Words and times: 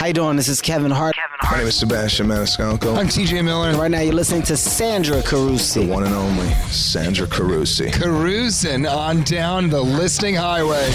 How 0.00 0.06
you 0.06 0.14
doing? 0.14 0.36
This 0.36 0.48
is 0.48 0.62
Kevin 0.62 0.90
Hart. 0.90 1.14
My 1.50 1.58
name 1.58 1.66
is 1.66 1.76
Sebastian 1.76 2.28
Maniscalco. 2.28 2.96
I'm 2.96 3.06
TJ 3.06 3.44
Miller. 3.44 3.76
Right 3.76 3.90
now, 3.90 4.00
you're 4.00 4.14
listening 4.14 4.40
to 4.44 4.56
Sandra 4.56 5.20
Carusi. 5.20 5.86
The 5.86 5.92
one 5.92 6.04
and 6.04 6.14
only 6.14 6.48
Sandra 6.70 7.26
Carusi. 7.26 7.92
Cruising 7.92 8.86
on 8.86 9.22
down 9.24 9.68
the 9.68 9.82
listing 9.82 10.34
highway. 10.34 10.90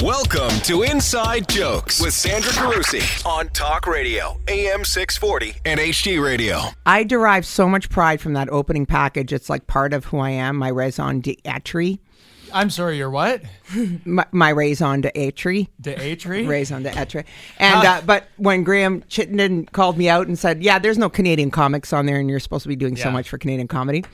Welcome 0.00 0.56
to 0.60 0.84
Inside 0.84 1.48
Jokes 1.48 2.00
with 2.00 2.14
Sandra 2.14 2.52
Carusi 2.52 3.26
on 3.26 3.48
Talk 3.48 3.88
Radio, 3.88 4.38
AM 4.46 4.84
640 4.84 5.60
and 5.64 5.80
HD 5.80 6.22
Radio. 6.22 6.60
I 6.86 7.02
derive 7.02 7.44
so 7.44 7.68
much 7.68 7.90
pride 7.90 8.20
from 8.20 8.34
that 8.34 8.48
opening 8.48 8.86
package. 8.86 9.32
It's 9.32 9.50
like 9.50 9.66
part 9.66 9.92
of 9.92 10.04
who 10.04 10.18
I 10.18 10.30
am, 10.30 10.54
my 10.54 10.68
raison 10.68 11.18
d'etre. 11.18 11.98
I'm 12.54 12.70
sorry, 12.70 12.96
you're 12.96 13.10
what? 13.10 13.42
My, 14.04 14.24
my 14.30 14.48
raison 14.50 15.00
d'etre. 15.00 15.68
The 15.80 16.12
Atri? 16.12 16.46
Raison 16.46 16.82
d'etre. 16.82 17.24
And, 17.58 17.86
uh, 17.86 18.00
but 18.06 18.28
when 18.36 18.62
Graham 18.64 19.02
Chittenden 19.08 19.66
called 19.66 19.98
me 19.98 20.08
out 20.08 20.26
and 20.28 20.38
said, 20.38 20.62
yeah, 20.62 20.78
there's 20.78 20.96
no 20.98 21.10
Canadian 21.10 21.50
comics 21.50 21.92
on 21.92 22.06
there 22.06 22.16
and 22.20 22.30
you're 22.30 22.40
supposed 22.40 22.62
to 22.62 22.68
be 22.68 22.76
doing 22.76 22.96
so 22.96 23.10
much 23.10 23.28
for 23.28 23.38
Canadian 23.38 23.68
comedy, 23.68 24.04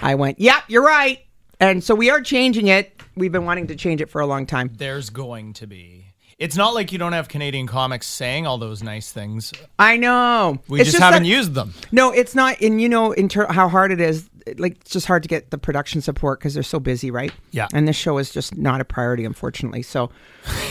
I 0.00 0.14
went, 0.14 0.38
yeah, 0.40 0.60
you're 0.68 0.84
right. 0.84 1.18
And 1.60 1.82
so 1.82 1.94
we 1.94 2.08
are 2.10 2.20
changing 2.20 2.68
it. 2.68 3.02
We've 3.16 3.32
been 3.32 3.44
wanting 3.44 3.66
to 3.66 3.74
change 3.76 4.00
it 4.00 4.08
for 4.08 4.20
a 4.20 4.26
long 4.26 4.46
time. 4.46 4.70
There's 4.76 5.10
going 5.10 5.54
to 5.54 5.66
be. 5.66 6.04
It's 6.38 6.56
not 6.56 6.72
like 6.72 6.92
you 6.92 6.98
don't 6.98 7.14
have 7.14 7.26
Canadian 7.28 7.66
comics 7.66 8.06
saying 8.06 8.46
all 8.46 8.58
those 8.58 8.80
nice 8.80 9.10
things. 9.10 9.52
I 9.76 9.96
know. 9.96 10.60
We 10.68 10.80
It's 10.80 10.92
just, 10.92 11.02
haven't 11.02 11.24
that- 11.24 11.28
used 11.28 11.54
them. 11.54 11.74
No, 11.90 12.12
it's 12.12 12.36
not. 12.36 12.60
And 12.60 12.80
you 12.80 12.88
know, 12.88 13.10
in 13.10 13.28
ter- 13.28 13.52
how 13.52 13.68
hard 13.68 13.90
it 13.90 14.00
is. 14.00 14.30
Like 14.56 14.76
it's 14.80 14.90
just 14.90 15.06
hard 15.06 15.22
to 15.22 15.28
get 15.28 15.50
the 15.50 15.58
production 15.58 16.00
support 16.00 16.38
because 16.38 16.54
they're 16.54 16.62
so 16.62 16.80
busy, 16.80 17.10
right? 17.10 17.32
Yeah. 17.50 17.68
And 17.72 17.86
this 17.86 17.96
show 17.96 18.18
is 18.18 18.30
just 18.30 18.56
not 18.56 18.80
a 18.80 18.84
priority, 18.84 19.24
unfortunately. 19.24 19.82
So 19.82 20.10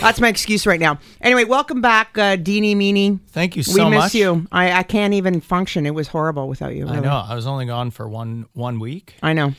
that's 0.00 0.20
my 0.20 0.28
excuse 0.28 0.66
right 0.66 0.80
now. 0.80 0.98
Anyway, 1.20 1.44
welcome 1.44 1.80
back, 1.80 2.16
uh, 2.18 2.36
Deanie 2.36 2.76
Meanie. 2.76 3.20
Thank 3.28 3.56
you 3.56 3.62
so 3.62 3.84
much. 3.84 3.90
we 3.90 3.90
miss 3.96 4.04
much. 4.06 4.14
you. 4.14 4.46
I, 4.52 4.72
I 4.72 4.82
can't 4.82 5.14
even 5.14 5.40
function. 5.40 5.86
It 5.86 5.94
was 5.94 6.08
horrible 6.08 6.48
without 6.48 6.74
you. 6.74 6.86
I 6.88 7.00
know. 7.00 7.10
I 7.28 7.34
was 7.34 7.46
only 7.46 7.66
gone 7.66 7.90
for 7.90 8.08
one 8.08 8.46
one 8.54 8.78
week. 8.80 9.14
I 9.22 9.32
know. 9.32 9.54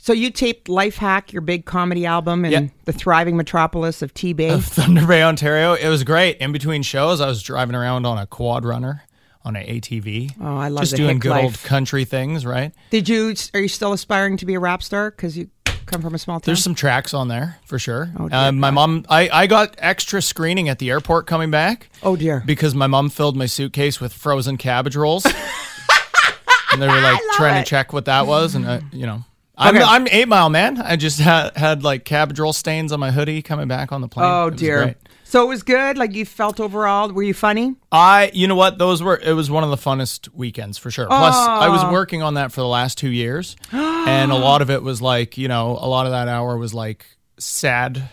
So 0.00 0.12
you 0.12 0.30
taped 0.30 0.68
Life 0.68 0.96
Hack, 0.96 1.32
your 1.32 1.42
big 1.42 1.64
comedy 1.66 2.06
album, 2.06 2.44
in 2.44 2.52
Yeah. 2.52 2.68
the 2.84 2.92
thriving 2.92 3.36
metropolis 3.36 4.00
of 4.00 4.14
T 4.14 4.32
Bay. 4.32 4.50
of 4.50 4.64
Thunder 4.64 5.04
Bay, 5.06 5.22
Ontario. 5.22 5.74
It 5.74 5.88
was 5.88 6.04
great. 6.04 6.36
In 6.38 6.52
between 6.52 6.82
shows, 6.82 7.20
I 7.20 7.26
was 7.26 7.42
driving 7.42 7.74
around 7.74 8.06
on 8.06 8.16
a 8.16 8.26
quad 8.26 8.64
runner 8.64 9.02
on 9.44 9.56
an 9.56 9.66
ATV. 9.66 10.34
Oh, 10.40 10.56
I 10.56 10.68
love 10.68 10.82
it. 10.82 10.86
Just 10.86 10.96
doing 10.96 11.18
good 11.18 11.32
old 11.36 11.62
country 11.62 12.04
things, 12.04 12.44
right? 12.44 12.72
Did 12.90 13.08
you? 13.08 13.34
Are 13.54 13.60
you 13.60 13.68
still 13.68 13.92
aspiring 13.92 14.36
to 14.38 14.46
be 14.46 14.54
a 14.54 14.60
rap 14.60 14.82
star? 14.82 15.10
Because 15.10 15.36
you 15.36 15.50
come 15.86 16.02
from 16.02 16.14
a 16.14 16.18
small 16.18 16.38
town. 16.38 16.42
There's 16.46 16.62
some 16.62 16.74
tracks 16.74 17.14
on 17.14 17.28
there 17.28 17.58
for 17.64 17.78
sure. 17.78 18.10
Oh, 18.18 18.28
dear 18.28 18.38
uh, 18.38 18.52
my 18.52 18.68
God. 18.68 18.74
mom, 18.74 19.06
I, 19.08 19.28
I 19.30 19.46
got 19.46 19.74
extra 19.78 20.20
screening 20.22 20.68
at 20.68 20.78
the 20.78 20.90
airport 20.90 21.26
coming 21.26 21.50
back. 21.50 21.90
Oh, 22.02 22.14
dear. 22.14 22.42
Because 22.44 22.74
my 22.74 22.86
mom 22.86 23.08
filled 23.10 23.36
my 23.36 23.46
suitcase 23.46 24.00
with 24.00 24.12
frozen 24.12 24.56
cabbage 24.58 24.96
rolls. 24.96 25.24
and 26.72 26.82
they 26.82 26.86
were 26.86 27.00
like 27.00 27.20
trying 27.32 27.56
it. 27.60 27.64
to 27.64 27.70
check 27.70 27.92
what 27.92 28.04
that 28.04 28.26
was. 28.26 28.54
And, 28.54 28.66
uh, 28.66 28.80
you 28.92 29.06
know, 29.06 29.24
I'm, 29.56 29.74
Okay. 29.74 29.84
I'm 29.84 30.06
eight 30.08 30.28
mile 30.28 30.50
man. 30.50 30.80
I 30.80 30.96
just 30.96 31.18
had, 31.18 31.56
had 31.56 31.82
like 31.82 32.04
cabbage 32.04 32.38
roll 32.38 32.52
stains 32.52 32.92
on 32.92 33.00
my 33.00 33.10
hoodie 33.10 33.42
coming 33.42 33.66
back 33.66 33.90
on 33.90 34.00
the 34.00 34.08
plane. 34.08 34.30
Oh 34.30 34.50
dear. 34.50 34.94
So 35.28 35.44
it 35.44 35.48
was 35.48 35.62
good. 35.62 35.98
Like 35.98 36.14
you 36.14 36.24
felt 36.24 36.58
overall. 36.58 37.10
Were 37.12 37.22
you 37.22 37.34
funny? 37.34 37.76
I, 37.92 38.30
you 38.32 38.48
know 38.48 38.54
what? 38.54 38.78
Those 38.78 39.02
were, 39.02 39.18
it 39.18 39.34
was 39.34 39.50
one 39.50 39.62
of 39.62 39.68
the 39.68 39.76
funnest 39.76 40.32
weekends 40.32 40.78
for 40.78 40.90
sure. 40.90 41.06
Plus, 41.06 41.36
I 41.36 41.68
was 41.68 41.84
oh. 41.84 41.92
working 41.92 42.22
on 42.22 42.34
that 42.34 42.50
for 42.50 42.62
the 42.62 42.66
last 42.66 42.96
two 42.96 43.10
years. 43.10 43.54
and 43.70 44.32
a 44.32 44.34
lot 44.48 44.62
of 44.62 44.70
it 44.70 44.82
was 44.82 45.02
like, 45.02 45.36
you 45.36 45.46
know, 45.46 45.72
a 45.72 45.86
lot 45.86 46.06
of 46.06 46.12
that 46.12 46.28
hour 46.28 46.56
was 46.56 46.72
like 46.72 47.04
sad 47.38 48.08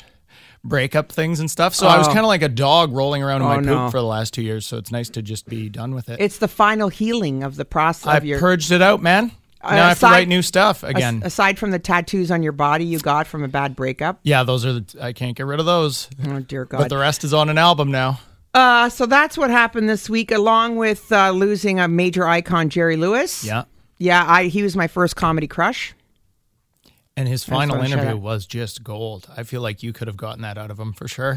breakup 0.61 1.09
things 1.09 1.39
and 1.39 1.49
stuff. 1.49 1.73
So 1.73 1.87
I 1.87 1.97
was 1.97 2.07
Oh. 2.09 2.11
kind 2.11 2.25
of 2.25 2.27
like 2.27 2.41
a 2.41 2.49
dog 2.49 2.91
rolling 2.91 3.23
around 3.23 3.43
in 3.43 3.47
Oh, 3.47 3.49
my 3.49 3.55
poop 3.59 3.65
no. 3.65 3.89
for 3.91 3.99
the 4.01 4.05
last 4.05 4.33
two 4.33 4.41
years. 4.41 4.65
So 4.65 4.75
it's 4.75 4.91
nice 4.91 5.09
to 5.11 5.21
just 5.21 5.47
be 5.47 5.69
done 5.69 5.95
with 5.95 6.09
it. 6.09 6.19
It's 6.19 6.39
the 6.39 6.49
final 6.49 6.89
healing 6.89 7.43
of 7.43 7.55
the 7.55 7.63
process 7.65 8.07
I 8.07 8.17
of 8.17 8.25
your. 8.25 8.39
purged 8.39 8.71
it 8.71 8.81
out, 8.81 9.01
man. 9.01 9.31
Uh, 9.65 9.75
now 9.75 9.85
I 9.85 9.89
have 9.89 9.99
to 9.99 10.05
aside- 10.05 10.11
write 10.11 10.27
new 10.27 10.41
stuff 10.41 10.83
again. 10.83 11.21
aside 11.25 11.57
from 11.59 11.71
the 11.71 11.79
tattoos 11.79 12.31
on 12.31 12.43
your 12.43 12.51
body 12.51 12.85
you 12.85 12.99
got 12.99 13.27
from 13.27 13.43
a 13.43 13.47
bad 13.47 13.75
breakup. 13.75 14.19
yeah, 14.23 14.43
those 14.43 14.65
are 14.65 14.73
the, 14.79 14.97
I 15.01 15.13
can't 15.13 15.35
get 15.35 15.45
rid 15.45 15.59
of 15.59 15.65
those. 15.65 16.07
Oh 16.27 16.39
dear 16.39 16.65
God! 16.65 16.77
But 16.79 16.89
the 16.89 16.97
rest 16.97 17.23
is 17.23 17.33
on 17.33 17.49
an 17.49 17.57
album 17.57 17.91
now. 17.91 18.19
uh, 18.53 18.89
so 18.89 19.05
that's 19.05 19.37
what 19.37 19.49
happened 19.49 19.89
this 19.89 20.09
week, 20.09 20.31
along 20.31 20.75
with 20.77 21.11
uh, 21.11 21.31
losing 21.31 21.79
a 21.79 21.87
major 21.87 22.27
icon, 22.27 22.69
Jerry 22.69 22.95
Lewis. 22.95 23.43
Yeah. 23.43 23.63
Yeah, 23.97 24.23
I 24.27 24.45
he 24.45 24.61
was 24.61 24.75
my 24.75 24.87
first 24.87 25.15
comedy 25.15 25.47
crush. 25.47 25.93
And 27.17 27.29
his 27.29 27.45
final 27.45 27.77
what 27.77 27.85
I 27.85 27.89
shout 27.89 27.99
interview 27.99 28.17
was 28.17 28.45
just 28.45 28.83
gold. 28.83 29.27
I 29.37 29.43
feel 29.43 29.61
like 29.61 29.81
you 29.81 29.93
could 29.93 30.07
have 30.09 30.17
gotten 30.17 30.41
that 30.41 30.57
out 30.57 30.69
of 30.69 30.77
him 30.77 30.91
for 30.91 31.07
sure. 31.07 31.35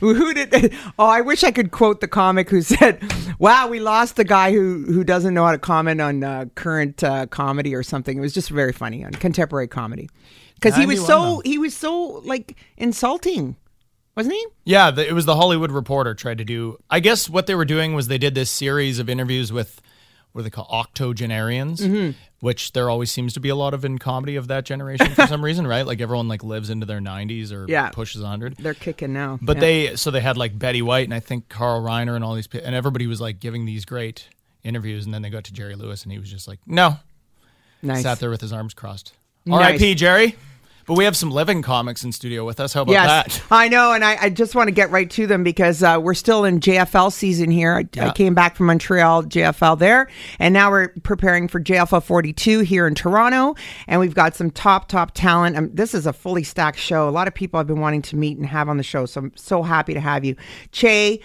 Who 0.00 0.14
who 0.14 0.34
did? 0.34 0.74
Oh, 0.98 1.06
I 1.06 1.22
wish 1.22 1.44
I 1.44 1.50
could 1.50 1.70
quote 1.70 2.00
the 2.02 2.08
comic 2.08 2.50
who 2.50 2.60
said, 2.76 3.02
"Wow, 3.38 3.68
we 3.68 3.80
lost 3.80 4.16
the 4.16 4.24
guy 4.24 4.52
who 4.52 4.84
who 4.86 5.02
doesn't 5.02 5.32
know 5.32 5.46
how 5.46 5.52
to 5.52 5.58
comment 5.58 6.02
on 6.02 6.22
uh, 6.24 6.44
current 6.56 7.02
uh, 7.02 7.26
comedy 7.26 7.74
or 7.74 7.82
something." 7.82 8.18
It 8.18 8.20
was 8.20 8.34
just 8.34 8.50
very 8.50 8.72
funny 8.72 9.02
on 9.02 9.12
contemporary 9.12 9.68
comedy 9.68 10.10
because 10.56 10.76
he 10.76 10.84
was 10.84 11.04
so 11.06 11.36
though. 11.36 11.42
he 11.44 11.56
was 11.56 11.74
so 11.74 12.20
like 12.24 12.56
insulting, 12.76 13.56
wasn't 14.14 14.34
he? 14.34 14.46
Yeah, 14.64 14.90
the, 14.90 15.08
it 15.08 15.12
was 15.12 15.24
the 15.24 15.36
Hollywood 15.36 15.72
Reporter 15.72 16.14
tried 16.14 16.36
to 16.38 16.44
do. 16.44 16.76
I 16.90 17.00
guess 17.00 17.30
what 17.30 17.46
they 17.46 17.54
were 17.54 17.64
doing 17.64 17.94
was 17.94 18.08
they 18.08 18.18
did 18.18 18.34
this 18.34 18.50
series 18.50 18.98
of 18.98 19.08
interviews 19.08 19.50
with 19.54 19.80
what 20.32 20.40
do 20.40 20.44
they 20.44 20.50
call 20.50 20.66
octogenarians, 20.70 21.80
Mm-hmm. 21.80 22.10
Which 22.40 22.72
there 22.72 22.88
always 22.88 23.10
seems 23.10 23.32
to 23.34 23.40
be 23.40 23.48
a 23.48 23.54
lot 23.56 23.74
of 23.74 23.84
in 23.84 23.98
comedy 23.98 24.36
of 24.36 24.46
that 24.48 24.64
generation 24.64 25.08
for 25.14 25.26
some 25.26 25.44
reason, 25.44 25.66
right? 25.66 25.86
Like 25.86 26.00
everyone 26.00 26.28
like 26.28 26.44
lives 26.44 26.70
into 26.70 26.86
their 26.86 27.00
90s 27.00 27.52
or 27.52 27.66
Yeah. 27.68 27.90
pushes 27.90 28.20
100. 28.22 28.56
They're 28.58 28.74
kicking 28.74 29.12
now. 29.12 29.38
But 29.42 29.56
Yeah. 29.56 29.60
they 29.60 29.96
so 29.96 30.10
they 30.10 30.20
had 30.20 30.36
like 30.36 30.56
Betty 30.58 30.80
White 30.82 31.04
and 31.06 31.14
I 31.14 31.20
think 31.20 31.48
Carl 31.48 31.82
Reiner 31.82 32.14
and 32.14 32.24
all 32.24 32.34
these 32.34 32.48
and 32.52 32.74
everybody 32.74 33.06
was 33.06 33.20
like 33.20 33.40
giving 33.40 33.64
these 33.64 33.84
great 33.84 34.28
interviews 34.62 35.04
and 35.04 35.12
then 35.14 35.22
they 35.22 35.30
got 35.30 35.44
to 35.44 35.52
Jerry 35.52 35.74
Lewis 35.74 36.02
and 36.04 36.12
he 36.12 36.18
was 36.18 36.30
just 36.30 36.46
like, 36.46 36.58
"No." 36.66 36.98
nice. 37.82 38.02
Sat 38.02 38.18
there 38.20 38.30
with 38.30 38.40
his 38.40 38.52
arms 38.52 38.74
crossed. 38.74 39.12
Nice. 39.46 39.60
R.I.P. 39.60 39.94
Jerry. 39.94 40.36
But 40.88 40.96
we 40.96 41.04
have 41.04 41.18
some 41.18 41.30
living 41.30 41.60
comics 41.60 42.02
in 42.02 42.12
studio 42.12 42.46
with 42.46 42.58
us. 42.60 42.72
How 42.72 42.80
about 42.80 42.92
Yes, 42.92 43.06
that? 43.38 43.42
I 43.50 43.68
know, 43.68 43.92
and 43.92 44.02
I, 44.02 44.16
I 44.22 44.30
just 44.30 44.54
want 44.54 44.68
to 44.68 44.72
get 44.72 44.90
right 44.90 45.10
to 45.10 45.26
them 45.26 45.44
because 45.44 45.82
uh, 45.82 45.98
we're 46.00 46.14
still 46.14 46.46
in 46.46 46.60
JFL 46.60 47.12
season 47.12 47.50
here. 47.50 47.74
I, 47.74 48.06
I 48.06 48.10
came 48.10 48.34
back 48.34 48.56
from 48.56 48.66
Montreal, 48.68 49.24
JFL 49.24 49.78
there, 49.78 50.08
and 50.38 50.54
now 50.54 50.70
we're 50.70 50.88
preparing 51.02 51.46
for 51.46 51.60
JFL 51.60 52.02
42 52.02 52.60
here 52.60 52.86
in 52.86 52.94
Toronto, 52.94 53.54
and 53.86 54.00
we've 54.00 54.14
got 54.14 54.34
some 54.34 54.50
top, 54.50 54.88
top 54.88 55.12
talent. 55.12 55.58
Um, 55.58 55.70
this 55.74 55.92
is 55.92 56.06
a 56.06 56.12
fully 56.14 56.42
stacked 56.42 56.78
show. 56.78 57.06
A 57.06 57.10
lot 57.10 57.28
of 57.28 57.34
people 57.34 57.60
I've 57.60 57.66
been 57.66 57.80
wanting 57.80 58.00
to 58.02 58.16
meet 58.16 58.38
and 58.38 58.46
have 58.46 58.70
on 58.70 58.78
the 58.78 58.82
show, 58.82 59.04
so 59.04 59.20
I'm 59.20 59.32
so 59.36 59.62
happy 59.62 59.92
to 59.92 60.00
have 60.00 60.24
you. 60.24 60.36
Che, 60.72 61.20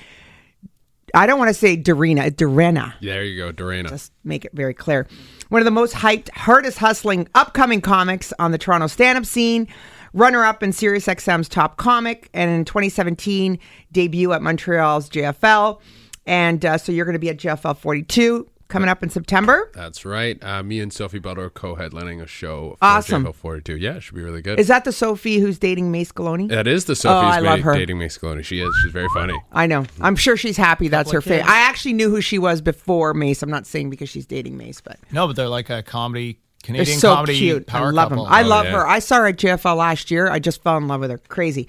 I 1.13 1.27
don't 1.27 1.37
want 1.37 1.49
to 1.49 1.53
say 1.53 1.75
Dorena, 1.75 2.31
Dorena. 2.31 2.95
There 3.01 3.23
you 3.23 3.37
go, 3.37 3.51
Dorena. 3.51 3.91
Let's 3.91 4.11
make 4.23 4.45
it 4.45 4.51
very 4.53 4.73
clear. 4.73 5.07
One 5.49 5.61
of 5.61 5.65
the 5.65 5.71
most 5.71 5.93
hyped, 5.93 6.29
hardest 6.31 6.79
hustling, 6.79 7.27
upcoming 7.35 7.81
comics 7.81 8.33
on 8.39 8.51
the 8.51 8.57
Toronto 8.57 8.87
stand 8.87 9.17
up 9.17 9.25
scene. 9.25 9.67
Runner 10.13 10.43
up 10.43 10.63
in 10.63 10.71
SiriusXM's 10.71 11.49
top 11.49 11.77
comic, 11.77 12.29
and 12.33 12.49
in 12.51 12.65
2017, 12.65 13.57
debut 13.91 14.31
at 14.31 14.41
Montreal's 14.41 15.09
JFL. 15.09 15.79
And 16.25 16.63
uh, 16.63 16.77
so 16.77 16.91
you're 16.91 17.05
going 17.05 17.13
to 17.13 17.19
be 17.19 17.29
at 17.29 17.37
JFL 17.37 17.77
42 17.77 18.47
coming 18.73 18.89
up 18.89 19.03
in 19.03 19.09
September. 19.09 19.71
That's 19.73 20.03
right. 20.03 20.43
Uh, 20.43 20.63
me 20.63 20.79
and 20.81 20.91
Sophie 20.91 21.19
Buddle 21.19 21.43
are 21.45 21.49
co-headlining 21.49 22.21
a 22.21 22.27
show 22.27 22.71
for 22.71 22.77
Awesome. 22.85 23.23
JFL 23.23 23.35
42. 23.35 23.77
Yeah, 23.77 23.93
it 23.95 24.01
should 24.01 24.15
be 24.15 24.21
really 24.23 24.41
good. 24.41 24.59
Is 24.59 24.67
that 24.67 24.83
the 24.83 24.91
Sophie 24.91 25.37
who's 25.39 25.57
dating 25.59 25.91
Mace 25.91 26.11
Galone? 26.11 26.49
that 26.49 26.67
is 26.67 26.85
the 26.85 26.95
Sophie. 26.95 27.15
I 27.25 27.35
Sophie's 27.35 27.45
love 27.45 27.59
ma- 27.59 27.65
her. 27.65 27.73
dating 27.75 27.99
Mace 27.99 28.17
Coloni. 28.17 28.43
She 28.43 28.59
is. 28.59 28.73
She's 28.83 28.91
very 28.91 29.07
funny. 29.13 29.39
I 29.53 29.67
know. 29.67 29.85
I'm 30.01 30.15
sure 30.15 30.35
she's 30.35 30.57
happy 30.57 30.87
that's 30.89 31.11
her 31.11 31.21
Couple 31.21 31.33
of 31.37 31.45
fate. 31.45 31.49
I 31.49 31.59
actually 31.69 31.93
knew 31.93 32.09
who 32.09 32.19
she 32.19 32.39
was 32.39 32.59
before 32.61 33.13
Mace. 33.13 33.41
I'm 33.43 33.49
not 33.51 33.65
saying 33.67 33.89
because 33.91 34.09
she's 34.09 34.25
dating 34.25 34.57
Mace, 34.57 34.81
but 34.81 34.97
No, 35.11 35.27
but 35.27 35.35
they're 35.35 35.47
like 35.47 35.69
a 35.69 35.83
comedy 35.83 36.33
They're 36.33 36.39
Canadian 36.63 36.97
so 36.99 37.13
comedy 37.13 37.37
cute. 37.37 37.67
power 37.67 37.87
I 37.87 37.91
love 37.91 38.09
couple. 38.09 38.23
them. 38.25 38.33
I 38.33 38.41
Oh, 38.43 38.47
love 38.47 38.65
yeah. 38.65 38.71
her. 38.71 38.87
I 38.87 38.99
saw 38.99 39.17
her 39.17 39.27
at 39.27 39.37
JFL 39.37 39.75
last 39.77 40.09
year. 40.09 40.29
I 40.31 40.39
just 40.39 40.63
fell 40.63 40.77
in 40.77 40.87
love 40.87 41.01
with 41.01 41.11
her. 41.11 41.19
Crazy. 41.27 41.67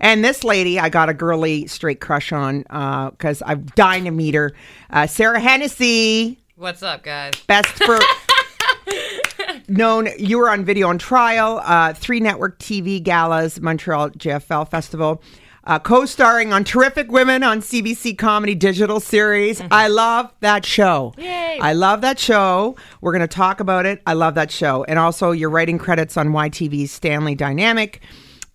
And 0.00 0.24
this 0.24 0.44
lady, 0.44 0.78
I 0.80 0.88
got 0.88 1.08
a 1.08 1.14
girly 1.14 1.66
straight 1.66 2.00
crush 2.00 2.32
on 2.32 2.62
because 3.10 3.42
I'm 3.44 3.66
dying 3.74 4.04
to 4.04 4.10
meet 4.10 4.34
her. 4.34 4.52
Uh, 4.88 5.06
Sara 5.06 5.40
Hennessey, 5.40 6.38
What's 6.58 6.82
up, 6.82 7.02
guys? 7.02 7.34
best 7.46 7.68
for. 7.84 7.98
known, 9.68 10.08
you 10.18 10.38
were 10.38 10.48
on 10.48 10.64
video 10.64 10.88
on 10.88 10.96
trial, 10.96 11.60
uh, 11.62 11.92
three 11.92 12.18
network 12.18 12.58
TV 12.58 13.02
galas, 13.02 13.60
Montreal 13.60 14.08
JFL 14.10 14.66
Festival. 14.70 15.22
Uh, 15.64 15.78
co-starring 15.78 16.54
on 16.54 16.64
Terrific 16.64 17.12
Women 17.12 17.42
on 17.42 17.60
CBC 17.60 18.16
Comedy 18.16 18.54
Digital 18.54 19.00
Series. 19.00 19.60
I 19.70 19.88
love 19.88 20.32
that 20.40 20.64
show. 20.64 21.12
Yay. 21.18 21.58
I 21.60 21.74
love 21.74 22.00
that 22.00 22.18
show. 22.18 22.76
We're 23.02 23.12
going 23.12 23.20
to 23.20 23.28
talk 23.28 23.60
about 23.60 23.84
it. 23.84 24.00
I 24.06 24.14
love 24.14 24.34
that 24.36 24.50
show. 24.50 24.84
And 24.84 24.98
also, 24.98 25.32
you're 25.32 25.50
writing 25.50 25.76
credits 25.76 26.16
on 26.16 26.28
YTV's 26.28 26.90
Stanley 26.90 27.34
Dynamic. 27.34 28.00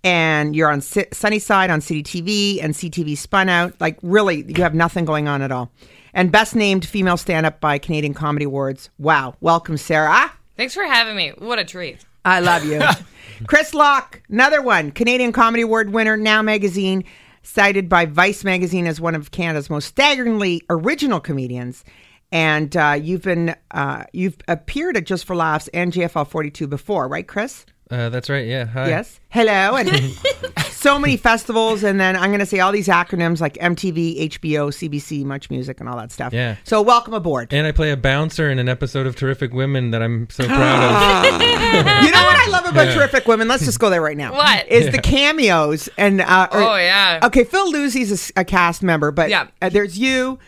And 0.03 0.55
you're 0.55 0.71
on 0.71 0.81
Si- 0.81 1.05
Sunnyside 1.13 1.69
on 1.69 1.81
CTV 1.81 2.63
and 2.63 2.73
CTV 2.73 3.15
Spun 3.15 3.47
Out. 3.49 3.79
Like, 3.79 3.99
really, 4.01 4.43
you 4.47 4.63
have 4.63 4.73
nothing 4.73 5.05
going 5.05 5.27
on 5.27 5.43
at 5.43 5.51
all. 5.51 5.71
And 6.13 6.31
best 6.31 6.55
named 6.55 6.85
female 6.85 7.17
stand 7.17 7.45
up 7.45 7.59
by 7.61 7.77
Canadian 7.77 8.13
Comedy 8.13 8.45
Awards. 8.45 8.89
Wow. 8.97 9.35
Welcome, 9.39 9.77
Sara. 9.77 10.31
Thanks 10.57 10.73
for 10.73 10.83
having 10.83 11.15
me. 11.15 11.29
What 11.37 11.59
a 11.59 11.65
treat. 11.65 11.99
I 12.25 12.39
love 12.39 12.65
you. 12.65 12.81
Chris 13.47 13.73
Locke, 13.73 14.21
another 14.29 14.61
one. 14.61 14.91
Canadian 14.91 15.31
Comedy 15.31 15.63
Award 15.63 15.91
winner, 15.91 16.17
Now 16.17 16.41
Magazine. 16.41 17.03
cited 17.43 17.89
by 17.89 18.05
Vice 18.05 18.43
magazine 18.43 18.85
as 18.85 19.01
one 19.01 19.15
of 19.15 19.31
Canada's 19.31 19.69
most 19.69 19.87
staggeringly 19.87 20.61
original 20.69 21.19
comedians. 21.19 21.83
And 22.31 22.75
uh, 22.77 22.97
you've 23.01 23.23
been 23.23 23.55
uh, 23.71 24.03
you've 24.13 24.37
appeared 24.47 24.95
at 24.97 25.05
Just 25.05 25.25
for 25.25 25.35
Laughs 25.35 25.67
and 25.73 25.91
JFL 25.91 26.27
42 26.27 26.67
before, 26.67 27.07
right, 27.07 27.27
Chris? 27.27 27.65
Uh, 27.91 28.09
that's 28.09 28.29
right. 28.29 28.47
Yeah. 28.47 28.65
Hi. 28.65 28.87
Yes. 28.87 29.19
Hello. 29.29 29.75
And 29.75 29.89
so 30.71 30.97
many 30.97 31.17
festivals. 31.17 31.83
And 31.83 31.99
then 31.99 32.15
I'm 32.15 32.29
going 32.29 32.39
to 32.39 32.45
say 32.45 32.59
all 32.59 32.71
these 32.71 32.87
acronyms 32.87 33.41
like 33.41 33.55
MTV, 33.55 34.29
HBO, 34.29 34.69
CBC, 34.71 35.25
Much 35.25 35.49
Music, 35.49 35.79
and 35.81 35.89
all 35.89 35.97
that 35.97 36.11
stuff. 36.11 36.31
Yeah. 36.31 36.55
So 36.63 36.81
welcome 36.81 37.13
aboard. 37.13 37.53
And 37.53 37.67
I 37.67 37.71
play 37.73 37.91
a 37.91 37.97
bouncer 37.97 38.49
in 38.49 38.59
an 38.59 38.69
episode 38.69 39.07
of 39.07 39.15
Terrific 39.17 39.53
Women 39.53 39.91
that 39.91 40.01
I'm 40.01 40.29
so 40.29 40.45
proud 40.47 41.25
of. 41.35 41.41
you 41.41 42.11
know 42.11 42.23
what 42.23 42.37
I 42.37 42.47
love 42.49 42.65
about 42.65 42.93
Terrific 42.93 43.27
Women? 43.27 43.47
Let's 43.49 43.65
just 43.65 43.79
go 43.79 43.89
there 43.89 44.01
right 44.01 44.17
now. 44.17 44.33
What? 44.33 44.67
Is 44.69 44.91
the 44.91 45.01
cameos. 45.01 45.89
And 45.97 46.21
uh, 46.21 46.47
or- 46.51 46.61
Oh, 46.61 46.75
yeah. 46.77 47.19
Okay, 47.23 47.43
Phil 47.43 47.71
Luzi's 47.73 48.09
a 48.11 48.13
s- 48.13 48.31
a, 48.37 48.45
cast 48.45 48.81
member, 48.83 49.11
but 49.11 49.29
Yeah. 49.29 49.47
uh, 49.61 49.67
there's 49.69 49.99
you, 49.99 50.39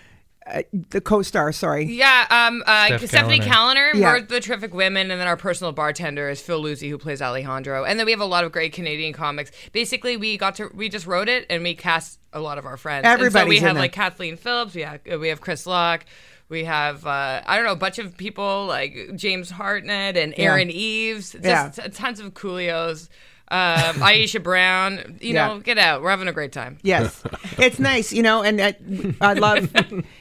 uh, 0.46 0.62
the 0.90 1.00
co-star, 1.02 1.52
sorry. 1.52 1.86
Yeah, 1.86 2.26
um, 2.30 2.64
uh, 2.66 2.88
Steph 2.98 3.06
Stephanie 3.10 3.40
Kaliner. 3.40 3.92
Kaliner, 3.92 3.94
Yeah. 3.94 4.12
we're 4.14 4.22
the 4.22 4.40
terrific 4.40 4.74
women, 4.74 5.10
and 5.12 5.20
then 5.20 5.28
our 5.28 5.38
personal 5.38 5.72
bartender 5.72 6.30
is 6.30 6.42
Phil 6.42 6.62
Luzi, 6.62 6.90
who 6.90 6.98
plays 6.98 7.22
Alejandro, 7.22 7.84
and 7.86 8.00
then 8.00 8.06
we 8.06 8.12
have 8.12 8.22
a 8.22 8.26
lot 8.26 8.44
of 8.44 8.52
great 8.52 8.74
Canadian 8.74 9.14
comics. 9.14 9.52
Basically, 9.72 10.18
we 10.18 10.38
got 10.38 10.56
to 10.56 10.70
we 10.74 10.90
just 10.90 11.08
wrote 11.08 11.30
it 11.30 11.46
and 11.50 11.64
we 11.64 11.76
cast 11.76 12.20
a 12.34 12.40
lot 12.40 12.58
of 12.58 12.66
our 12.66 12.78
friends. 12.78 13.06
And 13.06 13.32
so 13.32 13.46
we 13.46 13.60
have 13.60 13.76
like 13.78 13.92
Kathleen 13.94 14.38
Phillips, 14.38 14.76
we 14.76 14.82
have 14.82 15.00
we 15.20 15.30
have 15.30 15.40
Chris 15.42 15.66
Locke. 15.66 16.06
We 16.50 16.66
have 16.66 17.08
uh, 17.08 17.42
I 17.46 17.56
don't 17.56 17.66
know 17.66 17.72
a 17.72 17.76
bunch 17.76 17.98
of 18.00 18.16
people 18.18 18.66
like 18.68 19.16
James 19.16 19.50
Hartnett 19.50 20.18
and 20.18 20.34
Yeah. 20.38 20.52
Aaron 20.52 20.70
Eves, 20.70 21.32
just 21.32 21.44
Yeah. 21.46 21.70
t- 21.70 21.90
tons 21.90 22.20
of 22.20 22.34
Coolios, 22.34 23.10
um, 23.54 23.96
Aisha 24.02 24.42
Brown. 24.42 25.18
You 25.22 25.34
Yeah. 25.36 25.48
know, 25.48 25.60
get 25.60 25.78
out. 25.78 26.02
We're 26.02 26.10
having 26.10 26.28
a 26.28 26.34
great 26.34 26.52
time. 26.52 26.80
Yes, 26.82 27.24
it's 27.58 27.80
nice, 27.80 28.12
you 28.12 28.24
know, 28.24 28.42
and 28.42 28.60
uh, 28.60 28.74
I 29.22 29.34
love, 29.34 29.72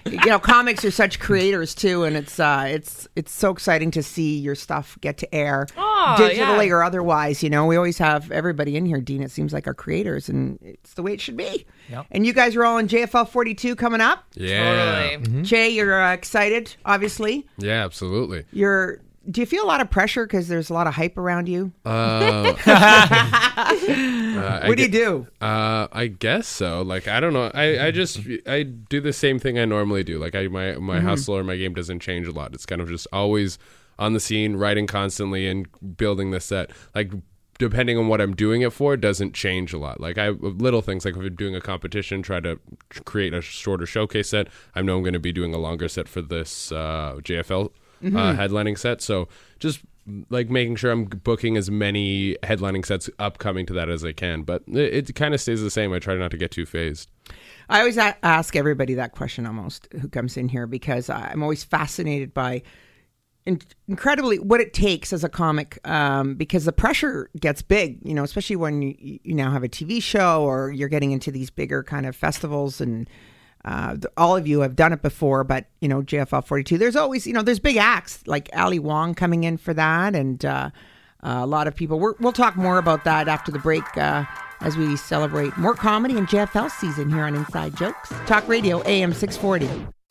you 0.04 0.26
know, 0.26 0.38
comics 0.38 0.84
are 0.84 0.90
such 0.90 1.18
creators 1.18 1.74
too, 1.74 2.04
and 2.04 2.16
it's 2.16 2.38
uh, 2.38 2.64
it's 2.68 3.08
it's 3.16 3.32
so 3.32 3.50
exciting 3.50 3.90
to 3.92 4.02
see 4.02 4.38
your 4.38 4.54
stuff 4.54 4.98
get 5.00 5.16
to 5.18 5.34
air, 5.34 5.66
Aw, 5.76 6.16
digitally 6.18 6.66
yeah. 6.68 6.72
or 6.74 6.82
otherwise. 6.82 7.42
You 7.42 7.50
know, 7.50 7.66
we 7.66 7.76
always 7.76 7.98
have 7.98 8.30
everybody 8.30 8.76
in 8.76 8.84
here, 8.86 9.00
Dean. 9.00 9.22
It 9.22 9.30
seems 9.30 9.52
like 9.52 9.66
our 9.66 9.74
creators, 9.74 10.28
and 10.28 10.58
it's 10.62 10.94
the 10.94 11.02
way 11.02 11.14
it 11.14 11.20
should 11.20 11.36
be. 11.36 11.64
Yep. 11.90 12.06
And 12.10 12.26
you 12.26 12.32
guys 12.32 12.54
are 12.56 12.64
all 12.64 12.78
in 12.78 12.86
JFL 12.88 13.28
42 13.28 13.76
coming 13.76 14.00
up. 14.00 14.24
Yeah. 14.34 15.16
Totally. 15.16 15.42
Jay, 15.42 15.68
you're 15.70 16.00
uh, 16.00 16.12
excited, 16.12 16.74
obviously. 16.84 17.46
Yeah, 17.58 17.84
absolutely. 17.84 18.44
You're. 18.52 19.00
Do 19.30 19.40
you 19.40 19.46
feel 19.46 19.64
a 19.64 19.66
lot 19.66 19.80
of 19.80 19.88
pressure 19.90 20.26
because 20.26 20.48
there's 20.48 20.68
a 20.68 20.74
lot 20.74 20.86
of 20.86 20.94
hype 20.94 21.16
around 21.16 21.48
you? 21.48 21.72
Uh, 21.84 22.54
uh, 22.66 24.62
what 24.66 24.76
do 24.76 24.82
you 24.82 24.88
do? 24.88 25.26
Uh, 25.40 25.86
I 25.92 26.08
guess 26.08 26.46
so. 26.46 26.82
Like 26.82 27.08
I 27.08 27.20
don't 27.20 27.32
know. 27.32 27.50
I, 27.54 27.86
I 27.86 27.90
just 27.90 28.20
I 28.46 28.62
do 28.64 29.00
the 29.00 29.12
same 29.12 29.38
thing 29.38 29.58
I 29.58 29.64
normally 29.64 30.02
do. 30.04 30.18
Like 30.18 30.34
I 30.34 30.48
my 30.48 30.74
my 30.76 30.98
Mm-hmm. 30.98 31.06
hustle 31.08 31.36
or 31.36 31.44
my 31.44 31.56
game 31.56 31.74
doesn't 31.74 32.00
change 32.00 32.26
a 32.26 32.32
lot. 32.32 32.54
It's 32.54 32.66
kind 32.66 32.80
of 32.80 32.88
just 32.88 33.06
always 33.12 33.58
on 33.98 34.12
the 34.12 34.20
scene, 34.20 34.56
writing 34.56 34.86
constantly 34.86 35.46
and 35.48 35.68
building 35.96 36.30
the 36.32 36.40
set. 36.40 36.70
Like 36.94 37.12
depending 37.58 37.96
on 37.98 38.08
what 38.08 38.20
I'm 38.20 38.34
doing 38.34 38.62
it 38.62 38.72
for, 38.72 38.94
it 38.94 39.00
doesn't 39.00 39.34
change 39.34 39.72
a 39.72 39.78
lot. 39.78 40.00
Like 40.00 40.18
I 40.18 40.30
little 40.30 40.82
things 40.82 41.04
like 41.04 41.14
if 41.16 41.22
I'm 41.22 41.34
doing 41.36 41.54
a 41.54 41.60
competition, 41.60 42.22
try 42.22 42.40
to 42.40 42.58
create 43.04 43.34
a 43.34 43.40
shorter 43.40 43.86
showcase 43.86 44.30
set. 44.30 44.48
I 44.74 44.82
know 44.82 44.96
I'm 44.96 45.02
going 45.02 45.12
to 45.12 45.20
be 45.20 45.32
doing 45.32 45.54
a 45.54 45.58
longer 45.58 45.88
set 45.88 46.08
for 46.08 46.22
this 46.22 46.72
uh, 46.72 47.16
JFL 47.22 47.70
Mm-hmm. 48.02 48.16
uh, 48.16 48.34
headlining 48.34 48.78
set. 48.78 49.00
So 49.00 49.28
just 49.58 49.80
like 50.30 50.50
making 50.50 50.76
sure 50.76 50.90
I'm 50.90 51.04
booking 51.04 51.56
as 51.56 51.70
many 51.70 52.36
headlining 52.42 52.84
sets 52.84 53.08
upcoming 53.18 53.66
to 53.66 53.72
that 53.74 53.88
as 53.88 54.04
I 54.04 54.12
can. 54.12 54.42
But 54.42 54.62
it, 54.66 55.10
it 55.10 55.14
kind 55.14 55.34
of 55.34 55.40
stays 55.40 55.62
the 55.62 55.70
same. 55.70 55.92
I 55.92 55.98
try 56.00 56.16
not 56.16 56.32
to 56.32 56.36
get 56.36 56.50
too 56.50 56.66
phased. 56.66 57.08
I 57.68 57.80
always 57.80 57.96
a- 57.96 58.16
ask 58.24 58.56
everybody 58.56 58.94
that 58.94 59.12
question 59.12 59.46
almost 59.46 59.88
who 60.00 60.08
comes 60.08 60.36
in 60.36 60.48
here 60.48 60.66
because 60.66 61.08
I'm 61.08 61.42
always 61.42 61.62
fascinated 61.62 62.34
by 62.34 62.62
in- 63.46 63.60
incredibly 63.86 64.38
what 64.38 64.60
it 64.60 64.74
takes 64.74 65.12
as 65.12 65.22
a 65.22 65.28
comic 65.28 65.78
um, 65.88 66.34
because 66.34 66.64
the 66.64 66.72
pressure 66.72 67.30
gets 67.38 67.62
big, 67.62 68.00
you 68.02 68.14
know, 68.14 68.24
especially 68.24 68.56
when 68.56 68.82
you, 68.82 69.20
you 69.22 69.34
now 69.34 69.52
have 69.52 69.62
a 69.62 69.68
TV 69.68 70.02
show 70.02 70.42
or 70.42 70.72
you're 70.72 70.88
getting 70.88 71.12
into 71.12 71.30
these 71.30 71.50
bigger 71.50 71.82
kind 71.82 72.06
of 72.06 72.16
festivals 72.16 72.80
and. 72.80 73.08
Uh, 73.64 73.96
all 74.16 74.36
of 74.36 74.46
you 74.46 74.60
have 74.60 74.74
done 74.74 74.92
it 74.92 75.02
before, 75.02 75.44
but 75.44 75.66
you 75.80 75.88
know 75.88 76.02
JFL 76.02 76.44
42. 76.44 76.78
There's 76.78 76.96
always, 76.96 77.26
you 77.26 77.32
know, 77.32 77.42
there's 77.42 77.60
big 77.60 77.76
acts 77.76 78.26
like 78.26 78.48
Ali 78.54 78.78
Wong 78.78 79.14
coming 79.14 79.44
in 79.44 79.56
for 79.56 79.72
that, 79.74 80.14
and 80.16 80.44
uh, 80.44 80.70
uh, 81.22 81.40
a 81.42 81.46
lot 81.46 81.68
of 81.68 81.76
people. 81.76 82.00
We're, 82.00 82.14
we'll 82.18 82.32
talk 82.32 82.56
more 82.56 82.78
about 82.78 83.04
that 83.04 83.28
after 83.28 83.52
the 83.52 83.60
break 83.60 83.84
uh, 83.96 84.24
as 84.60 84.76
we 84.76 84.96
celebrate 84.96 85.56
more 85.56 85.74
comedy 85.74 86.16
and 86.16 86.26
JFL 86.26 86.70
season 86.70 87.08
here 87.08 87.24
on 87.24 87.34
Inside 87.34 87.76
Jokes. 87.76 88.12
Talk 88.26 88.48
Radio 88.48 88.82
AM 88.82 89.12
640. 89.12 90.01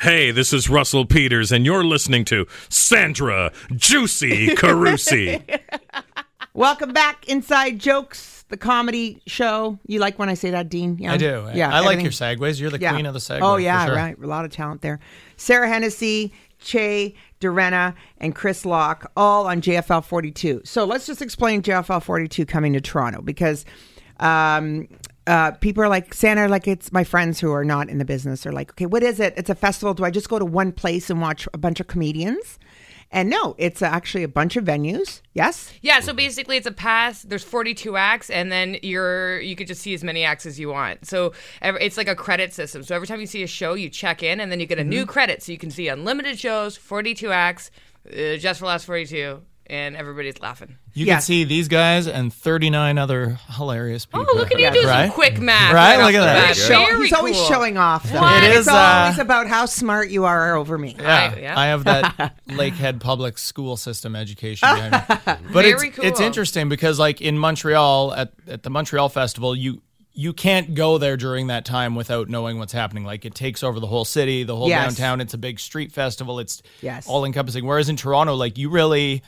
Hey, 0.00 0.30
this 0.30 0.52
is 0.52 0.68
Russell 0.68 1.06
Peters, 1.06 1.50
and 1.50 1.64
you're 1.64 1.82
listening 1.82 2.26
to 2.26 2.46
Sandra 2.68 3.50
Juicy 3.74 4.48
Carusi. 4.48 5.42
Welcome 6.54 6.92
back, 6.92 7.26
Inside 7.28 7.78
Jokes, 7.78 8.44
the 8.50 8.58
comedy 8.58 9.22
show. 9.26 9.78
You 9.86 10.00
like 10.00 10.18
when 10.18 10.28
I 10.28 10.34
say 10.34 10.50
that, 10.50 10.68
Dean? 10.68 10.98
Yeah, 10.98 11.14
I 11.14 11.16
do. 11.16 11.48
Yeah, 11.54 11.74
I 11.74 11.80
like 11.80 11.98
everything- 11.98 12.04
your 12.04 12.12
segues. 12.12 12.60
You're 12.60 12.68
the 12.70 12.78
yeah. 12.78 12.92
queen 12.92 13.06
of 13.06 13.14
the 13.14 13.20
segue. 13.20 13.40
Oh 13.40 13.54
for 13.54 13.60
yeah, 13.60 13.86
sure. 13.86 13.94
right. 13.94 14.18
A 14.18 14.26
lot 14.26 14.44
of 14.44 14.50
talent 14.50 14.82
there. 14.82 15.00
Sara 15.38 15.66
Hennessey, 15.66 16.30
Che 16.58 17.14
Durena, 17.40 17.94
and 18.18 18.34
Chris 18.34 18.66
Locke, 18.66 19.10
all 19.16 19.46
on 19.46 19.62
JFL 19.62 20.04
42. 20.04 20.60
So 20.64 20.84
let's 20.84 21.06
just 21.06 21.22
explain 21.22 21.62
JFL 21.62 22.02
42 22.02 22.44
coming 22.44 22.74
to 22.74 22.82
Toronto 22.82 23.22
because 23.22 23.64
um, 24.20 24.88
uh, 25.26 25.52
people 25.52 25.82
are 25.82 25.88
like, 25.88 26.14
Santa, 26.14 26.48
like 26.48 26.68
it's 26.68 26.92
my 26.92 27.04
friends 27.04 27.40
who 27.40 27.52
are 27.52 27.64
not 27.64 27.88
in 27.88 27.98
the 27.98 28.04
business 28.04 28.46
are 28.46 28.52
like, 28.52 28.70
okay, 28.72 28.86
what 28.86 29.02
is 29.02 29.20
it? 29.20 29.34
It's 29.36 29.50
a 29.50 29.54
festival. 29.54 29.94
Do 29.94 30.04
I 30.04 30.10
just 30.10 30.28
go 30.28 30.38
to 30.38 30.44
one 30.44 30.72
place 30.72 31.10
and 31.10 31.20
watch 31.20 31.48
a 31.52 31.58
bunch 31.58 31.80
of 31.80 31.86
comedians? 31.86 32.58
And 33.12 33.30
no, 33.30 33.54
it's 33.56 33.82
actually 33.82 34.24
a 34.24 34.28
bunch 34.28 34.56
of 34.56 34.64
venues. 34.64 35.20
Yes. 35.32 35.72
Yeah, 35.80 36.00
so 36.00 36.12
basically 36.12 36.56
it's 36.56 36.66
a 36.66 36.72
pass. 36.72 37.22
There's 37.22 37.44
42 37.44 37.96
acts, 37.96 38.30
and 38.30 38.50
then 38.50 38.78
you're 38.82 39.40
you 39.40 39.54
could 39.54 39.68
just 39.68 39.80
see 39.80 39.94
as 39.94 40.02
many 40.02 40.24
acts 40.24 40.44
as 40.44 40.58
you 40.58 40.70
want. 40.70 41.06
So 41.06 41.32
ev- 41.62 41.76
it's 41.80 41.96
like 41.96 42.08
a 42.08 42.16
credit 42.16 42.52
system. 42.52 42.82
So 42.82 42.96
every 42.96 43.06
time 43.06 43.20
you 43.20 43.26
see 43.26 43.44
a 43.44 43.46
show, 43.46 43.74
you 43.74 43.88
check 43.88 44.24
in, 44.24 44.40
and 44.40 44.50
then 44.50 44.58
you 44.58 44.66
get 44.66 44.80
a 44.80 44.84
new 44.84 45.06
credit, 45.06 45.42
so 45.42 45.52
you 45.52 45.58
can 45.58 45.70
see 45.70 45.86
unlimited 45.86 46.38
shows, 46.38 46.76
42 46.76 47.30
acts, 47.30 47.70
uh, 48.08 48.36
just 48.36 48.58
for 48.58 48.66
last 48.66 48.86
42, 48.86 49.40
and 49.68 49.96
everybody's 49.96 50.40
laughing. 50.40 50.76
You 50.94 51.06
Yeah. 51.06 51.14
can 51.14 51.22
see 51.22 51.44
these 51.44 51.68
guys 51.68 52.06
and 52.06 52.32
39 52.32 52.98
other 52.98 53.38
hilarious 53.50 54.06
people. 54.06 54.26
Oh, 54.30 54.36
look 54.36 54.52
at 54.52 54.58
you 54.58 54.70
do 54.70 54.86
right? 54.86 55.06
some 55.06 55.10
quick 55.14 55.38
math. 55.40 55.72
Right? 55.72 55.96
off 55.98 56.06
Look 56.06 56.14
at 56.14 56.24
that. 56.24 56.46
bat. 56.48 56.56
Show- 56.56 56.86
Very 56.86 57.02
he's 57.04 57.12
always 57.12 57.36
cool. 57.36 57.46
showing 57.46 57.76
off. 57.76 58.04
Though. 58.10 58.20
What? 58.20 58.42
It 58.42 58.50
It's 58.50 58.60
is, 58.60 58.68
always 58.68 59.18
uh, 59.18 59.22
about 59.22 59.46
how 59.48 59.66
smart 59.66 60.08
you 60.10 60.24
are 60.24 60.54
over 60.56 60.78
me. 60.78 60.96
Yeah, 60.98 61.32
I- 61.36 61.40
yeah. 61.40 61.58
I 61.58 61.66
have 61.66 61.84
that 61.84 62.36
Lakehead 62.48 63.00
public 63.00 63.38
school 63.38 63.76
system 63.76 64.14
education. 64.16 64.68
But 65.26 65.64
Very 65.64 65.88
it's 65.88 65.98
it's 65.98 66.20
interesting 66.20 66.68
because 66.68 66.98
like 66.98 67.20
in 67.20 67.38
Montreal 67.38 68.14
at, 68.14 68.32
at 68.46 68.62
the 68.62 68.70
Montreal 68.70 69.08
Festival, 69.08 69.54
you 69.56 69.82
you 70.18 70.32
can't 70.32 70.74
go 70.74 70.96
there 70.96 71.16
during 71.18 71.48
that 71.48 71.64
time 71.66 71.94
without 71.94 72.28
knowing 72.30 72.58
what's 72.58 72.72
happening. 72.72 73.04
Like 73.04 73.24
it 73.26 73.34
takes 73.34 73.62
over 73.62 73.80
the 73.80 73.86
whole 73.86 74.04
city, 74.06 74.44
the 74.44 74.56
whole 74.56 74.68
Yes. 74.68 74.96
downtown. 74.96 75.20
It's 75.20 75.34
a 75.34 75.38
big 75.38 75.60
street 75.60 75.92
festival. 75.92 76.38
It's 76.38 76.62
Yes. 76.80 77.06
all 77.06 77.24
encompassing. 77.26 77.66
Whereas 77.66 77.88
in 77.90 77.96
Toronto, 77.96 78.34
like 78.34 78.56
you 78.56 78.70
really 78.70 79.22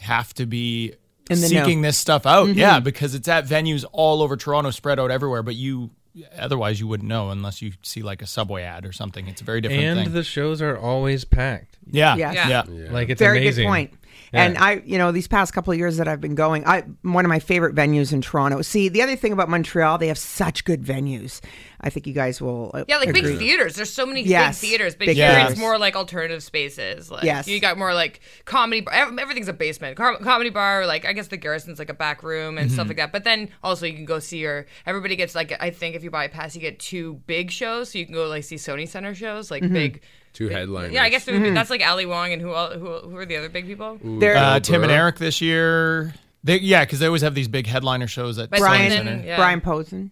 have 0.00 0.32
to 0.34 0.46
be 0.46 0.94
In 1.30 1.40
the 1.40 1.46
seeking 1.48 1.62
know. 1.62 1.68
Mm-hmm. 1.68 1.82
this 1.82 1.98
stuff 1.98 2.26
out. 2.26 2.48
Yeah, 2.54 2.80
because 2.80 3.14
it's 3.14 3.28
at 3.28 3.46
venues 3.46 3.84
all 3.92 4.22
over 4.22 4.36
Toronto, 4.36 4.70
spread 4.70 4.98
out 4.98 5.10
everywhere. 5.10 5.42
But 5.42 5.54
you 5.56 5.90
otherwise 6.36 6.80
you 6.80 6.86
wouldn't 6.88 7.08
know 7.08 7.30
unless 7.30 7.62
you 7.62 7.72
see 7.82 8.02
like 8.02 8.22
a 8.22 8.26
subway 8.26 8.62
ad 8.62 8.84
or 8.84 8.92
something. 8.92 9.28
It's 9.28 9.40
a 9.40 9.44
very 9.44 9.60
different 9.60 9.82
and 9.84 10.00
thing. 10.06 10.12
the 10.14 10.24
shows 10.24 10.60
are 10.62 10.76
always 10.76 11.24
packed. 11.24 11.76
yeah, 11.90 12.16
Yes. 12.16 12.34
yeah, 12.34 12.64
Yeah. 12.68 12.92
Like 12.92 13.08
it's 13.08 13.18
Very 13.20 13.38
amazing. 13.38 13.64
good 13.64 13.68
point. 13.70 13.94
Yeah. 14.32 14.44
And 14.44 14.58
I, 14.58 14.82
you 14.84 14.98
know, 14.98 15.10
these 15.12 15.28
past 15.28 15.52
couple 15.52 15.72
of 15.72 15.78
years 15.78 15.96
that 15.96 16.06
I've 16.08 16.20
been 16.20 16.34
going, 16.34 16.66
I 16.66 16.82
one 17.02 17.24
of 17.24 17.28
my 17.28 17.38
favorite 17.38 17.74
venues 17.74 18.12
in 18.12 18.20
Toronto. 18.20 18.62
See, 18.62 18.88
the 18.88 19.02
other 19.02 19.16
thing 19.16 19.32
about 19.32 19.48
Montreal, 19.48 19.98
they 19.98 20.08
have 20.08 20.18
such 20.18 20.64
good 20.64 20.82
venues. 20.82 21.40
I 21.80 21.90
think 21.90 22.06
you 22.08 22.12
guys 22.12 22.40
will. 22.42 22.72
uh, 22.74 22.84
Yeah, 22.88 22.96
like 22.98 23.08
agree. 23.10 23.22
big 23.22 23.38
theaters. 23.38 23.76
There's 23.76 23.92
so 23.92 24.04
many 24.04 24.22
Yes, 24.24 24.60
big 24.60 24.70
theaters, 24.70 24.94
but 24.96 25.06
big 25.06 25.16
here 25.16 25.30
theaters. 25.32 25.52
it's 25.52 25.60
more 25.60 25.78
like 25.78 25.94
alternative 25.94 26.42
spaces. 26.42 27.10
Like, 27.10 27.22
Yes. 27.22 27.46
you 27.46 27.60
got 27.60 27.78
more 27.78 27.94
like 27.94 28.20
comedy. 28.46 28.80
bar- 28.80 28.94
Everything's 29.18 29.46
a 29.48 29.52
basement. 29.52 29.96
Com- 29.96 30.18
comedy 30.22 30.50
bar, 30.50 30.86
like 30.86 31.04
I 31.06 31.12
guess 31.12 31.28
the 31.28 31.36
Garrison's 31.36 31.78
like 31.78 31.88
a 31.90 31.94
back 31.94 32.22
room 32.22 32.58
and 32.58 32.66
Mm-hmm. 32.68 32.74
stuff 32.74 32.88
like 32.88 32.96
that. 32.96 33.12
But 33.12 33.24
then 33.24 33.48
also 33.62 33.86
you 33.86 33.94
can 33.94 34.04
go 34.04 34.18
see 34.18 34.38
your. 34.38 34.66
Everybody 34.86 35.14
gets 35.16 35.34
like 35.36 35.52
I 35.60 35.70
think 35.70 35.94
if 35.94 36.02
you 36.02 36.10
buy 36.10 36.24
a 36.24 36.28
pass, 36.28 36.54
you 36.56 36.60
get 36.60 36.80
two 36.80 37.14
big 37.26 37.50
shows, 37.50 37.90
so 37.92 37.98
you 37.98 38.04
can 38.06 38.14
go 38.14 38.26
like 38.26 38.42
see 38.44 38.56
Sony 38.56 38.86
Center 38.88 39.14
shows, 39.14 39.48
Mm-hmm. 39.48 39.64
like 39.64 39.72
big. 39.72 40.02
Two 40.38 40.48
headliners. 40.48 40.92
Yeah, 40.92 41.02
I 41.02 41.08
guess 41.08 41.24
there 41.24 41.34
would 41.34 41.42
be- 41.42 41.50
that's 41.50 41.68
like 41.68 41.84
Ali 41.84 42.06
Wong 42.06 42.32
and 42.32 42.40
who 42.40 42.54
el- 42.54 42.78
who 42.78 42.98
who 43.10 43.16
are 43.16 43.26
the 43.26 43.36
other 43.36 43.48
big 43.48 43.66
people? 43.66 43.98
There- 44.02 44.36
Uh, 44.36 44.60
Tim 44.60 44.84
and 44.84 44.92
Eric 44.92 45.18
this 45.18 45.40
year. 45.40 46.14
They, 46.44 46.60
yeah, 46.60 46.84
because 46.84 47.00
they 47.00 47.06
always 47.06 47.22
have 47.22 47.34
these 47.34 47.48
big 47.48 47.66
headliner 47.66 48.06
shows 48.06 48.38
at 48.38 48.48
But 48.48 48.58
Sony 48.60 48.62
Brian, 48.62 48.88
then- 48.90 49.04
Center. 49.06 49.26
yeah. 49.26 49.36
Brian 49.36 49.60
Posehn. 49.60 50.10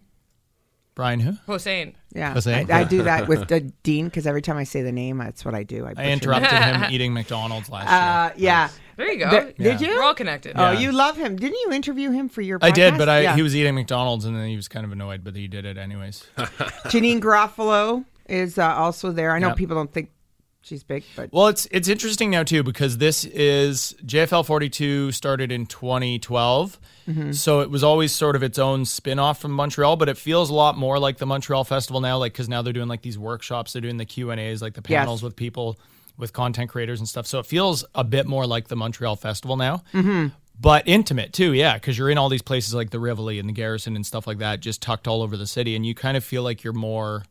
Brian 0.95 1.19
who? 1.21 1.33
Hossein. 1.45 1.93
Yeah, 2.13 2.33
Hussein? 2.33 2.69
I, 2.71 2.81
I 2.81 2.83
do 2.83 3.03
that 3.03 3.27
with 3.29 3.49
uh, 3.51 3.59
Dean 3.83 4.05
because 4.05 4.25
every 4.27 4.41
time 4.41 4.57
I 4.57 4.63
say 4.65 4.81
the 4.81 4.91
name, 4.91 5.19
that's 5.19 5.45
what 5.45 5.53
I 5.55 5.63
do. 5.63 5.85
I, 5.85 5.89
I 5.91 5.93
butcher 5.93 6.09
interrupted 6.09 6.49
him 6.51 6.85
eating 6.91 7.13
McDonald's 7.13 7.69
last 7.69 7.87
Uh, 7.87 8.33
yeah. 8.35 8.69
There 8.97 9.09
you 9.11 9.19
go. 9.19 9.29
Th- 9.29 9.55
Did 9.55 9.79
you? 9.79 9.95
We're 9.95 10.03
all 10.03 10.15
connected. 10.15 10.53
Oh, 10.57 10.71
Yeah. 10.71 10.79
you 10.79 10.91
love 10.91 11.15
him. 11.15 11.35
Didn't 11.37 11.59
you 11.65 11.71
interview 11.71 12.09
him 12.11 12.27
for 12.29 12.41
your? 12.41 12.57
I 12.61 12.71
did, 12.71 12.97
but 12.97 13.07
I 13.07 13.21
Yeah. 13.21 13.35
he 13.35 13.43
was 13.43 13.55
eating 13.55 13.75
McDonald's 13.75 14.25
and 14.25 14.35
then 14.35 14.47
he 14.49 14.55
was 14.57 14.67
kind 14.67 14.85
of 14.85 14.91
annoyed, 14.91 15.23
but 15.23 15.35
he 15.35 15.47
did 15.47 15.65
it 15.65 15.77
anyways. 15.77 16.25
Janeane 16.37 17.21
Garofalo 17.21 18.03
is 18.27 18.57
uh, 18.57 18.65
also 18.75 19.11
there. 19.11 19.31
I 19.33 19.39
know 19.39 19.49
Yep. 19.49 19.57
people 19.57 19.75
don't 19.75 19.93
think 19.93 20.09
she's 20.67 20.83
big, 20.83 21.03
but 21.15 21.31
Well, 21.31 21.47
it's 21.47 21.67
it's 21.71 21.87
interesting 21.87 22.29
now 22.29 22.43
too 22.43 22.61
because 22.63 22.97
this 22.97 23.25
is 23.25 23.95
JFL 24.05 24.45
42 24.45 25.11
started 25.11 25.51
in 25.51 25.65
2012. 25.65 26.79
Mm-hmm. 27.07 27.31
So 27.31 27.61
it 27.61 27.69
was 27.69 27.83
always 27.83 28.11
sort 28.13 28.35
of 28.35 28.43
its 28.43 28.59
own 28.59 28.85
spin-off 28.85 29.39
from 29.39 29.51
Montreal, 29.51 29.95
but 29.95 30.09
it 30.09 30.17
feels 30.17 30.49
a 30.49 30.53
lot 30.53 30.77
more 30.77 30.99
like 30.99 31.17
the 31.17 31.25
Montreal 31.25 31.63
Festival 31.63 32.01
now 32.01 32.17
like 32.17 32.33
cuz 32.33 32.49
now 32.49 32.61
they're 32.61 32.73
doing 32.73 32.89
like 32.89 33.01
these 33.01 33.17
workshops, 33.17 33.73
they're 33.73 33.81
doing 33.81 33.97
the 33.97 34.05
Q&As, 34.05 34.61
like 34.61 34.73
the 34.73 34.81
Yes. 34.87 34.99
panels 34.99 35.23
with 35.23 35.35
people 35.35 35.79
with 36.17 36.33
content 36.33 36.69
creators 36.69 36.99
and 36.99 37.07
stuff. 37.07 37.27
So 37.27 37.39
it 37.39 37.45
feels 37.45 37.85
a 37.95 38.03
bit 38.03 38.25
more 38.25 38.45
like 38.47 38.67
the 38.67 38.75
Montreal 38.75 39.15
Festival 39.15 39.55
now. 39.55 39.83
Mm-hmm. 39.93 40.27
But 40.59 40.87
intimate 40.87 41.33
too, 41.33 41.53
yeah, 41.53 41.75
because 41.75 41.97
you're 41.97 42.09
in 42.09 42.17
all 42.17 42.29
these 42.29 42.41
places 42.41 42.73
like 42.73 42.89
the 42.89 42.99
Rivoli 42.99 43.37
and 43.37 43.47
the 43.47 43.53
Garrison 43.53 43.95
and 43.95 44.03
stuff 44.05 44.25
like 44.25 44.39
that, 44.39 44.59
just 44.59 44.81
tucked 44.81 45.07
all 45.07 45.21
over 45.21 45.37
the 45.37 45.45
city, 45.45 45.75
and 45.75 45.85
you 45.85 45.93
kind 45.93 46.17
of 46.17 46.23
feel 46.23 46.41
like 46.41 46.63
you're 46.63 46.73
more 46.73 47.23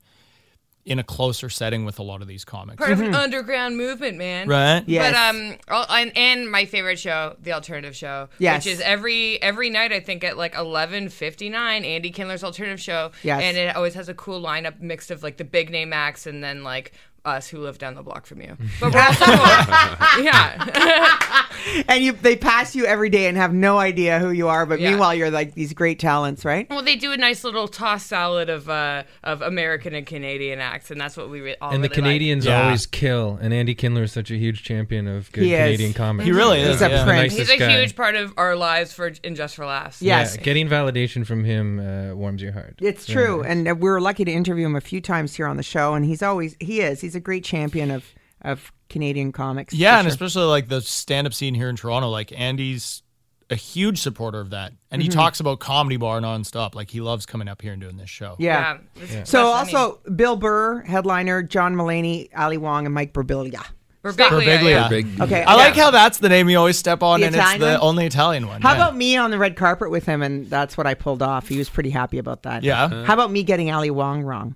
in 0.86 1.00
a 1.00 1.04
closer 1.04 1.50
setting 1.50 1.84
with 1.84 1.98
a 1.98 2.02
lot 2.02 2.22
of 2.22 2.28
these 2.28 2.44
comics. 2.44 2.78
Part 2.78 2.92
of 2.92 3.00
an 3.00 3.12
underground 3.14 3.76
movement, 3.76 4.16
man. 4.16 4.48
Right? 4.48 4.84
Yes. 4.86 5.12
But 5.12 5.18
um, 5.36 5.56
all- 5.68 5.86
and, 5.96 6.16
and 6.16 6.48
my 6.50 6.64
favorite 6.64 6.98
show, 7.00 7.36
the 7.42 7.52
alternative 7.52 7.94
show, 7.96 8.28
Yes. 8.38 8.64
which 8.64 8.72
is 8.74 8.80
every 8.80 9.42
every 9.42 9.68
night 9.68 9.92
I 9.92 9.98
think 10.00 10.22
at 10.22 10.36
like 10.38 10.54
eleven 10.54 11.08
fifty 11.08 11.48
nine, 11.50 11.84
Andy 11.84 12.10
Kindler's 12.10 12.44
alternative 12.44 12.80
show. 12.80 13.10
Yes. 13.24 13.42
and 13.42 13.56
it 13.56 13.74
always 13.74 13.94
has 13.94 14.08
a 14.08 14.14
cool 14.14 14.40
lineup 14.40 14.80
mixed 14.80 15.10
of 15.10 15.22
like 15.24 15.36
the 15.36 15.44
big 15.44 15.70
name 15.70 15.92
acts 15.92 16.26
and 16.26 16.42
then 16.42 16.62
like 16.62 16.92
us 17.26 17.48
who 17.48 17.58
live 17.58 17.78
down 17.78 17.94
the 17.94 18.02
block 18.02 18.24
from 18.26 18.40
you. 18.40 18.56
But 18.80 18.94
we're 18.94 19.00
also 19.02 19.24
yeah, 20.22 21.44
and 21.88 22.04
you 22.04 22.12
they 22.12 22.36
pass 22.36 22.74
you 22.74 22.86
every 22.86 23.10
day 23.10 23.26
and 23.26 23.36
have 23.36 23.52
no 23.52 23.78
idea 23.78 24.18
who 24.18 24.30
you 24.30 24.48
are, 24.48 24.66
but 24.66 24.80
Yeah. 24.80 24.90
meanwhile 24.90 25.14
you're 25.14 25.30
like 25.30 25.54
these 25.54 25.72
great 25.72 25.98
talents, 25.98 26.44
right? 26.44 26.68
well 26.70 26.82
they 26.82 26.96
do 26.96 27.12
a 27.12 27.16
nice 27.16 27.44
little 27.44 27.68
toss 27.68 28.04
salad 28.04 28.48
of 28.48 28.68
uh 28.68 29.02
of 29.24 29.42
American 29.42 29.94
and 29.94 30.06
Canadian 30.06 30.60
acts, 30.60 30.90
and 30.90 31.00
that's 31.00 31.16
what 31.16 31.28
we 31.30 31.40
re- 31.40 31.56
all 31.60 31.70
and 31.72 31.82
the 31.82 31.88
really 31.88 31.88
like. 31.88 31.94
Canadians 32.04 32.46
Yeah. 32.46 32.62
always 32.64 32.86
kill. 32.86 33.38
And 33.40 33.52
Andy 33.52 33.74
Kindler 33.74 34.04
is 34.04 34.12
such 34.12 34.30
a 34.30 34.36
huge 34.36 34.62
champion 34.62 35.08
of 35.08 35.30
good 35.32 35.44
He 35.44 35.54
is. 35.54 35.58
Canadian 35.60 35.92
comics. 35.94 36.24
He 36.26 36.32
really 36.32 36.58
He's 36.60 36.68
is. 36.76 36.82
a 36.82 36.88
yeah. 36.90 37.04
prince. 37.04 37.34
He's 37.36 37.50
a 37.50 37.56
guy. 37.58 37.78
huge 37.80 37.96
part 37.96 38.14
of 38.14 38.32
our 38.36 38.54
lives 38.56 38.92
for 38.92 39.12
and 39.24 39.34
just 39.36 39.56
for 39.56 39.66
laughs. 39.66 40.00
Yes. 40.02 40.36
Yeah, 40.36 40.42
getting 40.42 40.68
validation 40.68 41.26
from 41.26 41.44
him 41.44 41.80
uh, 41.80 42.14
warms 42.14 42.40
your 42.42 42.52
heart. 42.52 42.76
It's 42.80 43.06
true, 43.06 43.42
nice. 43.42 43.50
and 43.50 43.80
we 43.80 43.88
were 43.88 44.00
lucky 44.00 44.24
to 44.24 44.32
interview 44.32 44.66
him 44.66 44.76
a 44.76 44.80
few 44.80 45.00
times 45.00 45.34
here 45.34 45.46
on 45.46 45.56
the 45.56 45.62
show, 45.62 45.94
and 45.94 46.04
he's 46.04 46.22
always 46.22 46.56
he 46.60 46.80
is 46.80 47.00
he's 47.00 47.15
a 47.16 47.20
great 47.20 47.44
champion 47.44 47.90
of 47.90 48.04
of 48.42 48.70
Canadian 48.88 49.32
comics. 49.32 49.74
Yeah, 49.74 49.98
and 49.98 50.04
sure. 50.04 50.10
especially 50.10 50.44
like 50.44 50.68
the 50.68 50.80
stand 50.80 51.26
up 51.26 51.34
scene 51.34 51.54
here 51.54 51.68
in 51.68 51.74
Toronto, 51.76 52.08
like 52.08 52.38
Andy's 52.38 53.02
a 53.50 53.54
huge 53.56 54.00
supporter 54.00 54.40
of 54.40 54.50
that. 54.50 54.72
And 54.90 55.00
Mm-hmm. 55.00 55.10
he 55.10 55.16
talks 55.16 55.40
about 55.40 55.58
comedy 55.60 55.96
bar 55.96 56.20
nonstop. 56.20 56.74
Like 56.74 56.90
he 56.90 57.00
loves 57.00 57.26
coming 57.26 57.48
up 57.48 57.62
here 57.62 57.72
and 57.72 57.80
doing 57.80 57.96
this 57.96 58.10
show. 58.10 58.36
yeah. 58.38 58.78
Yeah. 58.96 59.02
it's 59.20 59.30
So 59.30 59.52
best 59.52 59.74
also 59.74 60.00
Bill 60.10 60.36
Burr, 60.36 60.82
headliner, 60.82 61.42
John 61.42 61.74
Mulaney, 61.74 62.28
Ali 62.36 62.58
Wong, 62.58 62.86
and 62.86 62.94
Mike 62.94 63.12
Birbiglia. 63.12 63.64
Birbiglia, 64.04 64.28
Birbiglia. 64.58 64.70
yeah. 64.70 64.88
Big. 64.88 65.20
Okay, 65.20 65.42
I 65.42 65.54
like 65.56 65.74
how 65.74 65.90
that's 65.90 66.18
the 66.18 66.28
name 66.28 66.48
you 66.48 66.58
always 66.58 66.78
step 66.78 67.02
on, 67.02 67.20
The 67.20 67.26
and 67.26 67.34
Italian 67.34 67.54
it's 67.62 67.64
the 67.64 67.72
one? 67.72 67.88
only 67.88 68.06
Italian 68.06 68.46
one. 68.46 68.62
How 68.62 68.70
yeah. 68.70 68.76
about 68.76 68.96
me 68.96 69.16
on 69.16 69.32
the 69.32 69.38
red 69.38 69.56
carpet 69.56 69.90
with 69.90 70.06
him, 70.06 70.22
and 70.22 70.48
that's 70.48 70.76
what 70.76 70.86
I 70.86 70.94
pulled 70.94 71.22
off. 71.22 71.48
He 71.48 71.58
was 71.58 71.68
pretty 71.68 71.90
happy 71.90 72.18
about 72.18 72.44
that. 72.44 72.62
Yeah. 72.62 73.04
How 73.04 73.14
about 73.14 73.32
me 73.32 73.42
getting 73.42 73.70
Ali 73.72 73.90
Wong 73.90 74.22
wrong? 74.22 74.54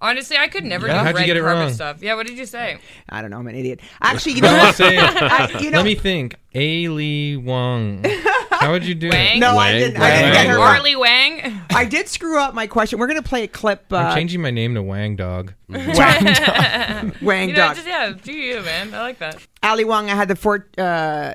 Honestly, 0.00 0.36
I 0.36 0.48
could 0.48 0.64
never 0.64 0.86
Yeah. 0.86 0.94
do 0.94 0.98
How'd 1.04 1.14
you 1.14 1.18
red 1.20 1.26
get 1.26 1.36
it 1.36 1.40
carpet 1.40 1.58
wrong? 1.60 1.72
stuff. 1.72 2.02
Yeah, 2.02 2.14
what 2.14 2.26
did 2.26 2.36
you 2.36 2.44
say? 2.46 2.78
I 3.08 3.22
don't 3.22 3.30
know. 3.30 3.38
I'm 3.38 3.46
an 3.46 3.54
idiot. 3.54 3.80
Actually, 4.02 4.32
you 4.32 4.42
know 4.42 4.52
what? 4.52 4.80
I, 4.80 5.58
you 5.60 5.70
know, 5.70 5.78
let 5.78 5.84
me 5.84 5.94
think. 5.94 6.34
A. 6.54 6.88
Lee 6.88 7.36
Wong. 7.36 8.04
How 8.50 8.70
would 8.72 8.84
you 8.84 8.94
do 8.94 9.08
Wang? 9.08 9.36
it? 9.36 9.40
no, 9.40 9.56
I 9.58 9.72
didn't. 9.72 10.00
I 10.00 10.10
didn't 10.10 10.32
get 10.32 10.46
her 10.46 10.58
Wang. 10.58 10.98
Wang. 10.98 11.60
I 11.74 11.84
did 11.84 12.08
screw 12.08 12.38
up 12.38 12.54
my 12.54 12.66
question. 12.66 12.98
We're 12.98 13.06
going 13.08 13.22
to 13.22 13.28
play 13.28 13.42
a 13.44 13.48
clip. 13.48 13.92
Uh, 13.92 13.96
I'm 13.96 14.14
changing 14.14 14.40
my 14.42 14.50
name 14.50 14.74
to 14.74 14.82
Wang 14.82 15.16
Dog. 15.16 15.52
Wang 15.68 15.82
You 17.48 17.54
know, 17.54 17.66
Dog. 17.68 17.74
just, 17.76 17.86
yeah, 17.86 18.12
do 18.22 18.32
you, 18.32 18.60
man. 18.62 18.94
I 18.94 19.00
like 19.00 19.18
that. 19.18 19.38
Ali 19.62 19.84
Wong, 19.84 20.10
I 20.10 20.14
had 20.14 20.28
the 20.28 20.36
fort. 20.36 20.78
Uh, 20.78 21.34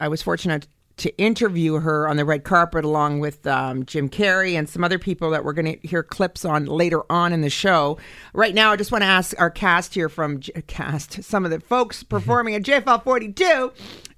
I 0.00 0.08
was 0.08 0.22
fortunate 0.22 0.66
to 0.98 1.16
interview 1.18 1.74
her 1.80 2.08
on 2.08 2.16
the 2.16 2.24
red 2.24 2.44
carpet 2.44 2.84
along 2.84 3.20
with 3.20 3.46
um, 3.46 3.84
Jim 3.86 4.08
Carrey 4.08 4.54
and 4.54 4.68
some 4.68 4.84
other 4.84 4.98
people 4.98 5.30
that 5.30 5.44
we're 5.44 5.52
going 5.52 5.78
to 5.78 5.88
hear 5.88 6.02
clips 6.02 6.44
on 6.44 6.66
later 6.66 7.02
on 7.10 7.32
in 7.32 7.40
the 7.40 7.50
show. 7.50 7.98
Right 8.34 8.54
now, 8.54 8.72
I 8.72 8.76
just 8.76 8.92
want 8.92 9.02
to 9.02 9.08
ask 9.08 9.38
our 9.40 9.50
cast 9.50 9.94
here 9.94 10.08
from 10.08 10.40
J- 10.40 10.52
cast 10.66 11.22
some 11.24 11.44
of 11.44 11.50
the 11.50 11.60
folks 11.60 12.02
performing 12.02 12.54
at 12.54 12.62
JFL 12.62 13.02
42. 13.02 13.44
Uh, 13.44 13.72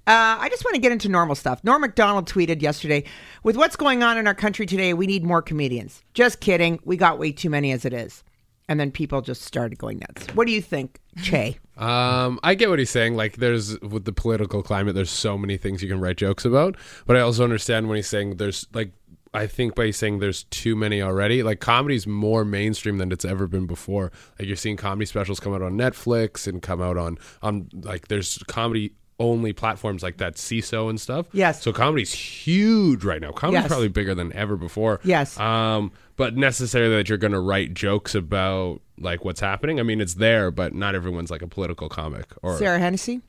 I 0.07 0.49
just 0.49 0.65
want 0.65 0.75
to 0.75 0.81
get 0.81 0.91
into 0.91 1.09
normal 1.09 1.35
stuff. 1.35 1.63
Norm 1.63 1.81
MacDonald 1.81 2.27
tweeted 2.27 2.61
yesterday, 2.61 3.03
"With 3.43 3.55
what's 3.55 3.75
going 3.75 4.01
on 4.01 4.17
in 4.17 4.25
our 4.25 4.33
country 4.33 4.65
today, 4.65 4.93
we 4.95 5.05
need 5.05 5.23
more 5.23 5.43
comedians." 5.43 6.03
Just 6.15 6.39
kidding. 6.41 6.79
We 6.83 6.97
got 6.97 7.19
way 7.19 7.31
too 7.31 7.51
many 7.51 7.71
as 7.71 7.85
it 7.85 7.93
is. 7.93 8.23
And 8.69 8.79
then 8.79 8.91
people 8.91 9.21
just 9.21 9.41
started 9.41 9.77
going 9.77 9.99
nuts. 9.99 10.27
What 10.33 10.47
do 10.47 10.53
you 10.53 10.61
think, 10.61 10.99
Che? 11.23 11.57
Um, 11.77 12.39
I 12.43 12.55
get 12.55 12.69
what 12.69 12.79
he's 12.79 12.89
saying. 12.89 13.15
Like, 13.15 13.37
there's 13.37 13.77
with 13.81 14.05
the 14.05 14.13
political 14.13 14.63
climate, 14.63 14.95
there's 14.95 15.09
so 15.09 15.37
many 15.37 15.57
things 15.57 15.81
you 15.83 15.89
can 15.89 15.99
write 15.99 16.17
jokes 16.17 16.45
about. 16.45 16.77
But 17.05 17.17
I 17.17 17.19
also 17.21 17.43
understand 17.43 17.89
when 17.89 17.97
he's 17.97 18.07
saying 18.07 18.37
there's 18.37 18.67
like, 18.73 18.91
I 19.33 19.47
think 19.47 19.75
by 19.75 19.91
saying 19.91 20.19
there's 20.19 20.43
too 20.45 20.75
many 20.75 21.01
already. 21.01 21.41
Like, 21.43 21.59
comedy's 21.59 22.05
more 22.07 22.45
mainstream 22.45 22.97
than 22.97 23.11
it's 23.11 23.25
ever 23.25 23.47
been 23.47 23.65
before. 23.65 24.11
Like, 24.37 24.47
you're 24.47 24.57
seeing 24.57 24.77
comedy 24.77 25.05
specials 25.05 25.39
come 25.39 25.53
out 25.53 25.61
on 25.61 25.73
Netflix 25.77 26.47
and 26.47 26.61
come 26.61 26.81
out 26.81 26.97
on 26.97 27.17
on 27.41 27.67
like 27.73 28.07
there's 28.09 28.37
comedy 28.47 28.93
only 29.19 29.53
platforms 29.53 30.01
like 30.01 30.17
that 30.17 30.35
Seeso 30.35 30.89
and 30.89 30.99
stuff. 30.99 31.27
Yes. 31.31 31.61
So 31.61 31.71
comedy's 31.71 32.11
huge 32.11 33.03
right 33.03 33.21
now. 33.21 33.31
Comedy's 33.31 33.61
Yes. 33.63 33.67
probably 33.67 33.87
bigger 33.87 34.15
than 34.15 34.33
ever 34.33 34.57
before. 34.57 34.99
Yes. 35.03 35.39
Um, 35.39 35.91
but 36.21 36.37
necessarily 36.37 36.97
that 36.97 37.09
you're 37.09 37.17
going 37.17 37.33
to 37.33 37.39
write 37.39 37.73
jokes 37.73 38.13
about 38.13 38.79
like 38.99 39.25
what's 39.25 39.39
happening. 39.39 39.79
I 39.79 39.83
mean, 39.83 39.99
it's 39.99 40.13
there, 40.13 40.51
but 40.51 40.71
not 40.71 40.93
everyone's 40.93 41.31
like 41.31 41.41
a 41.41 41.47
political 41.47 41.89
comic 41.89 42.27
or 42.43 42.59
Sara 42.59 42.77
Hennessey? 42.77 43.21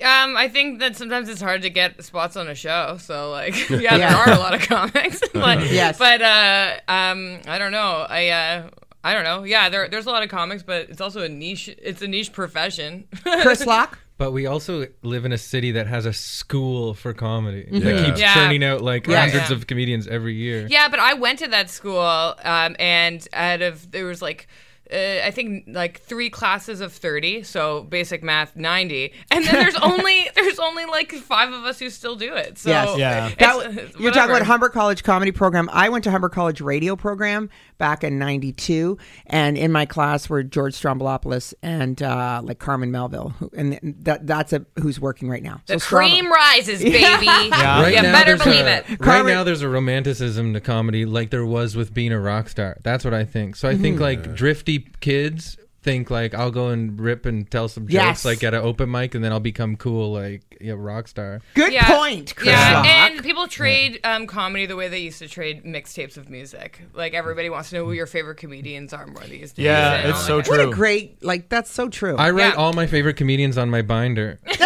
Um, 0.00 0.36
I 0.36 0.48
think 0.48 0.78
that 0.78 0.94
sometimes 0.94 1.28
it's 1.28 1.40
hard 1.40 1.62
to 1.62 1.70
get 1.70 2.00
spots 2.04 2.36
on 2.36 2.46
a 2.46 2.54
show. 2.54 2.98
So 3.00 3.32
like, 3.32 3.68
yeah, 3.68 3.78
Yeah. 3.80 3.98
there 3.98 4.16
are 4.16 4.30
a 4.30 4.38
lot 4.38 4.54
of 4.54 4.60
comics. 4.60 5.20
but, 5.34 5.58
Yes. 5.72 5.98
But 5.98 6.22
uh, 6.22 6.76
um, 6.86 7.40
I 7.48 7.58
don't 7.58 7.72
know. 7.72 8.06
I 8.08 8.28
uh, 8.28 8.70
I 9.02 9.12
don't 9.12 9.24
know. 9.24 9.42
Yeah, 9.42 9.68
there, 9.68 9.88
there's 9.88 10.06
a 10.06 10.10
lot 10.10 10.22
of 10.22 10.28
comics, 10.28 10.62
but 10.62 10.88
it's 10.88 11.00
also 11.00 11.22
a 11.22 11.28
niche. 11.28 11.68
It's 11.82 12.00
a 12.00 12.06
niche 12.06 12.32
profession. 12.32 13.08
Chris 13.42 13.66
Locke? 13.66 13.98
But 14.20 14.32
we 14.32 14.44
also 14.44 14.86
live 15.02 15.24
in 15.24 15.32
a 15.32 15.38
city 15.38 15.72
that 15.72 15.86
has 15.86 16.04
a 16.04 16.12
school 16.12 16.92
for 16.92 17.14
comedy 17.14 17.62
Mm-hmm. 17.64 17.78
that 17.86 18.04
keeps 18.04 18.20
Yeah. 18.20 18.34
churning 18.34 18.62
out 18.62 18.82
like 18.82 19.06
Yeah, 19.06 19.20
hundreds 19.22 19.48
yeah. 19.48 19.56
of 19.56 19.66
comedians 19.66 20.06
every 20.06 20.34
year. 20.34 20.66
Yeah, 20.68 20.88
but 20.90 21.00
I 21.00 21.14
went 21.14 21.38
to 21.38 21.48
that 21.48 21.70
school, 21.70 21.98
um, 22.44 22.76
and 22.78 23.26
out 23.32 23.62
of 23.62 23.90
there 23.90 24.04
was 24.04 24.20
like. 24.20 24.46
Uh, 24.92 25.24
I 25.24 25.30
think 25.30 25.66
like 25.68 26.00
three 26.00 26.30
classes 26.30 26.80
of 26.80 26.92
thirty, 26.92 27.44
so 27.44 27.84
basic 27.84 28.24
math 28.24 28.56
ninety, 28.56 29.12
and 29.30 29.44
then 29.44 29.54
there's 29.54 29.76
only 29.82 30.28
there's 30.34 30.58
only 30.58 30.84
like 30.84 31.12
five 31.12 31.52
of 31.52 31.62
us 31.64 31.78
who 31.78 31.88
still 31.90 32.16
do 32.16 32.34
it. 32.34 32.58
So 32.58 32.70
Yes. 32.70 32.98
Yeah. 32.98 33.26
it's- 33.28 33.38
That, 33.38 33.78
it's 33.84 34.00
you're 34.00 34.10
talking 34.10 34.34
about 34.34 34.44
Humber 34.46 34.68
College 34.68 35.04
comedy 35.04 35.30
program. 35.30 35.70
I 35.72 35.90
went 35.90 36.02
to 36.04 36.10
Humber 36.10 36.28
College 36.28 36.60
radio 36.60 36.96
program 36.96 37.50
back 37.80 38.04
in 38.04 38.16
'92, 38.20 38.96
and 39.26 39.58
in 39.58 39.72
my 39.72 39.86
class 39.86 40.28
were 40.28 40.44
George 40.44 40.74
Stroumboulopoulos 40.74 41.52
and 41.64 42.00
uh, 42.00 42.40
like 42.44 42.60
Carmen 42.60 42.92
Melville, 42.92 43.30
who, 43.40 43.50
and 43.56 43.80
that 44.02 44.28
that's 44.28 44.52
a 44.52 44.64
who's 44.80 45.00
working 45.00 45.28
right 45.28 45.42
now. 45.42 45.60
The 45.66 45.72
So 45.74 45.78
Strom- 45.78 46.08
cream 46.10 46.30
rises, 46.30 46.80
baby. 46.80 47.26
Yeah. 47.50 47.82
Right 47.82 47.96
you 47.96 48.02
now, 48.02 48.12
better 48.12 48.36
there's 48.36 48.44
believe 48.44 48.66
a, 48.66 48.78
it. 48.78 48.88
Right 48.90 49.00
Carmen- 49.00 49.34
now, 49.34 49.42
there's 49.42 49.62
a 49.62 49.68
romanticism 49.68 50.52
to 50.54 50.60
comedy 50.60 51.04
like 51.04 51.30
there 51.30 51.44
was 51.44 51.74
with 51.74 51.92
being 51.92 52.12
a 52.12 52.20
rock 52.20 52.48
star. 52.48 52.76
That's 52.84 53.04
what 53.04 53.14
I 53.14 53.24
think. 53.24 53.56
So 53.56 53.68
I 53.68 53.76
think 53.76 53.96
Mm-hmm. 53.96 54.02
like 54.04 54.34
drifty 54.36 54.86
kids 55.00 55.56
think 55.82 56.10
like 56.10 56.34
I'll 56.34 56.50
go 56.50 56.68
and 56.68 57.00
rip 57.00 57.24
and 57.24 57.50
tell 57.50 57.66
some 57.68 57.84
jokes 57.84 57.94
Yes. 57.94 58.24
like 58.26 58.44
at 58.44 58.52
an 58.52 58.60
open 58.60 58.90
mic 58.90 59.14
and 59.14 59.24
then 59.24 59.32
I'll 59.32 59.40
become 59.40 59.76
cool 59.76 60.12
like 60.12 60.42
yeah, 60.60 60.74
rock 60.76 61.08
star. 61.08 61.40
Good 61.54 61.72
Yeah. 61.72 61.86
point, 61.96 62.36
Chris 62.36 62.48
Yeah, 62.48 62.74
Rock. 62.74 62.86
and 62.86 63.22
people 63.22 63.46
trade 63.48 63.98
um, 64.04 64.26
comedy 64.26 64.66
the 64.66 64.76
way 64.76 64.88
they 64.88 64.98
used 64.98 65.20
to 65.20 65.28
trade 65.28 65.64
mixtapes 65.64 66.18
of 66.18 66.28
music. 66.28 66.82
Like 66.92 67.14
everybody 67.14 67.48
wants 67.48 67.70
to 67.70 67.76
know 67.76 67.86
who 67.86 67.92
your 67.92 68.04
favorite 68.06 68.36
comedians 68.36 68.92
are 68.92 69.06
more 69.06 69.24
these 69.24 69.52
days. 69.52 69.64
Yeah, 69.64 69.94
and 69.94 70.10
it's 70.10 70.18
all 70.18 70.24
so 70.24 70.36
that. 70.38 70.46
true. 70.46 70.58
what 70.58 70.68
a 70.68 70.70
great 70.70 71.22
like 71.24 71.48
that's 71.48 71.70
so 71.70 71.88
true. 71.88 72.14
I 72.16 72.30
write 72.30 72.54
Yeah. 72.54 72.60
all 72.60 72.74
my 72.74 72.86
favorite 72.86 73.14
comedians 73.16 73.56
on 73.56 73.70
my 73.70 73.80
binder. 73.82 74.38
with 74.44 74.58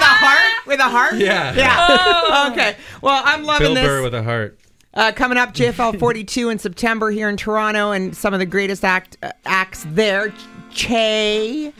a 0.00 0.04
heart, 0.04 0.66
with 0.66 0.80
a 0.80 0.84
heart. 0.88 1.14
Yeah. 1.16 1.54
Yeah. 1.54 2.48
okay. 2.52 2.76
Well, 3.02 3.22
I'm 3.24 3.44
loving 3.44 3.66
Bill 3.66 3.74
this. 3.74 3.86
Burr 3.86 4.02
with 4.02 4.14
a 4.14 4.22
heart. 4.22 4.58
Uh, 4.94 5.12
coming 5.12 5.38
up, 5.38 5.52
JFL 5.52 5.98
42 6.00 6.50
in 6.50 6.58
September 6.58 7.10
here 7.10 7.28
in 7.28 7.36
Toronto, 7.36 7.90
and 7.90 8.16
some 8.16 8.32
of 8.32 8.40
the 8.40 8.46
greatest 8.46 8.84
act 8.84 9.16
uh, 9.22 9.32
acts 9.44 9.84
there. 9.88 10.32
Che, 10.70 11.72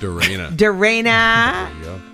Dorena. 0.00 0.50
Dorena, 0.56 1.70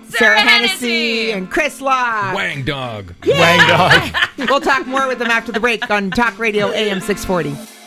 Sara 0.09 0.39
Hennessey 0.39 1.31
and 1.31 1.49
Chris 1.49 1.81
Locke. 1.81 2.35
Wang 2.35 2.63
dog. 2.63 3.13
Wang 3.25 3.67
dog. 3.67 4.15
We'll 4.49 4.59
talk 4.59 4.87
more 4.87 5.07
with 5.07 5.19
them 5.19 5.29
after 5.29 5.51
the 5.51 5.59
break 5.59 5.89
on 5.91 6.09
Talk 6.09 6.39
Radio 6.39 6.71
AM 6.71 6.99
640. 6.99 7.80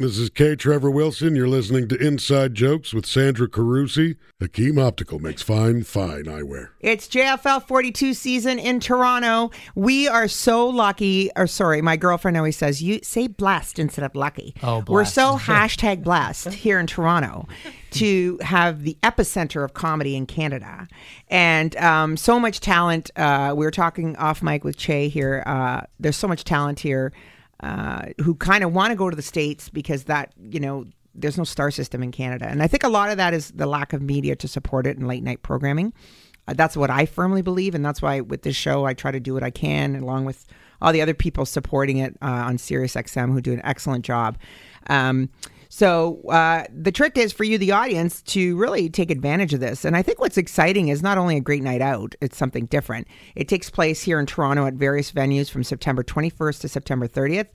This 0.00 0.16
is 0.16 0.30
K. 0.30 0.54
Trevor 0.54 0.92
Wilson. 0.92 1.34
You're 1.34 1.48
listening 1.48 1.88
to 1.88 1.96
Inside 1.96 2.54
Jokes 2.54 2.94
with 2.94 3.04
Sandra 3.04 3.48
Carusi. 3.48 4.16
Hakim 4.38 4.78
Optical 4.78 5.18
makes 5.18 5.42
fine, 5.42 5.82
fine 5.82 6.26
eyewear. 6.26 6.68
It's 6.78 7.08
JFL 7.08 7.66
42 7.66 8.14
season 8.14 8.60
in 8.60 8.78
Toronto. 8.78 9.50
We 9.74 10.06
are 10.06 10.28
so 10.28 10.68
lucky, 10.68 11.32
or 11.34 11.48
sorry, 11.48 11.82
my 11.82 11.96
girlfriend 11.96 12.36
always 12.36 12.56
says, 12.56 12.80
you 12.80 13.00
say 13.02 13.26
blessed 13.26 13.80
instead 13.80 14.04
of 14.04 14.14
lucky. 14.14 14.54
Oh, 14.62 14.84
We're 14.86 15.04
so 15.04 15.36
hashtag 15.36 16.04
blessed 16.04 16.54
here 16.54 16.78
in 16.78 16.86
Toronto 16.86 17.48
to 17.90 18.38
have 18.40 18.84
the 18.84 18.96
epicenter 19.02 19.64
of 19.64 19.74
comedy 19.74 20.14
in 20.14 20.26
Canada. 20.26 20.86
And 21.26 21.74
um, 21.74 22.16
so 22.16 22.38
much 22.38 22.60
talent. 22.60 23.10
Uh, 23.16 23.52
we 23.56 23.66
were 23.66 23.72
talking 23.72 24.14
off 24.14 24.44
mic 24.44 24.62
with 24.62 24.76
Che 24.76 25.08
here. 25.08 25.42
Uh, 25.44 25.80
there's 25.98 26.16
so 26.16 26.28
much 26.28 26.44
talent 26.44 26.78
here 26.78 27.12
uh, 27.62 28.06
who 28.22 28.34
kind 28.34 28.64
of 28.64 28.72
want 28.72 28.90
to 28.90 28.96
go 28.96 29.10
to 29.10 29.16
the 29.16 29.22
States 29.22 29.68
because 29.68 30.04
that, 30.04 30.32
you 30.40 30.60
know, 30.60 30.86
there's 31.14 31.36
no 31.36 31.44
star 31.44 31.70
system 31.70 32.02
in 32.02 32.12
Canada. 32.12 32.46
And 32.46 32.62
I 32.62 32.66
think 32.66 32.84
a 32.84 32.88
lot 32.88 33.10
of 33.10 33.16
that 33.16 33.34
is 33.34 33.50
the 33.50 33.66
lack 33.66 33.92
of 33.92 34.00
media 34.00 34.36
to 34.36 34.48
support 34.48 34.86
it 34.86 34.96
in 34.96 35.06
late 35.06 35.22
night 35.22 35.42
programming. 35.42 35.92
Uh, 36.46 36.54
that's 36.54 36.76
what 36.76 36.90
I 36.90 37.06
firmly 37.06 37.42
believe. 37.42 37.74
And 37.74 37.84
that's 37.84 38.00
why 38.00 38.20
with 38.20 38.42
this 38.42 38.56
show, 38.56 38.84
I 38.84 38.94
try 38.94 39.10
to 39.10 39.20
do 39.20 39.34
what 39.34 39.42
I 39.42 39.50
can 39.50 39.96
along 39.96 40.24
with 40.24 40.46
all 40.80 40.92
the 40.92 41.02
other 41.02 41.14
people 41.14 41.44
supporting 41.44 41.98
it 41.98 42.16
uh, 42.22 42.26
on 42.26 42.58
Sirius 42.58 42.94
XM 42.94 43.32
who 43.32 43.40
do 43.40 43.52
an 43.52 43.60
excellent 43.64 44.04
job. 44.04 44.38
Um, 44.88 45.28
so 45.68 46.22
uh, 46.28 46.64
the 46.72 46.92
trick 46.92 47.18
is 47.18 47.32
for 47.32 47.44
you, 47.44 47.58
the 47.58 47.72
audience, 47.72 48.22
to 48.22 48.56
really 48.56 48.88
take 48.88 49.10
advantage 49.10 49.52
of 49.52 49.60
this. 49.60 49.84
And 49.84 49.96
I 49.96 50.02
think 50.02 50.20
what's 50.20 50.38
exciting 50.38 50.88
is 50.88 51.02
not 51.02 51.18
only 51.18 51.36
a 51.36 51.40
great 51.40 51.62
night 51.62 51.82
out; 51.82 52.14
it's 52.20 52.36
something 52.36 52.66
different. 52.66 53.06
It 53.34 53.48
takes 53.48 53.68
place 53.70 54.02
here 54.02 54.18
in 54.18 54.26
Toronto 54.26 54.66
at 54.66 54.74
various 54.74 55.12
venues 55.12 55.50
from 55.50 55.64
September 55.64 56.02
21st 56.02 56.60
to 56.60 56.68
September 56.68 57.06
30th. 57.06 57.48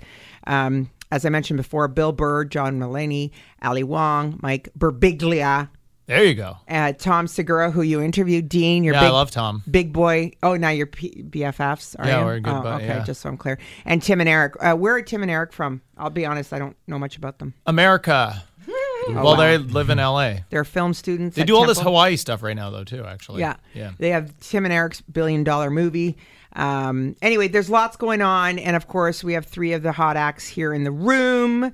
Um, 0.45 0.91
as 1.11 1.25
I 1.25 1.29
mentioned 1.29 1.57
before, 1.57 1.87
Bill 1.87 2.11
Burr, 2.11 2.45
John 2.45 2.79
Mulaney, 2.79 3.31
Ali 3.61 3.83
Wong, 3.83 4.39
Mike 4.41 4.69
Birbiglia, 4.77 5.69
There 6.05 6.23
you 6.25 6.33
go. 6.33 6.57
uh, 6.67 6.91
Tom 6.93 7.27
Segura, 7.27 7.71
who 7.71 7.81
you 7.81 8.01
interviewed, 8.01 8.49
Dean, 8.49 8.83
your 8.83 8.93
Yeah, 8.95 9.03
I 9.05 9.09
love 9.09 9.31
Tom. 9.31 9.63
big 9.69 9.93
boy. 9.93 10.33
Oh, 10.43 10.55
now 10.57 10.69
you're 10.69 10.85
P- 10.87 11.23
BFFs. 11.29 11.95
Are 11.97 12.05
Yeah, 12.05 12.19
you? 12.19 12.25
we're 12.25 12.39
good 12.41 12.49
Oh, 12.53 12.67
okay, 12.73 12.87
yeah. 12.87 13.03
just 13.05 13.21
so 13.21 13.29
I'm 13.29 13.37
clear. 13.37 13.57
And 13.85 14.01
Tim 14.03 14.19
and 14.19 14.27
Eric. 14.29 14.55
Uh, 14.59 14.73
where 14.75 14.95
are 14.95 15.01
Tim 15.01 15.21
and 15.21 15.31
Eric 15.31 15.53
from? 15.53 15.81
I'll 15.97 16.09
be 16.09 16.25
honest, 16.25 16.51
I 16.51 16.59
don't 16.59 16.75
know 16.87 16.99
much 16.99 17.15
about 17.15 17.39
them. 17.39 17.53
America. 17.65 18.43
well, 19.07 19.23
wow. 19.23 19.35
they 19.35 19.57
live 19.57 19.89
in 19.89 19.99
L.A. 19.99 20.43
They're 20.49 20.65
film 20.65 20.93
students. 20.93 21.35
They 21.37 21.43
do 21.45 21.55
all 21.55 21.65
this 21.65 21.79
Hawaii 21.79 22.17
stuff 22.17 22.43
right 22.43 22.55
now, 22.55 22.69
though, 22.69 22.83
too. 22.83 23.05
Actually. 23.05 23.39
Yeah. 23.41 23.55
Yeah. 23.73 23.91
They 23.97 24.09
have 24.09 24.37
Tim 24.41 24.65
and 24.65 24.73
Eric's 24.73 24.99
billion 25.01 25.43
dollar 25.45 25.69
movie. 25.69 26.17
Um, 26.55 27.15
anyway, 27.21 27.47
there's 27.47 27.69
lots 27.69 27.95
going 27.97 28.21
on. 28.21 28.59
And 28.59 28.75
of 28.75 28.87
course, 28.87 29.23
we 29.23 29.33
have 29.33 29.45
three 29.45 29.71
of 29.73 29.83
the 29.83 29.91
hot 29.93 30.17
acts 30.17 30.47
here 30.47 30.73
in 30.73 30.83
the 30.83 30.91
room. 30.91 31.73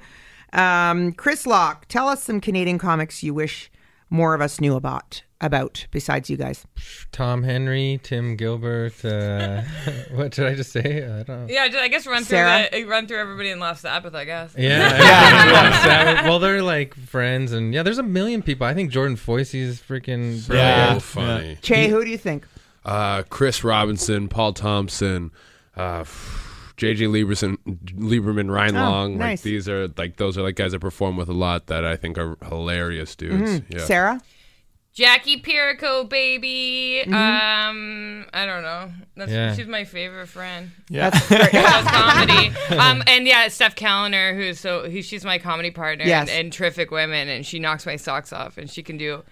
Um, 0.53 1.11
Chris 1.13 1.45
Locke, 1.45 1.87
tell 1.87 2.07
us 2.07 2.23
some 2.23 2.41
Canadian 2.41 2.77
comics 2.79 3.21
you 3.23 3.33
wish 3.33 3.71
more 4.09 4.33
of 4.33 4.41
us 4.41 4.59
knew 4.59 4.75
about, 4.75 5.23
about 5.41 5.85
besides 5.91 6.29
you 6.29 6.37
guys. 6.37 6.65
Tom 7.11 7.43
Henry, 7.43 7.99
Tim 8.03 8.35
Gilbert. 8.35 9.03
Uh, 9.05 9.61
what 10.11 10.31
did 10.31 10.45
I 10.45 10.55
just 10.55 10.71
say? 10.71 11.03
I 11.03 11.23
don't. 11.23 11.27
Know. 11.27 11.47
Yeah, 11.49 11.67
I 11.79 11.87
guess 11.87 12.05
run 12.07 12.23
through 12.23 12.37
Sara? 12.37 12.67
the, 12.71 12.83
run 12.85 13.07
through 13.07 13.19
everybody 13.19 13.49
in 13.49 13.59
Last 13.59 13.81
Sabbath, 13.81 14.15
I 14.15 14.25
guess. 14.25 14.53
Yeah, 14.57 14.77
yeah. 14.97 15.81
Sabbath. 15.83 16.25
Well, 16.25 16.39
they're 16.39 16.63
like 16.63 16.93
friends, 16.95 17.51
and 17.51 17.73
yeah, 17.73 17.83
there's 17.83 17.97
a 17.99 18.03
million 18.03 18.41
people. 18.41 18.65
I 18.67 18.73
think 18.73 18.91
Jordan 18.91 19.17
Foisy 19.17 19.61
is 19.61 19.79
freaking 19.79 20.39
So 20.39 20.53
brilliant. 20.53 21.01
funny. 21.03 21.57
Che, 21.61 21.87
who 21.87 22.03
do 22.03 22.09
you 22.09 22.17
think? 22.17 22.45
Uh, 22.85 23.23
Chris 23.29 23.63
Robinson, 23.63 24.29
Paul 24.29 24.53
Thompson, 24.53 25.31
uh, 25.75 26.03
JJ 26.79 27.09
Lieberson, 27.09 27.57
Lieberman, 27.97 28.49
Ryan 28.51 28.77
Oh, 28.77 28.81
Long. 28.81 29.17
nice. 29.17 29.39
Like 29.39 29.43
these 29.43 29.67
are 29.69 29.87
like 29.97 30.17
those 30.17 30.37
are 30.37 30.41
like 30.41 30.55
guys 30.55 30.73
I 30.73 30.77
perform 30.77 31.17
with 31.17 31.29
a 31.29 31.33
lot 31.33 31.67
that 31.67 31.83
I 31.85 31.95
think 31.95 32.17
are 32.17 32.37
hilarious 32.47 33.15
dudes. 33.15 33.59
Mm-hmm. 33.59 33.77
Yeah. 33.77 33.85
Sara? 33.85 34.21
Jackie 34.91 35.39
Pirico, 35.41 36.09
baby. 36.09 37.03
Mm-hmm. 37.05 37.13
Um, 37.13 38.25
I 38.33 38.45
don't 38.45 38.63
know. 38.63 38.91
That's 39.15 39.31
Yeah. 39.31 39.55
she's 39.55 39.67
my 39.67 39.83
favorite 39.85 40.27
friend. 40.27 40.71
Yeah. 40.89 41.09
That's 41.11 41.27
comedy. 41.91 42.51
Um, 42.77 43.03
and 43.07 43.25
yeah, 43.27 43.47
Steph 43.49 43.75
Kaliner, 43.75 44.35
who's 44.35 44.59
so 44.59 44.89
who, 44.89 45.01
she's 45.01 45.23
my 45.23 45.37
comedy 45.37 45.71
partner 45.71 46.05
Yes. 46.05 46.29
and, 46.29 46.39
and 46.45 46.53
terrific 46.53 46.91
women, 46.91 47.29
and 47.29 47.45
she 47.45 47.59
knocks 47.59 47.85
my 47.85 47.95
socks 47.95 48.33
off, 48.33 48.57
and 48.57 48.69
she 48.69 48.83
can 48.83 48.97
do, 48.97 49.23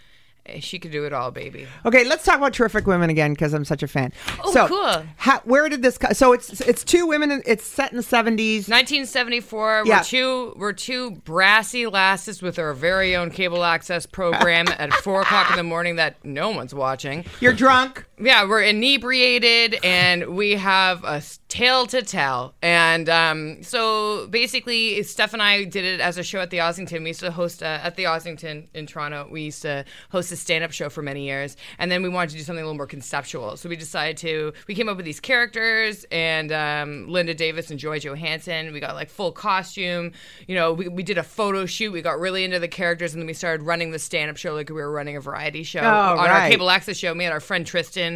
she 0.60 0.80
can 0.80 0.92
do 0.92 1.06
it 1.06 1.14
all, 1.14 1.32
baby. 1.32 1.68
Okay, 1.86 2.04
let's 2.06 2.24
talk 2.26 2.38
about 2.38 2.54
terrific 2.54 2.88
women 2.88 3.10
again 3.10 3.34
because 3.34 3.54
I'm 3.54 3.66
such 3.66 3.84
a 3.84 3.88
fan. 3.88 4.12
Oh, 4.44 4.52
so, 4.52 4.68
cool. 4.68 5.04
How, 5.18 5.40
where 5.42 5.70
did 5.70 5.82
this? 5.82 5.98
Co- 5.98 6.14
so 6.14 6.34
it's 6.34 6.62
it's 6.62 6.84
two 6.84 7.06
women. 7.06 7.32
in- 7.32 7.44
It's 7.46 7.66
set 7.66 7.92
in 7.92 7.98
the 7.98 8.04
70s. 8.04 8.68
1974. 8.70 9.84
Yeah. 9.86 9.98
We're 10.00 10.04
two 10.04 10.54
we're 10.58 10.74
two 10.74 11.12
brassy 11.12 11.86
lasses 11.88 12.42
with 12.42 12.58
our 12.60 12.74
very 12.74 13.16
own 13.16 13.30
cable 13.30 13.64
access 13.64 14.06
program 14.06 14.68
at 14.78 14.94
four 14.94 15.22
o'clock 15.22 15.50
in 15.52 15.58
the 15.58 15.64
morning 15.64 15.98
that 15.98 16.24
no 16.26 16.50
one's 16.50 16.74
watching. 16.74 17.26
You're 17.40 17.54
drunk. 17.54 18.06
Yeah, 18.19 18.47
we're 18.47 18.63
inebriated 18.63 19.77
and 19.84 20.36
we 20.36 20.53
have 20.53 21.03
a 21.03 21.21
tale 21.49 21.86
to 21.86 22.01
tell. 22.01 22.56
And 22.63 23.08
um, 23.10 23.62
so 23.62 24.25
basically, 24.27 25.03
Steph 25.03 25.34
and 25.34 25.41
I 25.41 25.65
did 25.65 25.86
it 25.86 25.99
as 25.99 26.17
a 26.17 26.23
show 26.23 26.39
at 26.39 26.49
the 26.49 26.58
Ossington. 26.58 27.03
We 27.03 27.10
used 27.10 27.19
to 27.19 27.30
host 27.30 27.62
uh, 27.62 27.80
at 27.84 27.95
the 27.95 28.06
Ossington 28.06 28.69
in 28.73 28.88
Toronto. 28.88 29.27
We 29.30 29.43
used 29.43 29.62
to 29.62 29.86
host 30.10 30.32
a 30.32 30.36
stand 30.36 30.63
up 30.63 30.71
show 30.71 30.89
for 30.89 31.03
many 31.03 31.25
years. 31.27 31.58
And 31.77 31.91
then 31.91 32.01
we 32.01 32.10
wanted 32.10 32.32
to 32.32 32.38
do 32.38 32.43
something 32.43 32.63
a 32.63 32.65
little 32.65 32.75
more 32.77 32.88
conceptual. 32.88 33.56
So 33.56 33.69
we 33.69 33.75
decided 33.75 34.17
to, 34.17 34.51
we 34.67 34.73
came 34.73 34.89
up 34.89 34.97
with 34.97 35.06
these 35.06 35.19
characters 35.19 36.03
and 36.12 36.51
um, 36.51 37.08
Linda 37.08 37.36
Davis 37.36 37.69
and 37.69 37.80
Joy 37.80 37.99
Johansson. 37.99 38.73
We 38.73 38.80
got 38.80 38.95
like 38.95 39.12
full 39.12 39.32
costume. 39.32 40.12
You 40.47 40.56
know, 40.56 40.73
we, 40.73 40.88
we 40.88 41.03
did 41.03 41.19
a 41.19 41.23
photo 41.23 41.67
shoot. 41.67 41.91
We 41.91 42.01
got 42.01 42.19
really 42.19 42.43
into 42.43 42.58
the 42.58 42.67
characters 42.67 43.13
and 43.13 43.21
then 43.21 43.27
we 43.27 43.34
started 43.34 43.63
running 43.63 43.91
the 43.91 43.99
stand 43.99 44.32
up 44.32 44.38
show 44.38 44.56
like 44.56 44.69
we 44.69 44.75
were 44.75 44.91
running 44.91 45.17
a 45.17 45.21
variety 45.21 45.62
show 45.62 45.82
Oh, 45.82 46.17
on 46.17 46.30
our 46.32 46.49
cable 46.49 46.71
access 46.71 46.97
show. 46.97 47.13
Me 47.13 47.23
and 47.25 47.34
our 47.34 47.39
friend 47.39 47.63
Tristan 47.63 48.07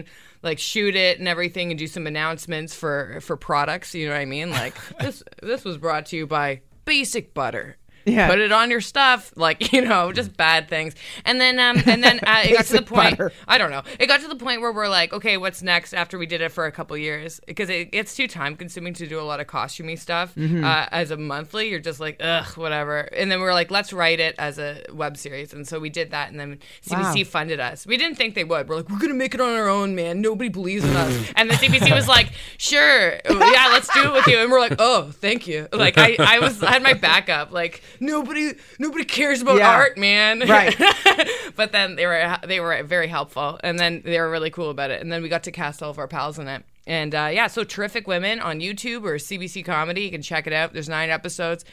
like 0.43 0.59
shoot 0.59 0.95
it 0.95 1.19
and 1.19 1.27
everything 1.27 1.71
and 1.71 1.79
do 1.79 1.87
some 1.87 2.07
announcements 2.07 2.73
for 2.73 3.19
for 3.21 3.37
products. 3.37 3.93
You 3.93 4.07
know 4.07 4.13
what 4.13 4.21
I 4.21 4.25
mean? 4.25 4.49
Like 4.49 4.75
this 4.99 5.23
this 5.41 5.63
was 5.63 5.77
brought 5.77 6.07
to 6.07 6.17
you 6.17 6.27
by 6.27 6.61
Basic 6.85 7.33
Butter. 7.33 7.77
Yeah. 8.05 8.27
Put 8.29 8.39
it 8.39 8.51
on 8.51 8.71
your 8.71 8.81
stuff, 8.81 9.31
like 9.35 9.71
you 9.73 9.81
know, 9.81 10.11
just 10.11 10.35
bad 10.35 10.67
things. 10.69 10.95
And 11.25 11.39
then, 11.39 11.59
um, 11.59 11.81
and 11.85 12.03
then 12.03 12.19
uh, 12.25 12.41
it 12.45 12.53
got 12.53 12.65
to 12.65 12.73
the 12.73 12.81
point. 12.81 13.17
butter. 13.17 13.31
I 13.47 13.57
don't 13.57 13.71
know. 13.71 13.83
It 13.99 14.07
got 14.07 14.21
to 14.21 14.27
the 14.27 14.35
point 14.35 14.61
where 14.61 14.71
we're 14.71 14.87
like, 14.89 15.13
okay, 15.13 15.37
what's 15.37 15.61
next? 15.61 15.93
After 15.93 16.17
we 16.17 16.25
did 16.25 16.41
it 16.41 16.49
for 16.51 16.65
a 16.65 16.71
couple 16.71 16.97
years, 16.97 17.39
because 17.47 17.69
it 17.69 17.91
gets 17.91 18.15
too 18.15 18.27
time 18.27 18.55
consuming 18.55 18.93
to 18.95 19.07
do 19.07 19.19
a 19.19 19.21
lot 19.23 19.39
of 19.39 19.47
costumey 19.47 19.97
stuff 19.97 20.33
Mm-hmm. 20.35 20.63
uh, 20.63 20.85
as 20.91 21.11
a 21.11 21.17
monthly. 21.17 21.69
You're 21.69 21.79
just 21.79 21.99
like, 21.99 22.17
ugh, 22.21 22.45
whatever. 22.57 22.99
And 23.01 23.31
then 23.31 23.39
we 23.41 23.47
are 23.47 23.53
like, 23.53 23.69
let's 23.71 23.91
write 23.93 24.19
it 24.19 24.35
as 24.37 24.57
a 24.59 24.83
web 24.93 25.17
series, 25.17 25.53
and 25.53 25.67
so 25.67 25.79
we 25.79 25.89
did 25.89 26.11
that. 26.11 26.29
And 26.31 26.39
then 26.39 26.59
CBC 26.85 27.25
Wow. 27.25 27.29
funded 27.29 27.59
us. 27.59 27.85
We 27.85 27.97
didn't 27.97 28.15
think 28.17 28.35
they 28.35 28.43
would. 28.43 28.67
We're 28.69 28.77
like, 28.77 28.89
we're 28.89 28.99
gonna 28.99 29.13
make 29.13 29.33
it 29.35 29.41
on 29.41 29.49
our 29.53 29.67
own, 29.69 29.93
man. 29.95 30.21
Nobody 30.21 30.49
believes 30.49 30.83
in 30.83 30.95
us. 30.95 31.31
And 31.35 31.49
the 31.49 31.55
CBC 31.55 31.93
was 31.93 32.07
like, 32.07 32.31
sure, 32.57 33.13
yeah, 33.29 33.67
let's 33.71 33.91
do 33.93 34.03
it 34.03 34.13
with 34.13 34.27
you. 34.27 34.37
And 34.37 34.51
we're 34.51 34.59
like, 34.59 34.75
oh, 34.79 35.11
thank 35.11 35.47
you. 35.47 35.67
Like 35.73 35.97
I, 35.97 36.15
I 36.19 36.39
was, 36.39 36.61
I 36.61 36.71
had 36.71 36.83
my 36.83 36.93
backup. 36.93 37.51
Like 37.51 37.81
nobody, 38.01 38.53
nobody 38.79 39.05
cares 39.05 39.41
about 39.41 39.57
Yeah. 39.57 39.69
art, 39.69 39.97
man. 39.97 40.39
Right. 40.41 40.75
but 41.55 41.71
then 41.71 41.95
they 41.95 42.05
were, 42.05 42.37
they 42.45 42.59
were 42.59 42.83
very 42.83 43.07
helpful, 43.07 43.59
and 43.63 43.79
then 43.79 44.01
they 44.03 44.19
were 44.19 44.29
really 44.29 44.49
cool 44.49 44.69
about 44.69 44.91
it. 44.91 45.01
And 45.01 45.09
then 45.11 45.21
we 45.21 45.29
got 45.29 45.43
to 45.43 45.51
cast 45.51 45.81
all 45.81 45.91
of 45.91 45.99
our 45.99 46.07
pals 46.07 46.37
in 46.39 46.47
it. 46.49 46.63
And 46.87 47.13
uh, 47.15 47.29
yeah, 47.31 47.47
so 47.47 47.63
terrific 47.63 48.07
women 48.07 48.39
on 48.39 48.59
YouTube 48.59 49.03
or 49.03 49.15
CBC 49.15 49.63
Comedy. 49.63 50.01
You 50.01 50.11
can 50.11 50.21
check 50.23 50.47
it 50.47 50.53
out. 50.53 50.73
There's 50.73 50.89
nine 50.89 51.09
episodes. 51.11 51.63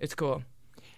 It's 0.00 0.14
cool. 0.14 0.42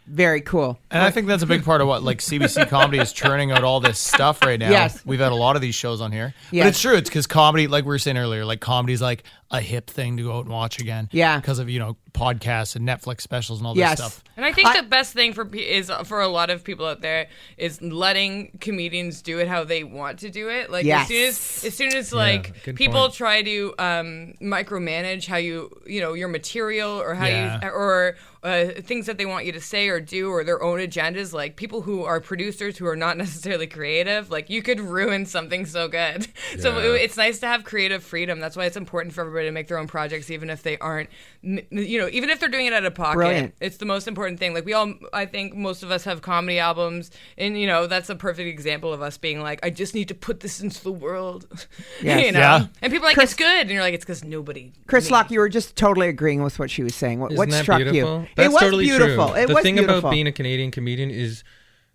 Very 0.06 0.40
cool. 0.40 0.78
And 0.90 1.02
I 1.02 1.11
think 1.11 1.28
that's 1.28 1.42
a 1.42 1.46
big 1.46 1.64
part 1.64 1.80
of 1.80 1.87
what 1.87 2.02
like 2.02 2.18
CBC 2.18 2.68
comedy 2.68 2.98
is 2.98 3.12
churning 3.12 3.52
out 3.52 3.62
all 3.62 3.78
this 3.78 3.98
stuff 3.98 4.42
right 4.42 4.59
now. 4.59 4.70
Yes. 4.70 5.04
We've 5.06 5.20
had 5.20 5.30
a 5.30 5.37
lot 5.37 5.54
of 5.54 5.62
these 5.62 5.74
shows 5.76 6.00
on 6.00 6.11
here. 6.11 6.35
Yes. 6.50 6.64
But 6.64 6.68
it's 6.70 6.80
true. 6.80 6.96
It's 6.96 7.09
because 7.09 7.26
comedy, 7.28 7.68
like 7.68 7.85
we 7.85 7.88
were 7.88 7.98
saying 7.98 8.16
earlier, 8.16 8.44
like 8.44 8.61
comedy's 8.61 9.00
like 9.00 9.22
a 9.52 9.61
hip 9.61 9.88
thing 9.88 10.16
to 10.16 10.24
go 10.24 10.38
out 10.38 10.46
and 10.46 10.52
watch 10.52 10.80
again. 10.80 11.09
Yeah. 11.12 11.37
Because 11.38 11.61
of, 11.61 11.68
you 11.68 11.78
know, 11.78 11.96
podcasts 12.12 12.77
and 12.77 12.87
Netflix 12.87 13.23
specials 13.23 13.59
and 13.61 13.66
all 13.66 13.75
this 13.75 13.81
Yes. 13.81 13.99
stuff. 13.99 14.23
And 14.37 14.44
I 14.46 14.53
think 14.53 14.68
I- 14.68 14.81
the 14.81 14.87
best 14.87 15.12
thing 15.14 15.33
for 15.33 15.44
pe- 15.44 15.59
is 15.59 15.90
for 16.05 16.20
a 16.20 16.29
lot 16.29 16.51
of 16.51 16.62
people 16.64 16.87
out 16.87 17.01
there 17.01 17.27
is 17.57 17.81
letting 17.83 18.53
comedians 18.61 19.23
do 19.23 19.38
it 19.38 19.49
how 19.49 19.64
they 19.64 19.83
want 19.85 20.18
to 20.20 20.31
do 20.31 20.49
it. 20.49 20.70
Like 20.70 20.85
Yes. 20.85 21.03
as 21.03 21.09
soon 21.09 21.27
as 21.29 21.64
as 21.64 21.77
soon 21.77 21.96
as 21.96 22.12
like 22.12 22.62
good 22.64 22.77
people 22.77 23.01
point. 23.03 23.14
try 23.14 23.42
to 23.42 23.75
um, 23.79 24.35
micromanage 24.40 25.27
how 25.27 25.37
you 25.38 25.70
you 25.87 26.01
know 26.01 26.12
your 26.14 26.29
material 26.29 26.90
or 27.01 27.14
how 27.14 27.27
Yeah. 27.27 27.59
you 27.62 27.68
or 27.68 28.16
uh, 28.42 28.68
things 28.81 29.05
that 29.05 29.18
they 29.18 29.27
want 29.27 29.44
you 29.44 29.53
to 29.53 29.61
say 29.61 29.88
or 29.88 30.01
do 30.01 30.31
or 30.31 30.42
their 30.44 30.62
own 30.62 30.79
agendas. 30.79 31.33
Like 31.35 31.57
people 31.57 31.83
who 31.83 32.05
are 32.05 32.20
producers 32.20 32.79
who 32.79 32.87
are 32.87 32.96
not 32.96 33.16
necessarily 33.25 33.66
creative, 33.66 34.31
like 34.31 34.49
you 34.49 34.62
could 34.62 34.81
ruin 34.81 35.27
something 35.27 35.66
so 35.66 35.88
good. 35.88 36.27
So 36.59 36.79
Yeah. 36.79 36.94
it- 36.94 37.01
it's 37.03 37.16
nice 37.16 37.38
to 37.40 37.46
have 37.46 37.64
creative 37.64 38.03
freedom. 38.03 38.40
That's 38.40 38.57
why 38.57 38.64
it's 38.66 38.77
important 38.77 39.12
for 39.14 39.20
everybody 39.23 39.31
everybody 39.31 39.46
to 39.49 39.53
make 39.53 39.68
their 39.68 39.79
own 39.79 39.87
projects, 39.87 40.29
even 40.29 40.51
if 40.51 40.64
they 40.64 40.77
aren't, 40.79 41.09
you 41.42 41.99
know, 42.00 42.00
even 42.09 42.31
if 42.31 42.41
they're 42.41 42.49
doing 42.49 42.67
it 42.67 42.73
out 42.73 42.85
of 42.85 42.95
pocket. 42.95 43.17
Brilliant. 43.17 43.55
It's 43.61 43.77
the 43.79 43.85
most 43.87 44.09
important 44.09 44.39
thing. 44.39 44.55
Like 44.55 44.65
we 44.65 44.73
all, 44.73 44.95
I 45.13 45.27
think 45.27 45.55
most 45.55 45.83
of 45.83 45.91
us 45.91 46.05
have 46.05 46.23
comedy 46.23 46.59
albums, 46.59 47.11
and 47.37 47.59
you 47.61 47.67
know, 47.67 47.87
that's 47.87 48.09
a 48.11 48.15
perfect 48.15 48.49
example 48.49 48.93
of 48.93 49.03
us 49.03 49.19
being 49.19 49.41
like, 49.41 49.61
I 49.65 49.71
just 49.71 49.95
need 49.95 50.09
to 50.09 50.15
put 50.15 50.41
this 50.41 50.61
into 50.61 50.83
the 50.83 50.93
world. 50.93 51.47
Yes. 52.03 52.25
you 52.27 52.33
know, 52.33 52.39
Yeah. 52.39 52.67
and 52.81 52.91
people 52.93 53.07
are 53.07 53.11
like 53.11 53.15
Chris- 53.17 53.31
it's 53.33 53.39
good, 53.39 53.61
and 53.63 53.71
you're 53.71 53.83
like, 53.83 53.95
it's 53.95 54.05
because 54.05 54.25
nobody. 54.25 54.73
Chris 54.87 55.07
made 55.07 55.13
Locke, 55.17 55.31
you 55.31 55.41
were 55.41 55.49
just 55.49 55.77
totally 55.77 56.09
agreeing 56.09 56.43
with 56.43 56.59
what 56.59 56.71
she 56.71 56.83
was 56.83 56.95
saying. 56.95 57.21
What, 57.21 57.33
Isn't 57.33 57.39
what 57.39 57.51
that 57.51 57.63
struck 57.63 57.79
beautiful? 57.79 58.21
you? 58.23 58.29
That's 58.37 58.47
it 58.49 58.53
was 58.53 58.61
totally 58.63 58.85
beautiful. 58.85 59.29
true. 59.29 59.37
It 59.37 59.47
the 59.49 59.55
was 59.55 59.63
thing 59.63 59.75
beautiful. 59.75 59.99
about 59.99 60.11
being 60.11 60.27
a 60.27 60.33
Canadian 60.33 60.71
comedian 60.71 61.11
is 61.11 61.45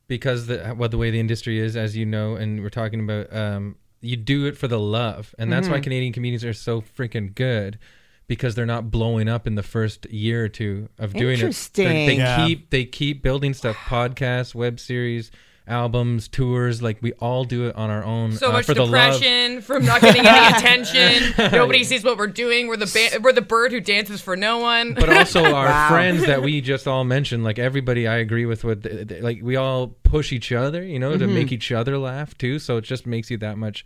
because 0.08 0.46
the 0.48 0.60
what 0.76 0.91
the 0.91 0.98
way 0.98 1.10
the 1.10 1.20
industry 1.20 1.60
is, 1.60 1.76
as 1.76 1.98
you 1.98 2.06
know, 2.06 2.36
and 2.36 2.62
we're 2.62 2.70
talking 2.70 3.00
about, 3.00 3.34
um, 3.36 3.76
you 4.02 4.15
do 4.15 4.46
it 4.46 4.56
for 4.58 4.68
the 4.68 4.80
love, 4.80 5.34
and 5.39 5.52
that's 5.52 5.65
Mm-hmm. 5.65 5.74
why 5.74 5.80
Canadian 5.82 6.13
comedians 6.13 6.46
are 6.46 6.54
so 6.54 6.82
freaking 6.82 7.34
good. 7.34 7.80
Because 8.27 8.55
they're 8.55 8.65
not 8.65 8.89
blowing 8.89 9.29
up 9.29 9.45
in 9.45 9.53
the 9.55 9.61
first 9.63 10.05
year 10.09 10.45
or 10.45 10.49
two 10.49 10.89
of 10.97 11.13
doing 11.13 11.23
it. 11.23 11.25
They- 11.27 11.33
Interesting. 11.33 11.85
They, 12.07 12.17
Yeah. 12.17 12.47
keep 12.47 12.69
they 12.71 12.85
keep 12.85 13.21
building 13.21 13.53
stuff, 13.53 13.75
podcasts, 13.75 14.55
web 14.55 14.79
series, 14.79 15.29
albums, 15.67 16.27
tours. 16.27 16.81
Like 16.81 17.01
we 17.01 17.13
all 17.13 17.43
do 17.43 17.67
it 17.67 17.75
on 17.75 17.89
our 17.91 18.03
own. 18.03 18.31
So 18.33 18.49
uh, 18.49 18.53
much 18.53 18.65
for 18.65 18.73
the 18.73 18.83
depression 18.85 19.61
from 19.61 19.85
not 19.85 20.01
getting 20.01 20.25
any 20.25 20.55
attention. 20.57 21.33
Nobody 21.51 21.83
sees 21.83 22.03
what 22.03 22.17
we're 22.17 22.27
doing. 22.27 22.67
We're 22.67 22.77
the 22.77 22.85
ba- 23.13 23.19
we're 23.21 23.31
the 23.33 23.41
bird 23.41 23.71
who 23.71 23.79
dances 23.79 24.21
for 24.21 24.35
no 24.35 24.57
one. 24.59 24.93
but 24.95 25.09
also 25.09 25.43
our 25.53 25.65
Wow. 25.67 25.89
friends 25.89 26.25
that 26.25 26.41
we 26.41 26.61
just 26.61 26.88
all 26.88 27.03
mentioned 27.03 27.43
like 27.43 27.59
everybody 27.59 28.07
i 28.07 28.15
agree 28.17 28.45
with 28.45 28.63
what 28.63 28.81
th- 28.83 29.07
th- 29.07 29.21
like 29.23 29.39
we 29.43 29.55
all 29.55 29.88
push 30.03 30.31
each 30.31 30.51
other 30.51 30.83
you 30.83 30.97
know 30.99 31.17
to 31.17 31.25
Mm-hmm. 31.25 31.33
make 31.33 31.51
each 31.51 31.71
other 31.71 31.97
laugh 31.97 32.38
too 32.38 32.57
so 32.59 32.77
it 32.77 32.83
just 32.83 33.05
makes 33.05 33.29
you 33.31 33.38
that 33.38 33.57
much 33.57 33.85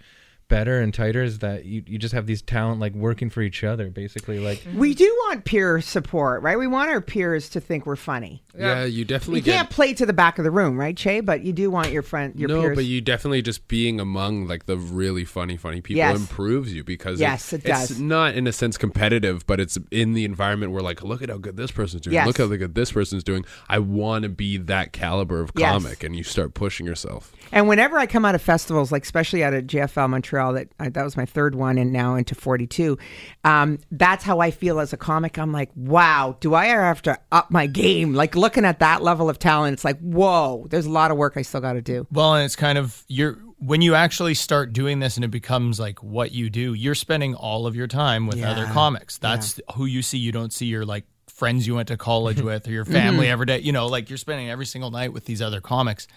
better 0.50 0.80
and 0.82 0.94
tighter 0.94 1.24
is 1.24 1.40
that 1.40 1.64
you, 1.64 1.84
you 1.88 1.98
just 1.98 2.14
have 2.14 2.26
these 2.26 2.42
talent 2.42 2.80
like 2.82 2.94
working 2.94 3.30
for 3.30 3.42
each 3.42 3.64
other 3.64 3.90
basically 3.90 4.40
like 4.40 4.62
we 4.76 4.94
do 4.94 5.06
want 5.28 5.46
peer 5.46 5.80
support, 5.80 6.42
right? 6.42 6.58
We 6.60 6.68
want 6.68 6.90
our 6.90 7.00
peers 7.02 7.48
to 7.50 7.62
think 7.62 7.86
we're 7.86 7.96
funny. 7.96 8.44
Yeah, 8.58 8.84
you 8.84 9.06
definitely 9.06 9.40
You 9.40 9.46
get. 9.46 9.56
can't 9.56 9.70
play 9.70 9.94
to 9.94 10.06
the 10.06 10.12
back 10.12 10.38
of 10.38 10.44
the 10.44 10.52
room, 10.52 10.78
right, 10.78 10.98
Che? 10.98 11.22
But 11.22 11.44
you 11.44 11.54
do 11.54 11.72
want 11.72 11.92
your 11.92 12.02
friend, 12.02 12.36
your 12.38 12.50
no, 12.50 12.62
peers. 12.64 12.76
but 12.76 12.86
you 12.86 13.00
definitely 13.00 13.42
just 13.42 13.68
being 13.70 14.00
among 14.02 14.48
like 14.48 14.66
the 14.66 14.76
really 14.76 15.24
funny, 15.24 15.56
funny 15.56 15.80
people 15.82 15.98
Yes. 16.00 16.18
improves 16.20 16.74
you 16.74 16.84
because 16.84 17.20
Yes, 17.22 17.54
it 17.54 17.64
does. 17.64 17.92
It's 17.92 18.00
not 18.00 18.34
in 18.36 18.48
a 18.48 18.52
sense 18.52 18.78
competitive, 18.78 19.46
but 19.48 19.60
it's 19.60 19.78
in 19.92 20.14
the 20.14 20.26
environment 20.26 20.72
where 20.74 20.82
like, 20.82 21.04
look 21.04 21.22
at 21.22 21.30
how 21.30 21.38
good 21.38 21.56
this 21.58 21.72
person's 21.72 22.02
doing. 22.02 22.16
Yes. 22.16 22.26
Look 22.28 22.38
how 22.40 22.48
good 22.48 22.74
this 22.76 22.92
person's 22.92 23.24
doing. 23.24 23.46
I 23.70 23.80
want 23.80 24.24
to 24.24 24.30
be 24.30 24.58
that 24.58 24.92
caliber 24.94 25.40
of 25.42 25.52
Yes. 25.56 25.72
comic, 25.72 26.04
and 26.04 26.16
you 26.16 26.24
start 26.24 26.54
pushing 26.56 26.86
yourself. 26.88 27.32
And 27.52 27.68
whenever 27.68 27.98
I 27.98 28.08
come 28.08 28.26
out 28.26 28.34
of 28.36 28.42
festivals, 28.42 28.92
like 28.92 29.04
especially 29.04 29.44
out 29.44 29.54
of 29.54 29.66
JFL 29.68 30.10
Montreal, 30.10 30.39
that 30.54 30.70
I, 30.80 30.90
that 30.90 31.04
was 31.04 31.16
my 31.18 31.26
third 31.26 31.56
one, 31.56 31.78
and 31.78 31.92
now 31.92 32.16
into 32.16 32.36
Forty 32.36 32.68
Two, 32.68 32.98
um, 33.44 33.80
that's 33.92 34.24
how 34.24 34.40
I 34.40 34.52
feel 34.52 34.80
as 34.80 34.94
a 34.94 34.98
comic. 34.98 35.38
I'm 35.38 35.52
like, 35.52 35.70
wow, 35.76 36.38
do 36.40 36.54
I 36.54 36.68
ever 36.68 36.84
have 36.84 37.02
to 37.04 37.20
up 37.32 37.52
my 37.52 37.68
game? 37.68 38.14
Like 38.14 38.36
looking 38.36 38.66
at 38.66 38.80
that 38.80 39.04
level 39.04 39.30
of 39.30 39.40
talent, 39.40 39.74
it's 39.74 39.86
like, 39.86 40.00
whoa, 40.00 40.68
there's 40.70 40.86
a 40.86 40.92
lot 40.92 41.12
of 41.12 41.18
work 41.18 41.34
I 41.36 41.42
still 41.42 41.62
got 41.62 41.74
to 41.74 41.82
do. 41.82 42.08
Well, 42.12 42.36
and 42.36 42.46
it's 42.46 42.56
kind 42.56 42.78
of 42.78 43.04
you're 43.08 43.38
when 43.60 43.82
you 43.82 43.94
actually 43.94 44.34
start 44.34 44.74
doing 44.74 45.00
this 45.00 45.18
and 45.18 45.26
it 45.26 45.32
becomes 45.32 45.80
like 45.80 46.02
what 46.02 46.32
you 46.32 46.50
do, 46.50 46.74
you're 46.74 46.96
spending 46.96 47.36
all 47.36 47.68
of 47.68 47.76
your 47.76 47.88
time 47.88 48.26
with 48.26 48.42
other 48.42 48.66
comics. 48.66 49.18
That's 49.18 49.60
who 49.76 49.86
you 49.86 50.02
see. 50.02 50.18
You 50.18 50.32
don't 50.32 50.54
see 50.54 50.66
your 50.66 50.86
like 50.86 51.04
friends 51.28 51.68
you 51.68 51.76
went 51.76 51.90
to 51.90 51.98
college 51.98 52.42
with 52.50 52.68
or 52.68 52.72
your 52.72 52.86
family 52.86 53.28
every 53.28 53.46
day. 53.46 53.60
You 53.60 53.74
know, 53.74 53.88
like 53.88 54.10
you're 54.10 54.18
spending 54.18 54.50
every 54.50 54.66
single 54.66 54.92
night 54.92 55.12
with 55.12 55.26
these 55.26 55.42
other 55.42 55.60
comics, 55.62 56.08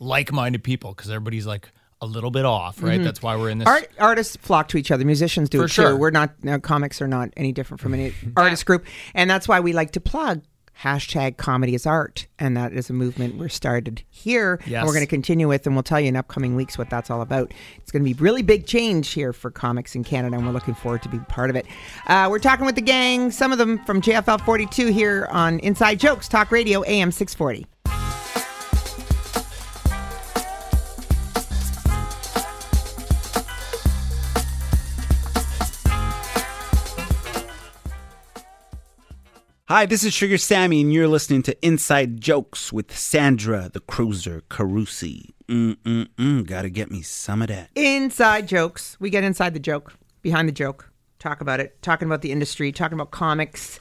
like-minded 0.00 0.64
people, 0.64 0.92
because 0.92 1.10
everybody's 1.10 1.46
like 1.46 1.70
a 2.00 2.06
little 2.06 2.30
bit 2.30 2.44
off, 2.44 2.82
right? 2.82 3.02
That's 3.02 3.22
why 3.22 3.36
we're 3.36 3.50
in 3.50 3.58
this. 3.58 3.68
Art, 3.68 3.88
artists 3.98 4.36
flock 4.36 4.68
to 4.68 4.76
each 4.78 4.90
other. 4.90 5.04
Musicians 5.04 5.48
do 5.48 5.58
For 5.58 5.64
it 5.64 5.68
sure. 5.70 5.90
too. 5.90 5.96
We're 5.96 6.10
not 6.10 6.32
no, 6.44 6.58
comics 6.60 7.02
are 7.02 7.08
not 7.08 7.30
any 7.36 7.52
different 7.52 7.80
from 7.80 7.94
any 7.94 8.12
artist 8.36 8.66
group, 8.66 8.84
and 9.14 9.28
that's 9.28 9.48
why 9.48 9.60
we 9.60 9.72
like 9.72 9.90
to 9.92 10.00
plug 10.00 10.42
hashtag 10.82 11.36
comedy 11.36 11.74
is 11.74 11.86
art, 11.86 12.28
and 12.38 12.56
that 12.56 12.72
is 12.72 12.88
a 12.88 12.92
movement 12.92 13.36
we're 13.36 13.48
started 13.48 14.00
here, 14.10 14.60
and 14.62 14.68
Yes. 14.70 14.84
we're 14.86 14.92
going 14.92 15.02
to 15.04 15.08
continue 15.08 15.48
with, 15.48 15.66
and 15.66 15.74
we'll 15.74 15.82
tell 15.82 15.98
you 15.98 16.06
in 16.06 16.14
upcoming 16.14 16.54
weeks 16.54 16.78
what 16.78 16.88
that's 16.88 17.10
all 17.10 17.20
about. 17.20 17.52
It's 17.78 17.90
going 17.90 18.04
to 18.04 18.08
be 18.08 18.14
really 18.22 18.42
big 18.42 18.64
change 18.64 19.08
here 19.08 19.32
for 19.32 19.50
comics 19.50 19.96
in 19.96 20.04
Canada, 20.04 20.36
and 20.36 20.46
we're 20.46 20.52
looking 20.52 20.74
forward 20.74 21.02
to 21.02 21.08
being 21.08 21.24
part 21.24 21.50
of 21.50 21.56
it. 21.56 21.66
Uh, 22.06 22.28
we're 22.30 22.38
talking 22.38 22.64
with 22.64 22.76
the 22.76 22.80
gang, 22.80 23.32
some 23.32 23.50
of 23.50 23.58
them 23.58 23.84
from 23.86 24.00
JFL 24.00 24.40
42 24.44 24.86
here 24.92 25.26
on 25.32 25.58
Inside 25.58 25.98
Jokes 25.98 26.28
Talk 26.28 26.52
Radio 26.52 26.84
AM 26.84 27.10
640. 27.10 27.66
Hi, 39.68 39.84
this 39.84 40.02
is 40.02 40.14
Sugar 40.14 40.38
Sammy, 40.38 40.80
and 40.80 40.90
you're 40.94 41.08
listening 41.08 41.42
to 41.42 41.54
Inside 41.62 42.22
Jokes 42.22 42.72
with 42.72 42.96
Sandra 42.96 43.68
the 43.70 43.80
Cruiser 43.80 44.40
Carusi. 44.48 45.32
Mm-mm-mm, 45.46 46.46
gotta 46.46 46.70
get 46.70 46.90
me 46.90 47.02
some 47.02 47.42
of 47.42 47.48
that. 47.48 47.68
Inside 47.74 48.48
jokes. 48.48 48.96
We 48.98 49.10
get 49.10 49.24
inside 49.24 49.52
the 49.52 49.60
joke, 49.60 49.92
behind 50.22 50.48
the 50.48 50.52
joke, 50.52 50.90
talk 51.18 51.42
about 51.42 51.60
it, 51.60 51.82
talking 51.82 52.08
about 52.08 52.22
the 52.22 52.32
industry, 52.32 52.72
talking 52.72 52.94
about 52.94 53.10
comics. 53.10 53.78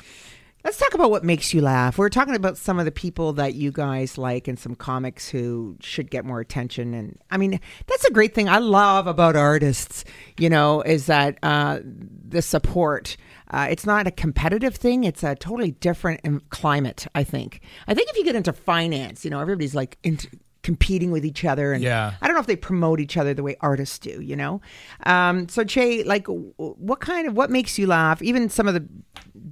Let's 0.68 0.80
talk 0.80 0.94
about 0.94 1.12
what 1.12 1.24
makes 1.24 1.54
you 1.54 1.62
laugh. 1.62 1.98
We're 1.98 2.10
talking 2.10 2.36
about 2.36 2.58
some 2.58 2.78
of 2.78 2.84
the 2.84 2.92
people 2.92 3.32
that 3.34 3.54
you 3.54 3.72
guys 3.72 4.18
like 4.18 4.50
and 4.50 4.60
some 4.60 4.76
comics 4.76 5.30
who 5.30 5.78
should 5.80 6.12
get 6.12 6.26
more 6.26 6.42
attention. 6.42 6.94
And 6.94 7.18
I 7.32 7.38
mean, 7.38 7.62
that's 7.86 8.04
a 8.04 8.12
great 8.12 8.36
thing 8.36 8.50
I 8.50 8.58
love 8.58 9.08
about 9.08 9.38
artists, 9.38 10.04
you 10.38 10.50
know, 10.50 10.82
is 10.82 11.06
that 11.06 11.38
uh, 11.42 11.80
the 11.86 12.42
support. 12.42 13.16
Uh, 13.50 13.68
it's 13.70 13.86
not 13.86 14.08
a 14.08 14.12
competitive 14.12 14.76
thing. 14.76 15.06
It's 15.06 15.24
a 15.24 15.36
totally 15.36 15.72
different 15.72 16.50
climate, 16.50 17.08
I 17.16 17.24
think. 17.24 17.62
I 17.88 17.94
think 17.94 18.10
if 18.10 18.18
you 18.18 18.26
get 18.26 18.36
into 18.36 18.52
finance, 18.52 19.24
you 19.24 19.32
know, 19.32 19.40
everybody's 19.40 19.74
like 19.74 19.98
into 20.04 20.28
competing 20.68 21.12
with 21.12 21.24
each 21.24 21.46
other 21.46 21.72
and 21.72 21.82
Yeah. 21.82 22.16
I 22.22 22.28
don't 22.28 22.34
know 22.34 22.42
if 22.42 22.46
they 22.46 22.58
promote 22.58 23.00
each 23.00 23.16
other 23.16 23.34
the 23.34 23.42
way 23.42 23.56
artists 23.62 23.98
do, 23.98 24.20
you 24.20 24.36
know. 24.36 24.60
Um, 25.06 25.48
so 25.48 25.64
Che, 25.64 26.04
like, 26.04 26.28
what 26.28 27.00
kind 27.00 27.26
of 27.26 27.38
what 27.38 27.50
makes 27.50 27.80
you 27.80 27.88
laugh? 27.88 28.22
Even 28.22 28.50
some 28.50 28.68
of 28.68 28.74
the 28.74 28.86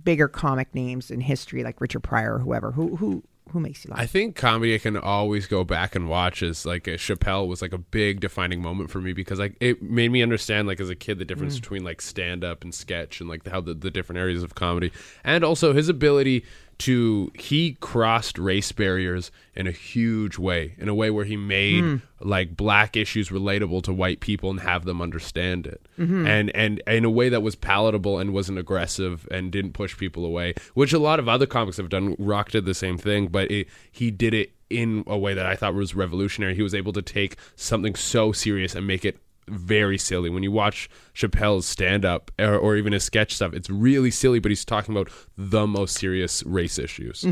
bigger 0.03 0.27
comic 0.27 0.75
names 0.75 1.09
in 1.09 1.21
history, 1.21 1.63
like 1.63 1.79
Richard 1.79 2.01
Pryor 2.01 2.35
or 2.35 2.39
whoever, 2.39 2.73
who 2.73 2.97
who 2.97 3.23
who 3.51 3.61
makes 3.61 3.85
you 3.85 3.91
laugh? 3.91 3.99
I 4.01 4.07
think 4.07 4.35
comedy 4.35 4.75
I 4.75 4.79
can 4.79 4.97
always 4.97 5.47
go 5.47 5.63
back 5.63 5.95
and 5.95 6.09
watch 6.09 6.43
is 6.43 6.65
like 6.65 6.85
a 6.87 6.97
Chappelle 6.97 7.47
was 7.47 7.61
like 7.61 7.71
a 7.71 7.77
big 7.77 8.19
defining 8.19 8.61
moment 8.61 8.89
for 8.89 8.99
me 8.99 9.13
because 9.13 9.39
like 9.39 9.55
it 9.61 9.81
made 9.81 10.11
me 10.11 10.21
understand 10.21 10.67
like 10.67 10.81
as 10.81 10.89
a 10.89 10.95
kid 10.95 11.17
the 11.19 11.25
difference 11.25 11.57
between 11.57 11.85
like 11.85 12.01
stand 12.01 12.43
up 12.43 12.63
and 12.63 12.75
sketch 12.75 13.21
and 13.21 13.29
like 13.29 13.47
how 13.47 13.61
the, 13.61 13.73
the 13.73 13.89
different 13.89 14.19
areas 14.19 14.43
of 14.43 14.55
comedy 14.55 14.91
and 15.23 15.45
also 15.45 15.73
his 15.73 15.87
ability 15.87 16.43
to 16.77 17.31
he 17.35 17.77
crossed 17.79 18.37
race 18.37 18.71
barriers 18.71 19.31
in 19.55 19.67
a 19.67 19.71
huge 19.71 20.37
way 20.37 20.75
in 20.77 20.89
a 20.89 20.95
way 20.95 21.09
where 21.09 21.23
he 21.23 21.37
made 21.37 21.81
hmm. 21.81 21.95
like 22.19 22.57
black 22.57 22.97
issues 22.97 23.29
relatable 23.29 23.81
to 23.81 23.93
white 23.93 24.19
people 24.19 24.49
and 24.49 24.59
have 24.59 24.83
them 24.83 25.01
understand 25.01 25.65
it. 25.65 25.85
Mm-hmm. 25.97 26.27
And 26.27 26.55
and 26.55 26.83
in 26.87 27.05
a 27.05 27.09
way 27.09 27.29
that 27.29 27.41
was 27.41 27.55
palatable 27.55 28.19
and 28.19 28.33
wasn't 28.33 28.57
aggressive 28.57 29.27
and 29.31 29.51
didn't 29.51 29.73
push 29.73 29.97
people 29.97 30.25
away 30.25 30.53
which 30.73 30.91
a 30.91 30.99
lot 30.99 31.19
of 31.19 31.29
other 31.29 31.45
comics 31.45 31.77
have 31.77 31.89
done. 31.89 32.15
Rock 32.19 32.51
did 32.51 32.65
the 32.65 32.73
same 32.73 32.97
thing 32.97 33.27
but 33.27 33.49
it, 33.49 33.67
he 33.91 34.11
did 34.11 34.33
it 34.33 34.51
in 34.69 35.03
a 35.05 35.17
way 35.17 35.33
that 35.35 35.45
i 35.45 35.55
thought 35.55 35.73
was 35.73 35.95
revolutionary. 35.95 36.55
He 36.55 36.63
was 36.63 36.75
able 36.75 36.93
to 36.93 37.01
take 37.01 37.37
something 37.55 37.95
so 37.95 38.31
serious 38.31 38.75
and 38.75 38.85
make 38.85 39.05
it 39.05 39.19
very 39.47 39.97
silly 39.97 40.29
when 40.29 40.43
you 40.43 40.51
watch 40.51 40.89
chappelle's 41.13 41.65
stand-up 41.67 42.31
or, 42.39 42.55
or 42.57 42.75
even 42.75 42.93
his 42.93 43.03
sketch 43.03 43.35
stuff 43.35 43.53
it's 43.53 43.69
really 43.69 44.11
silly 44.11 44.39
but 44.39 44.49
he's 44.51 44.65
talking 44.65 44.93
about 44.95 45.09
the 45.37 45.65
most 45.67 45.95
serious 45.97 46.43
race 46.43 46.77
issues 46.79 47.25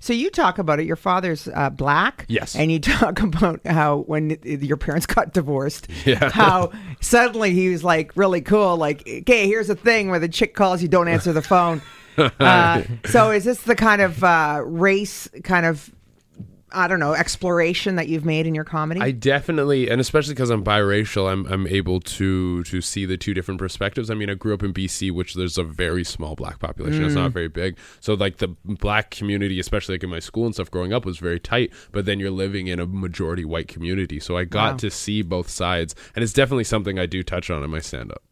So 0.00 0.12
you 0.12 0.30
talk 0.30 0.58
about 0.58 0.80
it. 0.80 0.86
Your 0.86 0.96
father's 0.96 1.48
uh, 1.54 1.70
black, 1.70 2.24
Yes. 2.28 2.54
and 2.56 2.70
you 2.72 2.78
talk 2.80 3.20
about 3.22 3.60
how 3.66 3.98
when 4.06 4.38
your 4.42 4.76
parents 4.76 5.06
got 5.06 5.32
divorced, 5.32 5.88
Yeah. 6.04 6.30
how 6.30 6.72
suddenly 7.00 7.52
he 7.52 7.68
was 7.68 7.84
like 7.84 8.12
really 8.16 8.40
cool. 8.40 8.76
Like, 8.76 9.00
okay, 9.06 9.46
here's 9.46 9.70
a 9.70 9.74
thing 9.76 10.08
where 10.10 10.18
the 10.18 10.28
chick 10.28 10.54
calls, 10.54 10.82
you 10.82 10.88
don't 10.88 11.08
answer 11.08 11.32
the 11.32 11.42
phone. 11.42 11.80
uh, 12.40 12.82
so 13.06 13.30
is 13.30 13.44
this 13.44 13.62
the 13.62 13.74
kind 13.76 14.02
of 14.02 14.22
uh, 14.24 14.60
race 14.64 15.28
kind 15.44 15.64
of 15.66 15.90
I 16.74 16.88
don't 16.88 17.00
know 17.00 17.12
exploration 17.14 17.96
that 17.96 18.08
you've 18.08 18.24
made 18.24 18.46
in 18.46 18.54
your 18.54 18.64
comedy? 18.64 19.00
I 19.00 19.10
definitely, 19.10 19.90
and 19.90 20.00
especially 20.00 20.34
because 20.34 20.50
I'm 20.50 20.64
biracial, 20.64 21.30
I'm 21.30 21.46
I'm 21.46 21.66
able 21.66 22.00
to 22.00 22.62
to 22.64 22.80
see 22.80 23.04
the 23.06 23.16
two 23.16 23.34
different 23.34 23.58
perspectives. 23.58 24.10
I 24.10 24.14
mean, 24.14 24.30
I 24.30 24.34
grew 24.34 24.54
up 24.54 24.62
in 24.62 24.72
BC, 24.72 25.10
which 25.10 25.34
there's 25.34 25.58
a 25.58 25.64
very 25.64 26.04
small 26.04 26.34
black 26.34 26.58
population. 26.58 27.04
It's 27.04 27.12
Mm. 27.14 27.22
not 27.22 27.32
very 27.32 27.48
big, 27.48 27.76
so 28.00 28.14
like 28.14 28.38
the 28.38 28.48
black 28.64 29.10
community, 29.10 29.58
especially 29.60 29.94
like 29.94 30.02
in 30.04 30.10
my 30.10 30.18
school 30.20 30.46
and 30.46 30.54
stuff, 30.54 30.70
growing 30.70 30.92
up 30.92 31.04
was 31.04 31.18
very 31.18 31.40
tight. 31.40 31.72
But 31.92 32.04
then 32.06 32.18
you're 32.20 32.30
living 32.30 32.66
in 32.66 32.78
a 32.80 32.86
majority 32.86 33.44
white 33.44 33.68
community, 33.68 34.18
so 34.20 34.36
I 34.36 34.44
got 34.44 34.72
Wow. 34.72 34.76
to 34.78 34.90
see 34.90 35.22
both 35.22 35.48
sides, 35.48 35.94
and 36.14 36.22
it's 36.22 36.32
definitely 36.32 36.64
something 36.64 36.98
I 36.98 37.06
do 37.06 37.22
touch 37.22 37.50
on 37.50 37.62
in 37.62 37.70
my 37.70 37.80
stand 37.80 38.10
up. 38.12 38.22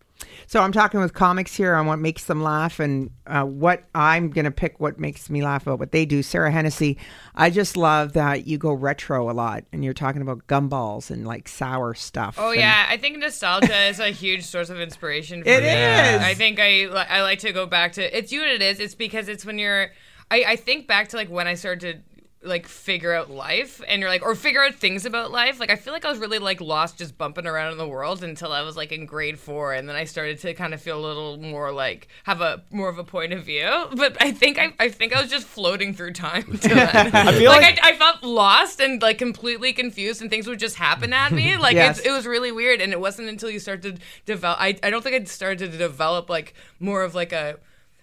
So 0.47 0.61
I'm 0.61 0.73
talking 0.73 1.01
with 1.01 1.15
comics 1.15 1.55
here 1.55 1.75
on 1.75 1.87
what 1.87 1.99
makes 1.99 2.25
them 2.25 2.43
laugh 2.43 2.81
and 2.81 3.11
uh, 3.27 3.45
what 3.45 3.85
I'm 3.95 4.31
going 4.31 4.45
to 4.47 4.51
pick 4.51 4.81
what 4.81 4.99
makes 4.99 5.31
me 5.31 5.43
laugh 5.43 5.63
about 5.63 5.79
what 5.79 5.93
they 5.93 6.05
do. 6.05 6.23
Sara 6.23 6.51
Hennessey, 6.51 6.99
I 7.35 7.51
just 7.51 7.77
love 7.77 8.15
that 8.15 8.47
you 8.47 8.59
go 8.59 8.73
retro 8.73 9.31
a 9.31 9.33
lot 9.33 9.65
and 9.73 9.85
you're 9.85 9.95
talking 9.95 10.23
about 10.23 10.47
gumballs 10.49 11.11
and 11.11 11.27
like 11.27 11.47
sour 11.49 11.95
stuff. 11.95 12.37
Oh 12.39 12.51
and- 12.51 12.61
yeah, 12.61 12.87
I 12.89 12.97
think 12.97 13.19
nostalgia 13.19 13.87
is 13.89 14.01
a 14.01 14.11
huge 14.11 14.45
source 14.45 14.71
of 14.71 14.81
inspiration. 14.81 15.45
For 15.45 15.49
It 15.51 15.63
me. 15.63 15.69
is. 15.69 16.23
I 16.23 16.35
think 16.35 16.59
I 16.61 16.85
I 16.87 17.23
like 17.23 17.39
to 17.41 17.53
go 17.53 17.67
back 17.67 17.93
to 17.93 18.17
it's 18.19 18.33
you 18.33 18.41
know 18.41 18.47
what 18.47 18.55
it 18.55 18.63
is. 18.63 18.81
It's 18.81 18.95
because 18.95 19.29
it's 19.29 19.45
when 19.45 19.59
you're. 19.59 19.93
I, 20.33 20.45
I 20.47 20.57
think 20.57 20.87
back 20.87 21.09
to 21.09 21.17
like 21.17 21.29
when 21.29 21.49
I 21.49 21.55
started 21.55 21.81
to 21.81 22.10
like 22.43 22.67
figure 22.67 23.13
out 23.13 23.31
life 23.31 23.83
and 23.87 24.01
you're 24.01 24.09
like 24.09 24.23
or 24.23 24.35
figure 24.35 24.63
out 24.65 24.75
things 24.75 25.05
about 25.05 25.31
life 25.31 25.61
like 25.61 25.71
i 25.71 25.77
feel 25.77 25.93
like 25.93 26.07
i 26.07 26.09
was 26.11 26.19
really 26.19 26.39
like 26.39 26.59
lost 26.59 26.97
just 26.97 27.19
bumping 27.19 27.47
around 27.47 27.71
in 27.71 27.77
the 27.77 27.87
world 27.87 28.25
until 28.25 28.51
i 28.51 28.63
was 28.63 28.79
like 28.79 28.93
in 28.93 29.05
grade 29.05 29.39
four 29.39 29.75
and 29.75 29.87
then 29.87 29.95
i 29.95 30.05
started 30.05 30.39
to 30.39 30.55
kind 30.55 30.73
of 30.73 30.81
feel 30.81 30.99
a 30.99 31.05
little 31.07 31.37
more 31.37 31.71
like 31.71 32.09
have 32.25 32.41
a 32.41 32.63
more 32.71 32.89
of 32.89 32.97
a 32.99 33.05
point 33.05 33.35
of 33.35 33.45
view 33.45 33.69
but 33.95 34.17
i 34.23 34.31
think 34.33 34.59
i, 34.59 34.73
I 34.81 34.89
think 34.89 35.15
i 35.15 35.21
was 35.21 35.31
just 35.31 35.47
floating 35.47 35.93
through 35.93 36.15
time 36.15 36.45
to 36.63 36.69
then. 36.69 37.11
I 37.15 37.33
feel 37.33 37.51
like, 37.51 37.61
like- 37.61 37.85
I, 37.85 37.91
I 37.91 37.97
felt 37.97 38.23
lost 38.23 38.81
and 38.81 39.03
like 39.03 39.19
completely 39.19 39.75
confused 39.75 40.23
and 40.23 40.31
things 40.31 40.47
would 40.47 40.59
just 40.59 40.77
happen 40.77 41.13
at 41.13 41.33
me 41.33 41.59
like 41.59 41.75
Yes. 41.75 41.99
it's, 41.99 42.07
it 42.07 42.11
was 42.11 42.27
really 42.27 42.53
weird 42.53 42.81
and 42.81 42.91
it 42.93 43.01
wasn't 43.01 43.29
until 43.29 43.51
you 43.51 43.59
started 43.59 43.97
to 43.97 44.03
develop 44.25 44.59
I, 44.59 44.79
I 44.83 44.89
don't 44.89 45.03
think 45.05 45.15
i 45.15 45.25
started 45.25 45.71
to 45.73 45.77
develop 45.77 46.31
like 46.31 46.55
more 46.79 47.03
of 47.03 47.15
like 47.15 47.33
a 47.33 47.59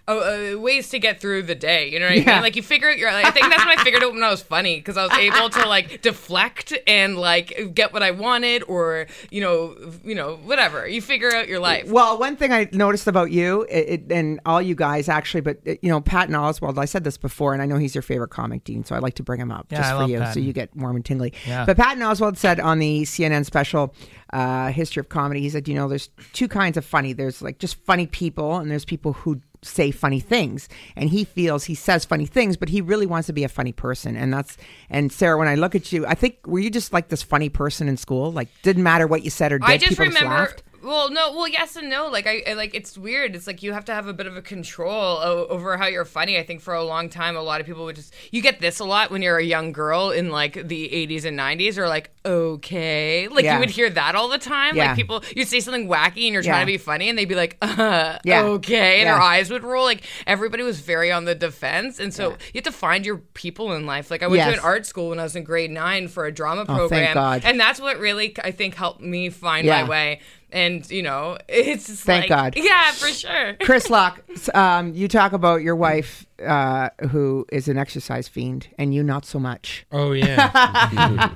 uh, 0.07 0.53
uh, 0.55 0.59
ways 0.59 0.89
to 0.89 0.99
get 0.99 1.19
through 1.19 1.43
the 1.43 1.55
day. 1.55 1.89
You 1.89 1.99
know 1.99 2.05
what 2.05 2.13
I 2.13 2.15
Yeah. 2.21 2.33
mean? 2.35 2.41
Like 2.41 2.55
you 2.55 2.63
figure 2.63 2.89
out 2.89 2.97
your. 2.97 3.11
Like, 3.11 3.25
I 3.25 3.31
think 3.31 3.47
that's 3.49 3.65
when 3.65 3.77
I 3.77 3.83
figured 3.83 4.03
out 4.03 4.13
when 4.13 4.23
I 4.23 4.29
was 4.29 4.41
funny 4.41 4.77
because 4.77 4.95
I 4.97 5.03
was 5.03 5.13
able 5.13 5.49
to 5.49 5.67
like 5.67 6.01
deflect 6.01 6.73
and 6.87 7.17
like 7.17 7.73
get 7.73 7.91
what 7.93 8.03
I 8.03 8.11
wanted, 8.11 8.63
or 8.67 9.07
you 9.31 9.41
know, 9.41 9.75
you 10.03 10.15
know, 10.15 10.37
whatever. 10.37 10.87
You 10.87 11.01
figure 11.01 11.33
out 11.35 11.47
your 11.47 11.59
life. 11.59 11.89
Well, 11.89 12.17
one 12.19 12.35
thing 12.37 12.53
I 12.53 12.69
noticed 12.71 13.07
about 13.07 13.31
you 13.31 13.63
it, 13.69 13.89
it, 14.07 14.11
and 14.11 14.39
all 14.45 14.61
you 14.61 14.75
guys 14.75 15.09
actually, 15.09 15.41
but 15.41 15.57
uh, 15.67 15.75
you 15.81 15.89
know, 15.89 15.99
Patton 16.01 16.33
Oswalt. 16.35 16.77
I 16.77 16.85
said 16.85 17.03
this 17.03 17.17
before, 17.17 17.53
and 17.53 17.61
I 17.61 17.65
know 17.65 17.77
he's 17.77 17.95
your 17.95 18.01
favorite 18.01 18.29
comic, 18.29 18.63
Dean. 18.63 18.85
So 18.85 18.95
I 18.95 18.99
like 18.99 19.15
to 19.15 19.23
bring 19.23 19.39
him 19.41 19.51
up 19.51 19.67
Yeah, 19.71 19.79
just 19.79 19.89
I 19.89 19.93
for 19.93 19.99
love 20.01 20.09
you, 20.09 20.25
so 20.33 20.39
you 20.39 20.53
get 20.53 20.75
warm 20.75 20.95
and 20.95 21.03
tingly. 21.05 21.33
Yeah. 21.45 21.65
But 21.65 21.75
Patton 21.77 22.01
Oswalt 22.01 22.37
said 22.37 22.59
on 22.59 22.79
the 22.79 23.01
CNN 23.03 23.45
special 23.45 23.93
uh, 24.33 24.69
history 24.69 24.99
of 24.99 25.09
comedy, 25.09 25.41
he 25.41 25.49
said, 25.49 25.67
you 25.67 25.75
know, 25.75 25.87
there's 25.87 26.09
two 26.33 26.47
kinds 26.47 26.77
of 26.77 26.85
funny. 26.85 27.13
There's 27.13 27.41
like 27.41 27.59
just 27.59 27.75
funny 27.85 28.07
people, 28.07 28.57
and 28.57 28.69
there's 28.69 28.85
people 28.85 29.13
who 29.13 29.41
say 29.61 29.91
funny 29.91 30.19
things. 30.19 30.69
And 30.95 31.09
he 31.09 31.23
feels 31.23 31.65
he 31.65 31.75
says 31.75 32.05
funny 32.05 32.25
things 32.25 32.57
but 32.57 32.69
he 32.69 32.81
really 32.81 33.05
wants 33.05 33.27
to 33.27 33.33
be 33.33 33.43
a 33.43 33.49
funny 33.49 33.71
person. 33.71 34.15
And 34.15 34.33
that's 34.33 34.57
and 34.89 35.11
sarah 35.11 35.37
when 35.37 35.47
i 35.47 35.55
look 35.55 35.75
at 35.75 35.91
you 35.91 36.05
i 36.05 36.15
think 36.15 36.45
were 36.45 36.59
you 36.59 36.69
just 36.69 36.93
like 36.93 37.09
this 37.09 37.23
funny 37.23 37.49
person 37.49 37.87
in 37.87 37.97
school? 37.97 38.31
Like 38.31 38.49
didn't 38.63 38.83
matter 38.83 39.07
what 39.07 39.23
you 39.23 39.29
said 39.29 39.51
or 39.51 39.59
did 39.59 39.69
I 39.69 39.77
just 39.77 39.89
people 39.89 40.05
remember. 40.05 40.29
laughed 40.29 40.63
well, 40.87 41.11
no, 41.11 41.33
well, 41.33 41.47
yes 41.47 41.75
and 41.75 41.89
no. 41.89 42.07
Like 42.07 42.25
I, 42.27 42.43
I 42.47 42.53
like 42.53 42.73
it's 42.73 42.97
weird. 42.97 43.35
It's 43.35 43.45
like 43.47 43.61
you 43.61 43.73
have 43.73 43.85
to 43.85 43.93
have 43.93 44.07
a 44.07 44.13
bit 44.13 44.25
of 44.27 44.35
a 44.37 44.41
control 44.41 45.17
o- 45.21 45.45
over 45.47 45.77
how 45.77 45.87
you're 45.87 46.05
funny. 46.05 46.37
I 46.37 46.43
think 46.43 46.61
for 46.61 46.73
a 46.73 46.83
long 46.83 47.09
time, 47.09 47.35
a 47.35 47.41
lot 47.41 47.59
of 47.61 47.67
people 47.67 47.85
would 47.85 47.95
just 47.97 48.13
you 48.31 48.41
get 48.41 48.59
this 48.59 48.79
a 48.79 48.85
lot 48.85 49.11
when 49.11 49.21
you're 49.21 49.37
a 49.37 49.43
young 49.43 49.71
girl 49.71 50.11
in 50.11 50.29
like 50.31 50.53
the 50.67 50.89
80s 50.89 51.25
and 51.25 51.37
90s, 51.37 51.77
or 51.77 51.87
like 51.87 52.11
okay, 52.25 53.27
like 53.27 53.43
Yeah. 53.45 53.55
you 53.55 53.59
would 53.59 53.69
hear 53.69 53.89
that 53.89 54.15
all 54.15 54.27
the 54.29 54.37
time. 54.37 54.75
Yeah. 54.75 54.87
Like 54.87 54.95
people, 54.95 55.23
you'd 55.35 55.47
say 55.47 55.59
something 55.59 55.87
wacky 55.87 56.25
and 56.25 56.33
you're 56.33 56.41
Yeah. 56.43 56.51
trying 56.51 56.65
to 56.65 56.71
be 56.71 56.77
funny, 56.77 57.09
and 57.09 57.17
they'd 57.17 57.25
be 57.25 57.35
like, 57.35 57.57
uh, 57.61 58.17
okay, 58.27 58.99
and 59.01 59.07
their 59.07 59.19
eyes 59.21 59.49
would 59.49 59.63
roll. 59.63 59.83
Like 59.85 60.03
everybody 60.25 60.63
was 60.63 60.79
very 60.79 61.11
on 61.11 61.25
the 61.25 61.35
defense, 61.35 61.99
and 61.99 62.13
so 62.13 62.31
you 62.31 62.37
have 62.55 62.63
to 62.63 62.71
find 62.71 63.05
your 63.05 63.17
people 63.17 63.73
in 63.73 63.85
life. 63.85 64.09
Like 64.11 64.23
I 64.23 64.27
went 64.27 64.37
Yes. 64.37 64.53
to 64.53 64.59
an 64.59 64.65
art 64.65 64.85
school 64.85 65.09
when 65.09 65.19
I 65.19 65.23
was 65.23 65.35
in 65.35 65.43
grade 65.43 65.71
nine 65.71 66.07
for 66.07 66.25
a 66.25 66.31
drama 66.31 66.61
Oh, 66.67 66.75
program, 66.77 67.13
God. 67.13 67.41
and 67.45 67.59
that's 67.59 67.79
what 67.79 67.99
really 67.99 68.35
I 68.43 68.51
think 68.51 68.75
helped 68.75 69.01
me 69.01 69.29
find 69.29 69.67
my 69.67 69.83
way. 69.83 70.21
And 70.51 70.89
you 70.89 71.03
know, 71.03 71.37
it's 71.47 71.87
just 71.87 72.03
Thank 72.03 72.29
like, 72.29 72.55
God. 72.55 72.63
yeah, 72.63 72.91
for 72.91 73.07
sure. 73.07 73.53
Chris 73.61 73.89
Locke, 73.89 74.21
um, 74.53 74.93
you 74.93 75.07
talk 75.07 75.33
about 75.33 75.61
your 75.61 75.75
wife 75.75 76.25
uh, 76.45 76.89
who 77.09 77.45
is 77.51 77.67
an 77.67 77.77
exercise 77.77 78.27
fiend, 78.27 78.67
and 78.77 78.93
you 78.93 79.03
not 79.03 79.25
so 79.25 79.39
much. 79.39 79.85
Oh 79.91 80.11
yeah. 80.11 81.33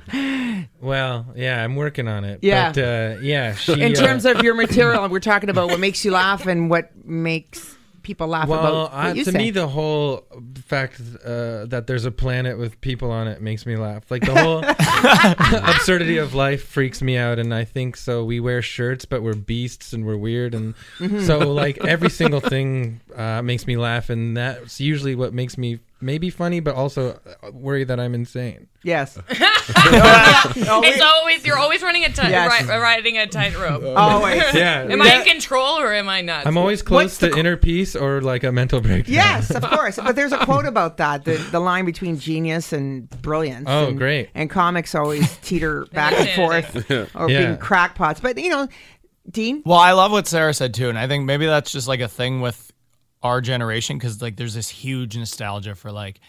well, 0.80 1.26
yeah, 1.34 1.62
I'm 1.62 1.76
working 1.76 2.08
on 2.08 2.24
it. 2.24 2.40
Yeah. 2.42 2.72
But, 2.72 2.78
uh, 2.82 3.20
yeah. 3.20 3.54
She, 3.54 3.80
In 3.80 3.92
uh, 3.92 3.94
terms 3.94 4.24
of 4.24 4.42
your 4.42 4.54
material, 4.54 5.08
we're 5.08 5.20
talking 5.20 5.50
about 5.50 5.68
what 5.68 5.80
makes 5.80 6.04
you 6.04 6.12
laugh 6.12 6.46
and 6.46 6.70
what 6.70 6.90
makes 7.04 7.76
people 8.02 8.26
laugh 8.26 8.48
well, 8.48 8.86
about 8.86 8.92
what 8.92 9.16
you 9.16 9.24
to 9.24 9.32
say. 9.32 9.38
me, 9.38 9.50
the 9.50 9.68
whole 9.68 10.24
fact 10.66 11.00
uh, 11.24 11.66
that 11.66 11.84
there's 11.86 12.04
a 12.04 12.10
planet 12.10 12.58
with 12.58 12.80
people 12.80 13.10
on 13.10 13.28
it 13.28 13.40
makes 13.40 13.64
me 13.66 13.76
laugh. 13.76 14.10
Like 14.10 14.24
the 14.24 14.34
whole 14.34 14.62
absurdity 15.70 16.18
of 16.18 16.34
life 16.34 16.64
freaks 16.66 17.02
me 17.02 17.16
out, 17.16 17.38
and 17.38 17.54
I 17.54 17.64
think 17.64 17.96
so. 17.96 18.24
We 18.24 18.40
wear 18.40 18.62
shirts, 18.62 19.04
but 19.04 19.22
we're 19.22 19.34
beasts 19.34 19.92
and 19.92 20.04
we're 20.04 20.16
weird, 20.16 20.54
and 20.54 20.74
Mm-hmm. 20.98 21.20
so 21.26 21.38
like 21.52 21.78
every 21.84 22.10
single 22.10 22.40
thing 22.40 23.00
uh, 23.14 23.42
makes 23.42 23.66
me 23.66 23.76
laugh, 23.76 24.10
and 24.10 24.36
that's 24.36 24.80
usually 24.80 25.14
what 25.14 25.32
makes 25.32 25.56
me 25.58 25.80
maybe 26.02 26.28
funny, 26.30 26.60
but 26.60 26.74
also 26.74 27.18
uh, 27.42 27.50
worry 27.52 27.84
that 27.84 27.98
I'm 28.00 28.14
insane. 28.14 28.68
yes. 28.82 29.18
it's 29.28 31.00
always 31.00 31.46
you're 31.46 31.58
always 31.58 31.82
running 31.82 32.04
a 32.04 32.12
tight, 32.12 32.30
Yes. 32.30 32.62
ri- 32.68 32.76
riding 32.76 33.18
a 33.18 33.26
tightrope. 33.26 33.82
Always. 33.96 34.42
Yeah. 34.54 34.82
am 34.82 35.00
I 35.00 35.20
in 35.20 35.24
control 35.24 35.78
or 35.78 35.92
am 35.92 36.08
I 36.08 36.20
not? 36.20 36.46
I'm 36.46 36.56
always 36.58 36.82
close 36.82 37.18
the 37.18 37.28
to 37.28 37.32
qu- 37.34 37.38
inner 37.40 37.56
peace 37.56 37.94
or 37.94 38.20
like 38.20 38.42
a 38.44 38.50
mental 38.52 38.80
breakdown. 38.80 39.14
Yes, 39.14 39.50
of 39.50 39.62
course. 39.62 39.96
But 39.96 40.16
there's 40.16 40.32
a 40.32 40.38
quote 40.44 40.64
about 40.66 40.96
that 40.96 41.24
the, 41.24 41.34
the 41.52 41.60
line 41.60 41.84
between 41.84 42.18
genius 42.18 42.72
and 42.72 43.08
brilliance. 43.22 43.66
Oh, 43.68 43.88
and, 43.88 43.98
great. 43.98 44.30
And 44.34 44.50
comics 44.50 44.94
always 44.94 45.36
teeter 45.38 45.86
back 45.92 46.12
and 46.14 46.28
forth 46.30 46.90
or 47.14 47.30
Yeah. 47.30 47.46
being 47.46 47.56
crackpots. 47.58 48.20
But, 48.20 48.38
you 48.38 48.50
know, 48.50 48.68
Dean? 49.30 49.62
Well, 49.64 49.78
I 49.78 49.92
love 49.92 50.10
what 50.10 50.26
Sara 50.26 50.52
said 50.52 50.74
too, 50.74 50.88
and 50.88 50.98
I 50.98 51.06
think 51.06 51.24
maybe 51.26 51.46
that's 51.46 51.70
just 51.70 51.86
like 51.86 52.00
a 52.00 52.08
thing 52.08 52.40
with 52.40 52.71
our 53.22 53.40
generation 53.40 53.98
because 53.98 54.20
like 54.22 54.36
there's 54.36 54.54
this 54.54 54.68
huge 54.68 55.16
nostalgia 55.16 55.74
for 55.74 55.92
like 55.92 56.20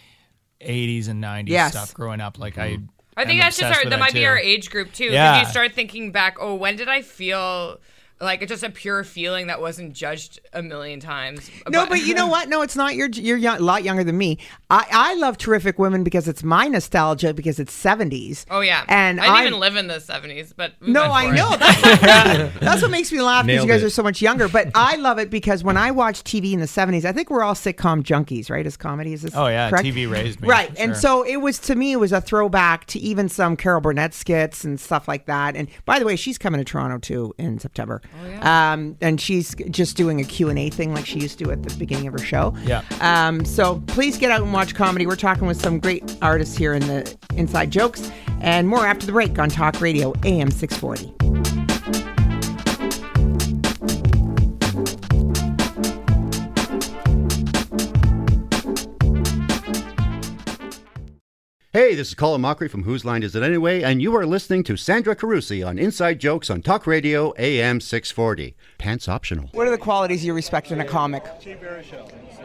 80s 0.62 1.08
and 1.10 1.24
90s 1.24 1.50
Yes. 1.50 1.72
stuff 1.72 1.94
growing 1.94 2.22
up. 2.22 2.38
Like 2.40 2.58
I, 2.58 2.78
I 3.18 3.26
think 3.26 3.42
that's 3.42 3.58
just 3.58 3.76
our, 3.76 3.84
with 3.84 3.90
that 3.92 4.00
might 4.00 4.14
be 4.14 4.26
our 4.26 4.38
age 4.38 4.70
group 4.70 4.92
too. 4.94 5.06
Because 5.06 5.14
Yeah. 5.14 5.40
you 5.42 5.46
start 5.48 5.74
thinking 5.74 6.12
back, 6.12 6.38
oh, 6.40 6.56
when 6.56 6.76
did 6.76 6.88
I 6.90 7.02
feel 7.02 7.80
like 8.24 8.42
it's 8.42 8.50
just 8.52 8.64
a 8.64 8.70
pure 8.70 9.04
feeling 9.04 9.48
that 9.48 9.60
wasn't 9.62 9.94
judged 9.94 10.40
a 10.54 10.62
million 10.64 11.00
times? 11.00 11.50
No, 11.70 11.86
but 11.86 12.06
you 12.06 12.14
know 12.14 12.28
what? 12.28 12.50
No, 12.50 12.62
it's 12.62 12.76
not. 12.76 12.96
You're 12.96 13.10
you're 13.10 13.38
young, 13.38 13.58
a 13.58 13.62
lot 13.62 13.84
younger 13.84 14.04
than 14.04 14.18
me. 14.18 14.38
I, 14.70 14.86
I 14.92 15.14
love 15.16 15.38
Terrific 15.38 15.78
Women 15.80 16.04
because 16.04 16.28
it's 16.28 16.44
my 16.44 16.68
nostalgia 16.68 17.34
because 17.34 17.60
it's 17.60 17.74
70s. 17.78 18.46
Oh 18.50 18.62
yeah, 18.62 18.86
And 18.88 19.20
I 19.20 19.24
didn't 19.26 19.36
I- 19.36 19.48
even 19.48 19.60
live 19.60 19.76
in 19.76 19.88
the 19.88 19.96
'70s, 19.96 20.54
but 20.56 20.74
we 20.80 20.92
No, 20.92 21.04
I 21.04 21.30
know. 21.30 21.56
That's 21.58 21.82
what, 21.82 22.02
that's 22.62 22.82
what 22.82 22.92
makes 22.92 23.12
me 23.12 23.22
laugh 23.22 23.46
because 23.46 23.64
you 23.64 23.70
guys 23.70 23.84
it. 23.84 23.88
are 23.88 23.90
so 23.90 24.04
much 24.04 24.22
younger. 24.22 24.48
But 24.48 24.72
I 24.76 24.96
love 24.96 25.20
it 25.20 25.30
because 25.30 25.64
when 25.64 25.78
I 25.78 25.92
watch 25.92 26.24
TV 26.24 26.54
in 26.54 26.60
the 26.60 26.66
70s, 26.66 27.06
I 27.06 27.12
think 27.12 27.30
we're 27.30 27.44
all 27.44 27.54
sitcom 27.56 28.04
junkies, 28.04 28.50
right? 28.50 28.66
As 28.66 28.78
comedy, 28.78 29.14
is 29.14 29.22
this 29.24 29.36
Oh 29.36 29.48
yeah, 29.48 29.70
correct? 29.70 29.86
TV 29.86 30.10
raised 30.10 30.42
me. 30.42 30.48
Right. 30.48 30.70
for 30.76 30.80
And 30.82 30.96
so 30.98 31.24
it 31.24 31.38
was 31.38 31.60
to 31.60 31.76
me, 31.76 31.92
it 31.94 31.98
was 32.00 32.12
a 32.12 32.22
throwback 32.22 32.86
to 32.88 33.00
even 33.00 33.30
some 33.30 33.56
Carol 33.58 33.82
Burnett 33.82 34.14
skits 34.14 34.64
and 34.64 34.80
stuff 34.80 35.08
like 35.08 35.26
that. 35.26 35.56
And 35.56 35.68
by 35.86 36.00
the 36.00 36.06
way, 36.06 36.16
she's 36.16 36.38
coming 36.38 36.60
to 36.60 36.66
Toronto 36.66 36.98
too 37.00 37.34
in 37.38 37.60
September. 37.60 38.02
Oh, 38.22 38.28
yeah. 38.28 38.74
Um, 38.74 38.98
and 39.02 39.20
she's 39.20 39.56
just 39.70 39.98
doing 39.98 40.20
a 40.22 40.24
Q&A 40.24 40.70
thing 40.70 40.94
like 40.94 41.06
she 41.06 41.20
used 41.20 41.40
to 41.40 41.52
at 41.52 41.64
the 41.64 41.76
beginning 41.78 42.08
of 42.08 42.14
her 42.14 42.20
show. 42.20 42.54
Yeah. 42.64 42.84
Um, 43.02 43.46
so 43.46 43.82
please 43.88 44.18
get 44.18 44.32
out 44.32 44.42
and 44.42 44.54
watch 44.54 44.76
comedy. 44.76 45.06
We're 45.06 45.16
talking 45.16 45.48
with 45.48 45.62
some 45.62 45.80
great 45.80 46.18
artists 46.22 46.58
here 46.58 46.74
in 46.74 46.86
the 46.88 47.16
Inside 47.36 47.72
Jokes 47.72 48.12
and 48.42 48.68
more 48.68 48.86
after 48.86 49.06
the 49.06 49.12
break 49.12 49.38
on 49.40 49.50
Talk 49.50 49.80
Radio 49.82 50.14
AM 50.24 50.52
640. 50.52 51.23
Hey, 61.76 61.96
this 61.96 62.10
is 62.10 62.14
Colin 62.14 62.40
Mochrie 62.40 62.70
from 62.70 62.84
Whose 62.84 63.04
Line 63.04 63.24
Is 63.24 63.36
It 63.36 63.42
Anyway, 63.42 63.82
and 63.82 64.00
you 64.00 64.16
are 64.16 64.28
listening 64.28 64.64
to 64.66 64.78
Sandra 64.78 65.16
Carusi 65.16 65.66
on 65.66 65.80
Inside 65.80 66.20
Jokes 66.20 66.52
on 66.52 66.62
Talk 66.62 66.86
Radio 66.86 67.34
AM 67.40 67.82
640. 67.82 68.56
Pants 68.78 69.10
optional. 69.10 69.50
What 69.54 69.66
are 69.66 69.72
the 69.72 69.80
qualities 69.80 70.24
you 70.24 70.36
respect 70.36 70.72
in 70.72 70.82
a 70.82 70.86
comic? 70.86 71.26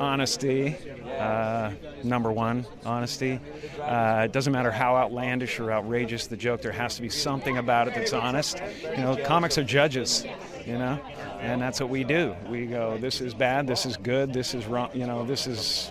honesty 0.00 0.76
uh, 1.18 1.72
number 2.04 2.30
one 2.30 2.64
honesty 2.84 3.40
uh, 3.82 4.22
it 4.24 4.32
doesn't 4.32 4.52
matter 4.52 4.70
how 4.70 4.96
outlandish 4.96 5.58
or 5.58 5.72
outrageous 5.72 6.28
the 6.28 6.36
joke 6.36 6.62
there 6.62 6.70
has 6.70 6.94
to 6.94 7.02
be 7.02 7.08
something 7.08 7.58
about 7.58 7.88
it 7.88 7.94
that's 7.94 8.12
honest 8.12 8.62
you 8.92 8.98
know 8.98 9.16
comics 9.24 9.58
are 9.58 9.64
judges 9.64 10.24
you 10.64 10.78
know 10.78 11.00
and 11.40 11.60
that's 11.60 11.80
what 11.80 11.90
we 11.90 12.04
do 12.04 12.32
we 12.48 12.64
go 12.64 12.96
this 12.98 13.20
is 13.20 13.34
bad 13.34 13.66
this 13.66 13.84
is 13.84 13.96
good 13.96 14.32
this 14.32 14.54
is 14.54 14.66
wrong 14.66 14.88
you 14.94 15.04
know 15.04 15.24
this 15.24 15.48
is 15.48 15.90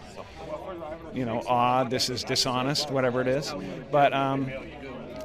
you 1.13 1.26
know 1.26 1.41
odd 1.47 1.89
this 1.89 2.10
is 2.10 2.23
dishonest 2.23 2.91
whatever 2.91 3.21
it 3.21 3.28
is 3.28 3.54
but 3.91 4.13
um, 4.13 4.52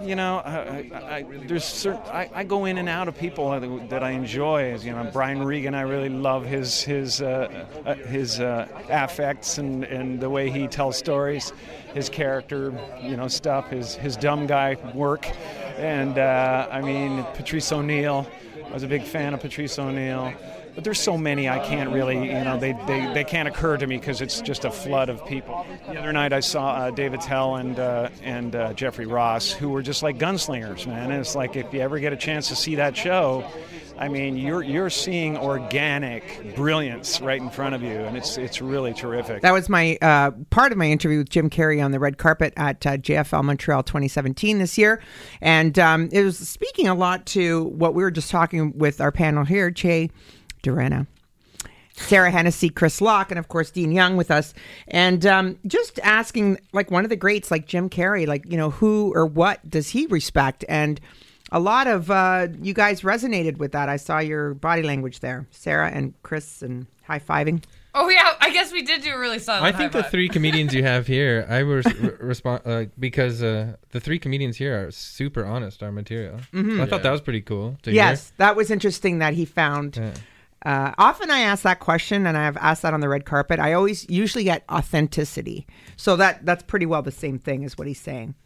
you 0.05 0.16
know, 0.16 0.38
I, 0.38 0.90
I, 0.92 1.16
I, 1.16 1.25
there's 1.46 1.64
certain, 1.64 2.01
I, 2.07 2.29
I 2.35 2.44
go 2.44 2.64
in 2.64 2.79
and 2.79 2.88
out 2.88 3.09
of 3.09 3.16
people 3.16 3.51
that, 3.88 4.03
I 4.03 4.11
enjoy. 4.11 4.77
You 4.77 4.92
know, 4.92 5.09
Brian 5.12 5.42
Regan, 5.42 5.75
I 5.75 5.83
really 5.83 6.09
love 6.09 6.44
his 6.44 6.83
his 6.83 7.22
uh, 7.22 7.66
uh, 7.87 7.94
his 7.94 8.40
uh, 8.40 8.66
affects 8.88 9.59
and, 9.59 9.85
and 9.85 10.20
the 10.20 10.29
way 10.29 10.51
he 10.51 10.66
tells 10.66 10.96
stories, 10.96 11.53
his 11.94 12.09
character, 12.09 12.72
you 13.01 13.16
know, 13.16 13.29
stuff, 13.29 13.70
his 13.70 13.94
his 13.94 14.16
dumb 14.16 14.46
guy 14.46 14.77
work, 14.94 15.29
and 15.79 16.18
uh, 16.18 16.68
I 16.70 16.81
mean 16.81 17.25
Patrice 17.35 17.70
O'Neal. 17.72 18.27
I 18.68 18.75
was 18.75 18.83
a 18.83 18.88
big 18.88 19.03
fan 19.03 19.35
of 19.35 19.40
Patrice 19.40 19.79
O'Neal. 19.79 20.33
but 20.75 20.85
there's 20.85 21.01
so 21.01 21.18
many 21.18 21.48
I 21.48 21.59
can't 21.59 21.90
really, 21.90 22.16
you 22.16 22.44
know, 22.44 22.59
they, 22.59 22.72
they, 22.87 23.12
they 23.12 23.25
can't 23.25 23.46
occur 23.48 23.77
to 23.77 23.87
me 23.87 23.98
because 23.98 24.20
it's 24.20 24.40
just 24.40 24.64
a 24.64 24.70
flood 24.70 25.09
of 25.09 25.25
people. 25.27 25.66
The 25.88 25.98
other 25.98 26.12
night 26.12 26.33
I 26.33 26.40
saw 26.40 26.70
uh, 26.72 26.90
Dave 26.90 27.12
Attell 27.12 27.57
and 27.57 27.79
uh, 27.79 28.09
and 28.22 28.57
uh, 28.57 28.72
Jeffrey 28.72 29.07
Ross, 29.07 29.51
who 29.53 29.68
were 29.68 29.83
just 29.83 30.03
like 30.03 30.18
gunslingers, 30.18 30.87
man. 30.87 31.11
And 31.11 31.20
it's 31.20 31.35
like 31.35 31.57
if 31.57 31.72
you 31.75 31.81
ever 31.81 31.98
get 31.98 32.12
a 32.12 32.16
chance 32.16 32.48
to 32.48 32.57
see 32.57 32.77
that 32.77 32.96
show, 32.96 33.44
I 33.98 34.09
mean, 34.09 34.37
you're 34.37 34.62
you're 34.62 34.90
seeing 34.90 35.37
organic 35.37 36.55
brilliance 36.57 37.20
right 37.20 37.40
in 37.40 37.50
front 37.50 37.74
of 37.74 37.83
you, 37.83 37.90
and 37.90 38.16
it's 38.16 38.37
it's 38.37 38.61
really 38.61 38.92
terrific. 38.94 39.42
That 39.42 39.52
was 39.52 39.68
my 39.68 39.98
uh, 40.02 40.33
part 40.50 40.72
of 40.72 40.78
my 40.78 40.87
interview 40.87 41.18
with 41.18 41.28
Jim 41.28 41.50
Carrey 41.50 41.85
on 41.85 41.92
the 41.92 42.00
red 42.00 42.18
carpet 42.18 42.52
at 42.57 42.85
uh, 42.87 42.96
JFL 42.96 43.44
Montreal 43.44 43.83
2017 43.83 44.59
this 44.59 44.76
year, 44.78 45.00
and 45.40 45.78
um, 45.78 46.09
it 46.12 46.22
was 46.22 46.38
speaking 46.38 46.88
a 46.88 46.94
lot 46.94 47.26
to 47.26 47.64
what 47.64 47.94
we 47.94 48.02
were 48.02 48.11
just 48.11 48.31
talking 48.31 48.76
with 48.76 49.00
our 49.00 49.12
panel 49.12 49.44
here, 49.44 49.70
Che 49.70 50.11
Durena. 50.62 51.07
Sara 51.94 52.31
Hennessey, 52.31 52.70
Chris 52.70 53.00
Locke, 53.00 53.31
and 53.31 53.38
of 53.38 53.48
course 53.48 53.70
Dean 53.70 53.92
Young 53.92 54.16
with 54.16 54.31
us, 54.31 54.55
and 54.88 55.24
um, 55.26 55.59
just 55.66 56.00
asking 56.02 56.59
like 56.72 56.90
one 56.90 57.05
of 57.05 57.11
the 57.11 57.16
greats, 57.16 57.50
like 57.50 57.66
Jim 57.66 57.90
Carrey, 57.90 58.26
like 58.26 58.44
you 58.50 58.57
know 58.57 58.70
who 58.70 59.12
or 59.14 59.26
what 59.26 59.68
does 59.68 59.90
he 59.90 60.07
respect, 60.07 60.64
and 60.68 61.00
a 61.52 61.60
lot 61.60 61.86
of 61.86 62.10
uh, 62.10 62.48
you 62.60 62.74
guys 62.74 63.02
resonated 63.02 63.58
with 63.58 63.70
that. 63.72 63.88
I 63.88 63.96
saw 63.96 64.18
your 64.18 64.54
body 64.54 64.82
language 64.82 65.20
there, 65.20 65.46
Sara 65.50 65.88
and 65.90 66.14
Chris, 66.24 66.62
and 66.62 66.86
high 67.04 67.20
fiving. 67.20 67.62
Oh 67.94 68.08
yeah, 68.08 68.32
I 68.40 68.50
guess 68.50 68.72
we 68.72 68.82
did 68.82 69.02
do 69.02 69.10
a 69.14 69.18
really 69.18 69.38
solid. 69.38 69.62
I 69.64 69.70
think 69.70 69.92
high 69.92 70.00
the 70.00 70.08
three 70.08 70.28
comedians 70.28 70.72
you 70.72 70.82
have 70.82 71.06
here, 71.06 71.46
I 71.48 71.62
was 71.62 71.84
re- 72.00 72.16
respond 72.20 72.62
uh, 72.64 72.84
because 72.98 73.42
uh, 73.42 73.76
the 73.90 74.00
three 74.00 74.18
comedians 74.18 74.56
here 74.56 74.86
are 74.86 74.90
super 74.90 75.44
honest. 75.44 75.82
Our 75.82 75.92
material. 75.92 76.40
Mhm. 76.54 76.80
I 76.80 76.86
thought 76.86 76.96
Yeah. 77.00 77.02
that 77.02 77.10
was 77.10 77.20
pretty 77.20 77.42
cool. 77.42 77.76
To 77.82 77.92
Yes, 77.92 78.32
that 78.38 78.56
was 78.56 78.70
interesting 78.70 79.18
that 79.18 79.34
he 79.34 79.44
found. 79.44 80.00
Uh, 80.64 80.92
often 80.96 81.28
I 81.30 81.40
ask 81.40 81.64
that 81.64 81.80
question, 81.80 82.24
and 82.26 82.38
I've 82.38 82.56
asked 82.56 82.82
that 82.82 82.94
on 82.94 83.00
the 83.00 83.08
red 83.08 83.24
carpet. 83.26 83.58
I 83.58 83.72
always 83.72 84.08
usually 84.08 84.44
get 84.44 84.62
authenticity, 84.70 85.66
so 85.96 86.16
that 86.16 86.46
that's 86.46 86.62
pretty 86.62 86.86
well 86.86 87.02
the 87.02 87.10
same 87.10 87.38
thing 87.38 87.64
as 87.64 87.76
what 87.76 87.86
he's 87.88 88.00
saying. 88.00 88.36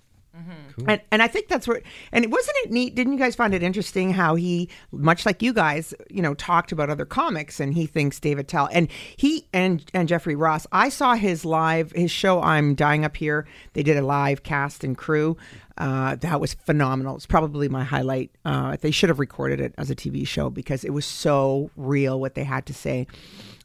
And, 0.88 1.00
and 1.10 1.22
I 1.22 1.28
think 1.28 1.48
that's 1.48 1.66
where, 1.66 1.80
and 2.12 2.24
it 2.24 2.30
wasn't 2.30 2.56
it 2.58 2.70
neat? 2.70 2.94
Didn't 2.94 3.14
you 3.14 3.18
guys 3.18 3.34
find 3.34 3.54
it 3.54 3.62
interesting 3.62 4.12
how 4.12 4.34
he, 4.34 4.68
much 4.92 5.24
like 5.24 5.42
you 5.42 5.52
guys, 5.52 5.94
you 6.10 6.22
know, 6.22 6.34
talked 6.34 6.72
about 6.72 6.90
other 6.90 7.06
comics, 7.06 7.60
and 7.60 7.72
he 7.74 7.86
thinks 7.86 8.20
Dave 8.20 8.38
Attell 8.38 8.68
and 8.72 8.88
he 9.16 9.48
and 9.52 9.84
and 9.94 10.08
Jeffrey 10.08 10.36
Ross. 10.36 10.66
I 10.72 10.88
saw 10.88 11.14
his 11.14 11.44
live 11.44 11.92
his 11.92 12.10
show. 12.10 12.42
I'm 12.42 12.74
dying 12.74 13.04
up 13.04 13.16
here. 13.16 13.46
They 13.72 13.82
did 13.82 13.96
a 13.96 14.02
live 14.02 14.42
cast 14.42 14.84
and 14.84 14.96
crew. 14.96 15.36
Uh, 15.78 16.16
that 16.16 16.40
was 16.40 16.54
phenomenal. 16.54 17.16
It's 17.16 17.26
probably 17.26 17.68
my 17.68 17.84
highlight. 17.84 18.30
Uh, 18.44 18.76
they 18.80 18.90
should 18.90 19.10
have 19.10 19.18
recorded 19.18 19.60
it 19.60 19.74
as 19.76 19.90
a 19.90 19.96
TV 19.96 20.26
show 20.26 20.48
because 20.48 20.84
it 20.84 20.92
was 20.92 21.04
so 21.04 21.70
real 21.76 22.18
what 22.18 22.34
they 22.34 22.44
had 22.44 22.64
to 22.66 22.74
say. 22.74 23.06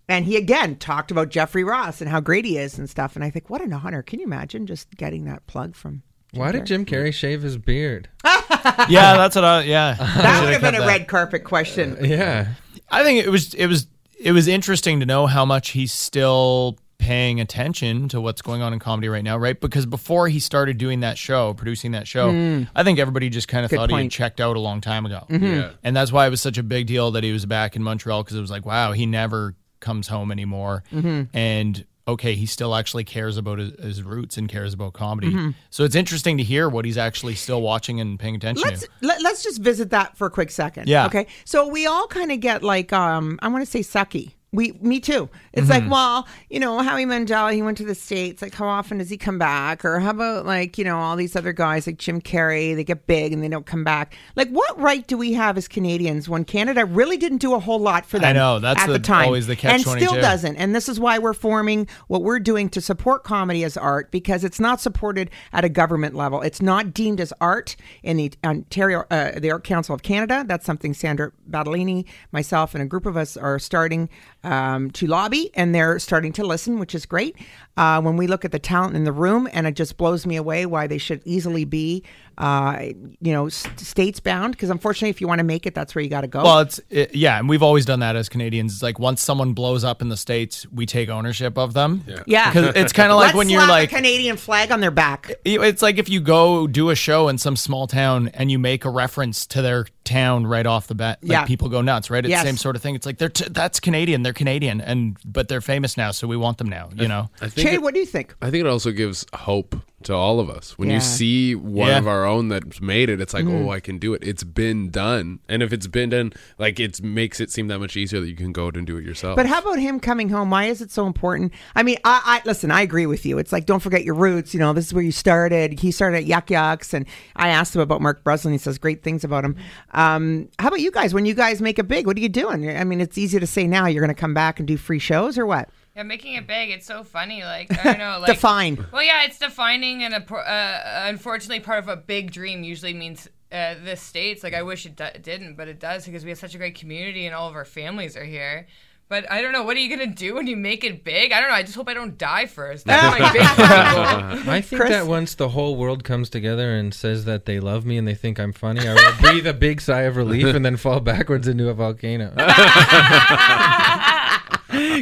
And 0.09 0.25
he 0.25 0.35
again 0.35 0.75
talked 0.75 1.11
about 1.11 1.29
Jeffrey 1.29 1.63
Ross 1.63 2.01
and 2.01 2.09
how 2.09 2.19
great 2.19 2.43
he 2.43 2.57
is 2.57 2.77
and 2.77 2.89
stuff. 2.89 3.15
And 3.15 3.23
I 3.23 3.29
think, 3.29 3.49
what 3.49 3.61
an 3.61 3.73
honor! 3.73 4.01
Can 4.01 4.19
you 4.19 4.25
imagine 4.25 4.67
just 4.67 4.95
getting 4.97 5.25
that 5.25 5.47
plug 5.47 5.75
from? 5.75 6.03
Why 6.33 6.51
did 6.51 6.65
Jim 6.65 6.85
Carrey 6.85 7.13
shave 7.13 7.41
his 7.41 7.57
beard? 7.57 8.07
yeah, 8.25 9.17
that's 9.17 9.35
what 9.35 9.43
I. 9.45 9.63
Yeah, 9.63 9.95
That 9.95 10.43
would 10.43 10.53
have 10.53 10.61
been 10.61 10.75
a 10.81 10.85
red 10.87 11.07
carpet 11.07 11.43
question. 11.43 11.97
Yeah, 12.01 12.53
I 12.89 13.03
think 13.03 13.25
it 13.25 13.29
was 13.29 13.53
it 13.53 13.67
was 13.67 13.87
it 14.19 14.31
was 14.31 14.47
interesting 14.47 14.99
to 15.01 15.05
know 15.05 15.27
how 15.27 15.45
much 15.45 15.69
he's 15.69 15.91
still 15.91 16.77
paying 16.97 17.41
attention 17.41 18.07
to 18.09 18.21
what's 18.21 18.43
going 18.43 18.61
on 18.61 18.73
in 18.73 18.77
comedy 18.79 19.09
right 19.09 19.23
now, 19.23 19.35
right? 19.35 19.59
Because 19.59 19.87
before 19.87 20.29
he 20.29 20.39
started 20.39 20.77
doing 20.77 20.99
that 20.99 21.17
show, 21.17 21.53
producing 21.55 21.93
that 21.93 22.07
show, 22.07 22.31
Mm. 22.31 22.67
I 22.75 22.83
think 22.83 22.99
everybody 22.99 23.27
just 23.29 23.47
kind 23.47 23.65
of 23.65 23.71
Good 23.71 23.77
thought 23.77 23.89
he 23.89 23.95
had 23.97 24.11
checked 24.11 24.39
out 24.39 24.55
a 24.55 24.59
long 24.59 24.81
time 24.81 25.07
ago. 25.07 25.25
Mhm. 25.27 25.41
Yeah. 25.41 25.69
And 25.83 25.95
that's 25.97 26.11
why 26.11 26.27
it 26.27 26.29
was 26.29 26.41
such 26.41 26.59
a 26.59 26.63
big 26.63 26.85
deal 26.85 27.09
that 27.11 27.23
he 27.23 27.31
was 27.31 27.47
back 27.47 27.75
in 27.75 27.81
Montreal 27.81 28.23
because 28.23 28.37
it 28.37 28.41
was 28.41 28.51
like, 28.51 28.67
wow, 28.67 28.91
he 28.91 29.07
never 29.07 29.55
comes 29.79 30.07
home 30.07 30.31
anymore. 30.31 30.83
Mhm. 30.93 31.29
And 31.33 31.85
okay, 32.11 32.35
he 32.35 32.45
still 32.45 32.75
actually 32.75 33.03
cares 33.03 33.37
about 33.37 33.59
his, 33.59 33.71
his 33.79 34.03
roots 34.03 34.37
and 34.37 34.47
cares 34.47 34.73
about 34.73 34.93
comedy. 34.93 35.31
Mhm. 35.31 35.55
So 35.69 35.83
it's 35.83 35.95
interesting 35.95 36.37
to 36.37 36.43
hear 36.43 36.69
what 36.69 36.85
he's 36.85 36.97
actually 36.97 37.35
still 37.35 37.61
watching 37.61 37.99
and 37.99 38.19
paying 38.19 38.35
attention 38.35 38.67
Let's 38.67 38.81
to. 38.81 38.89
let, 39.01 39.21
let's 39.21 39.43
just 39.43 39.61
visit 39.61 39.89
that 39.91 40.17
for 40.17 40.27
a 40.27 40.31
quick 40.31 40.51
second. 40.51 40.87
Yeah. 40.87 41.05
Okay. 41.07 41.27
So 41.45 41.67
we 41.67 41.85
all 41.87 42.07
kind 42.07 42.31
of 42.31 42.39
get 42.39 42.63
like 42.63 42.93
um 42.93 43.37
I 43.41 43.47
want 43.47 43.65
to 43.65 43.69
say 43.69 43.79
sucky. 43.81 44.31
We 44.53 44.73
me 44.81 44.99
too. 44.99 45.29
It's 45.53 45.69
like, 45.69 45.83
Mhm. 45.83 45.89
well, 45.89 46.27
you 46.49 46.59
know, 46.59 46.79
Howie 46.79 47.05
Mandel, 47.05 47.49
he 47.49 47.61
went 47.61 47.77
to 47.79 47.83
the 47.85 47.93
States. 47.95 48.41
Like 48.41 48.53
how 48.55 48.67
often 48.67 48.99
does 48.99 49.09
he 49.09 49.17
come 49.17 49.37
back? 49.37 49.83
Or 49.83 49.99
how 49.99 50.11
about 50.11 50.45
like, 50.45 50.77
you 50.77 50.83
know, 50.83 50.97
all 50.97 51.15
these 51.15 51.35
other 51.35 51.51
guys 51.53 51.85
like 51.87 51.97
Jim 51.97 52.21
Carrey, 52.21 52.75
they 52.75 52.83
get 52.83 53.05
big 53.07 53.33
and 53.33 53.43
they 53.43 53.49
don't 53.49 53.65
come 53.65 53.83
back. 53.83 54.15
Like 54.35 54.49
what 54.49 54.79
right 54.79 55.05
do 55.07 55.17
we 55.17 55.33
have 55.33 55.57
as 55.57 55.67
Canadians 55.67 56.29
when 56.29 56.45
Canada 56.45 56.85
really 56.85 57.17
didn't 57.17 57.39
do 57.39 57.53
a 57.53 57.59
whole 57.59 57.79
lot 57.79 58.05
for 58.05 58.17
them 58.19 58.29
I 58.29 58.33
know, 58.33 58.59
that's 58.59 58.81
at 58.81 58.87
the- 58.87 58.93
the, 58.93 58.99
time. 58.99 59.25
always 59.25 59.47
the 59.47 59.57
And 59.63 59.81
still 59.81 60.13
doesn't. 60.13 60.55
And 60.55 60.73
this 60.75 60.87
is 60.87 60.99
why 60.99 61.19
we're 61.19 61.33
forming 61.33 61.87
what 62.07 62.23
we're 62.23 62.39
doing 62.39 62.69
to 62.69 62.79
support 62.81 63.23
comedy 63.23 63.63
as 63.63 63.75
art 63.75 64.09
because 64.11 64.43
it's 64.43 64.59
not 64.59 64.79
supported 64.79 65.29
at 65.51 65.65
a 65.65 65.69
government 65.69 66.15
level. 66.15 66.41
It's 66.41 66.61
not 66.61 66.93
deemed 66.93 67.19
as 67.19 67.33
art 67.41 67.75
in 68.03 68.17
the 68.17 68.31
Ontario, 68.45 69.03
uh, 69.11 69.39
the 69.39 69.51
Art 69.51 69.63
Council 69.63 69.93
of 69.95 70.01
Canada. 70.03 70.43
That's 70.47 70.65
something 70.65 70.93
Sandra 70.93 71.31
Battaglini, 71.49 72.05
myself, 72.31 72.73
and 72.73 72.81
a 72.81 72.85
group 72.85 73.05
of 73.05 73.17
us 73.17 73.35
are 73.37 73.59
starting 73.59 74.09
um, 74.43 74.91
to 74.91 75.07
lobby, 75.07 75.40
and 75.53 75.73
they're 75.73 75.97
starting 75.99 76.33
to 76.33 76.45
listen, 76.45 76.79
which 76.79 76.93
is 76.93 77.05
great. 77.05 77.35
Uh, 77.81 77.99
when 77.99 78.15
we 78.15 78.27
look 78.27 78.45
at 78.45 78.51
the 78.51 78.59
talent 78.59 78.95
in 78.95 79.05
the 79.05 79.11
room, 79.11 79.49
and 79.53 79.65
it 79.65 79.75
just 79.75 79.97
blows 79.97 80.23
me 80.27 80.35
away 80.35 80.67
why 80.67 80.85
they 80.85 80.99
should 80.99 81.19
easily 81.25 81.65
be, 81.65 82.03
uh, 82.37 82.77
you 83.19 83.33
know, 83.33 83.47
s- 83.47 83.65
states 83.77 84.19
bound. 84.19 84.51
Because 84.53 84.69
unfortunately, 84.69 85.09
if 85.09 85.19
you 85.19 85.27
want 85.27 85.39
to 85.39 85.43
make 85.43 85.65
it, 85.65 85.73
that's 85.73 85.95
where 85.95 86.03
you 86.03 86.09
got 86.09 86.21
to 86.21 86.27
go. 86.27 86.43
Well, 86.43 86.59
it's 86.59 86.79
it, 86.91 87.15
yeah, 87.15 87.39
and 87.39 87.49
we've 87.49 87.63
always 87.63 87.85
done 87.85 88.01
that 88.01 88.15
as 88.15 88.29
Canadians. 88.29 88.73
It's 88.73 88.83
like 88.83 88.99
once 88.99 89.23
someone 89.23 89.53
blows 89.53 89.83
up 89.83 89.99
in 90.03 90.09
the 90.09 90.17
states, 90.17 90.67
we 90.71 90.85
take 90.85 91.09
ownership 91.09 91.57
of 91.57 91.73
them. 91.73 92.03
Yeah, 92.07 92.23
yeah, 92.27 92.49
because 92.53 92.75
it's 92.75 92.93
kind 92.93 93.11
of 93.11 93.17
like 93.17 93.27
Let's 93.29 93.37
when 93.37 93.49
you're 93.49 93.65
like, 93.67 93.91
a 93.91 93.95
Canadian 93.95 94.37
flag 94.37 94.71
on 94.71 94.79
their 94.79 94.91
back. 94.91 95.31
it's 95.43 95.81
like 95.81 95.97
if 95.97 96.07
you 96.07 96.21
go 96.21 96.67
do 96.67 96.91
a 96.91 96.95
show 96.95 97.29
in 97.29 97.39
some 97.39 97.55
small 97.55 97.87
town 97.87 98.27
and 98.35 98.51
you 98.51 98.59
make 98.59 98.85
a 98.85 98.91
reference 98.91 99.47
to 99.47 99.61
their 99.63 99.87
town 100.03 100.45
right 100.45 100.67
off 100.67 100.85
the 100.85 100.95
bat, 100.95 101.17
like 101.23 101.31
Yeah. 101.31 101.45
people 101.45 101.67
go 101.69 101.81
nuts, 101.81 102.11
right? 102.11 102.23
It's 102.23 102.29
Yes. 102.29 102.43
the 102.43 102.49
same 102.49 102.57
sort 102.57 102.75
of 102.75 102.81
thing. 102.83 102.93
It's 102.95 103.05
like 103.07 103.17
they're 103.17 103.29
t- 103.29 103.47
that's 103.49 103.79
Canadian, 103.79 104.21
they're 104.23 104.33
Canadian, 104.33 104.81
and 104.81 105.17
but 105.25 105.47
they're 105.47 105.61
famous 105.61 105.97
now, 105.97 106.11
so 106.11 106.27
we 106.27 106.37
want 106.37 106.59
them 106.59 106.69
now. 106.69 106.89
You 106.95 107.07
know, 107.07 107.29
I 107.41 107.49
think 107.49 107.70
Che, 107.71 107.75
it- 107.75 107.81
what 107.81 107.93
do 107.93 107.99
you 107.99 108.05
think? 108.05 108.35
I 108.41 108.49
think 108.51 108.65
it 108.65 108.69
also 108.69 108.91
gives 108.91 109.25
hope 109.33 109.75
to 110.03 110.15
all 110.15 110.39
of 110.39 110.49
us 110.49 110.79
when 110.79 110.89
Yeah. 110.89 110.95
you 110.95 111.01
see 111.01 111.53
one 111.53 111.89
Yeah. 111.89 111.99
of 111.99 112.07
our 112.07 112.25
own 112.25 112.47
that's 112.47 112.81
made 112.81 113.07
it. 113.07 113.21
It's 113.21 113.35
like, 113.35 113.45
Mhm. 113.45 113.65
oh, 113.65 113.69
I 113.69 113.79
can 113.79 113.99
do 113.99 114.15
it. 114.15 114.23
It's 114.23 114.43
been 114.43 114.89
done, 114.89 115.37
and 115.47 115.61
if 115.61 115.71
it's 115.71 115.85
been 115.85 116.09
done, 116.09 116.33
like 116.57 116.79
it 116.79 117.03
makes 117.03 117.39
it 117.39 117.51
seem 117.51 117.67
that 117.67 117.77
much 117.77 117.95
easier 117.95 118.19
that 118.19 118.27
you 118.27 118.35
can 118.35 118.51
go 118.51 118.65
out 118.65 118.75
and 118.77 118.87
do 118.87 118.97
it 118.97 119.05
yourself. 119.05 119.35
But 119.35 119.45
how 119.45 119.59
about 119.59 119.77
him 119.77 119.99
coming 119.99 120.29
home? 120.29 120.49
Why 120.49 120.65
is 120.65 120.81
it 120.81 120.89
so 120.89 121.05
important? 121.05 121.53
I 121.75 121.83
mean, 121.83 121.97
I, 122.03 122.19
I 122.25 122.41
listen. 122.45 122.71
I 122.71 122.81
agree 122.81 123.05
with 123.05 123.27
you. 123.27 123.37
It's 123.37 123.51
like 123.51 123.67
don't 123.67 123.79
forget 123.79 124.03
your 124.03 124.15
roots. 124.15 124.55
You 124.55 124.59
know, 124.59 124.73
this 124.73 124.87
is 124.87 124.93
where 124.95 125.03
you 125.03 125.11
started. 125.11 125.79
He 125.79 125.91
started 125.91 126.17
at 126.17 126.25
Yuk 126.25 126.49
Yuk's, 126.49 126.95
and 126.95 127.05
I 127.35 127.49
asked 127.49 127.75
him 127.75 127.81
about 127.81 128.01
Mark 128.01 128.23
Breslin. 128.23 128.53
He 128.53 128.57
says 128.57 128.79
great 128.79 129.03
things 129.03 129.23
about 129.23 129.45
him. 129.45 129.55
Um, 129.93 130.47
how 130.57 130.69
about 130.69 130.79
you 130.81 130.89
guys? 130.89 131.13
When 131.13 131.27
you 131.27 131.35
guys 131.35 131.61
make 131.61 131.77
it 131.77 131.87
big, 131.87 132.07
what 132.07 132.17
are 132.17 132.21
you 132.21 132.29
doing? 132.29 132.67
I 132.75 132.83
mean, 132.85 133.01
it's 133.01 133.19
easy 133.19 133.39
to 133.39 133.45
say 133.47 133.67
now. 133.67 133.85
You're 133.85 134.01
going 134.01 134.15
to 134.15 134.19
come 134.19 134.33
back 134.33 134.57
and 134.57 134.67
do 134.67 134.77
free 134.77 134.97
shows 134.99 135.37
or 135.37 135.45
what? 135.45 135.69
Yeah, 136.01 136.07
making 136.07 136.33
it 136.33 136.47
big. 136.47 136.71
It's 136.71 136.85
so 136.85 137.03
funny. 137.03 137.43
Like 137.43 137.71
I 137.79 137.83
don't 137.83 137.99
know. 138.05 138.17
Like 138.19 138.27
Define. 138.33 138.85
Well, 138.91 139.03
yeah, 139.03 139.23
it's 139.25 139.37
defining, 139.37 140.03
and 140.03 140.13
a, 140.15 140.33
uh, 140.35 141.03
unfortunately, 141.07 141.59
part 141.59 141.79
of 141.79 141.87
a 141.89 141.95
big 141.95 142.31
dream 142.31 142.63
usually 142.63 142.93
means 142.93 143.27
uh, 143.51 143.75
the 143.83 143.95
states. 143.95 144.43
Like 144.43 144.53
I 144.53 144.63
wish 144.63 144.85
it 144.85 144.95
d- 144.95 145.19
didn't, 145.21 145.55
but 145.55 145.67
it 145.67 145.79
does 145.79 146.05
because 146.05 146.23
we 146.23 146.29
have 146.31 146.39
such 146.39 146.55
a 146.55 146.57
great 146.57 146.75
community, 146.75 147.25
and 147.25 147.35
all 147.35 147.47
of 147.47 147.55
our 147.55 147.65
families 147.65 148.17
are 148.17 148.25
here. 148.25 148.67
But 149.09 149.29
I 149.29 149.41
don't 149.41 149.51
know. 149.51 149.63
What 149.63 149.75
are 149.75 149.79
you 149.81 149.89
gonna 149.89 150.07
do 150.07 150.35
when 150.35 150.47
you 150.47 150.55
make 150.55 150.85
it 150.85 151.03
big? 151.03 151.33
I 151.33 151.41
don't 151.41 151.49
know. 151.49 151.55
I 151.55 151.63
just 151.63 151.75
hope 151.75 151.89
I 151.89 151.93
don't 151.93 152.17
die 152.17 152.45
first. 152.45 152.85
That's 152.85 153.19
my 153.19 153.31
big 153.33 153.41
goal. 154.45 154.49
I 154.53 154.61
think 154.61 154.81
Chris? 154.81 154.91
that 154.91 155.05
once 155.05 155.35
the 155.35 155.49
whole 155.49 155.75
world 155.75 156.05
comes 156.05 156.29
together 156.29 156.73
and 156.73 156.93
says 156.93 157.25
that 157.25 157.45
they 157.45 157.59
love 157.59 157.85
me 157.85 157.97
and 157.97 158.07
they 158.07 158.15
think 158.15 158.39
I'm 158.39 158.53
funny, 158.53 158.87
I 158.87 158.93
will 158.93 159.11
breathe 159.19 159.45
a 159.47 159.53
big 159.53 159.81
sigh 159.81 160.03
of 160.03 160.15
relief 160.15 160.45
and 160.55 160.63
then 160.63 160.77
fall 160.77 161.01
backwards 161.01 161.49
into 161.49 161.67
a 161.67 161.73
volcano. 161.73 162.33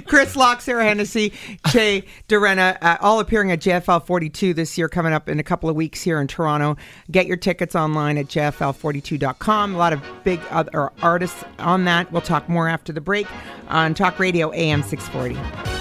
Chris 0.01 0.35
Locke, 0.35 0.61
Sara 0.61 0.83
Hennessey, 0.83 1.33
Che 1.67 2.03
Durena, 2.27 2.77
uh, 2.81 2.97
all 3.01 3.19
appearing 3.19 3.51
at 3.51 3.59
JFL 3.59 4.05
42 4.05 4.53
this 4.53 4.77
year, 4.77 4.89
coming 4.89 5.13
up 5.13 5.29
in 5.29 5.39
a 5.39 5.43
couple 5.43 5.69
of 5.69 5.75
weeks 5.75 6.01
here 6.01 6.19
in 6.19 6.27
Toronto. 6.27 6.77
Get 7.11 7.27
your 7.27 7.37
tickets 7.37 7.75
online 7.75 8.17
at 8.17 8.27
JFL42.com. 8.27 9.75
A 9.75 9.77
lot 9.77 9.93
of 9.93 10.03
big 10.23 10.39
other 10.49 10.91
artists 11.01 11.43
on 11.59 11.85
that. 11.85 12.11
We'll 12.11 12.21
talk 12.21 12.49
more 12.49 12.67
after 12.67 12.93
the 12.93 13.01
break 13.01 13.27
on 13.67 13.93
Talk 13.93 14.19
Radio 14.19 14.51
AM 14.53 14.83
640. 14.83 15.78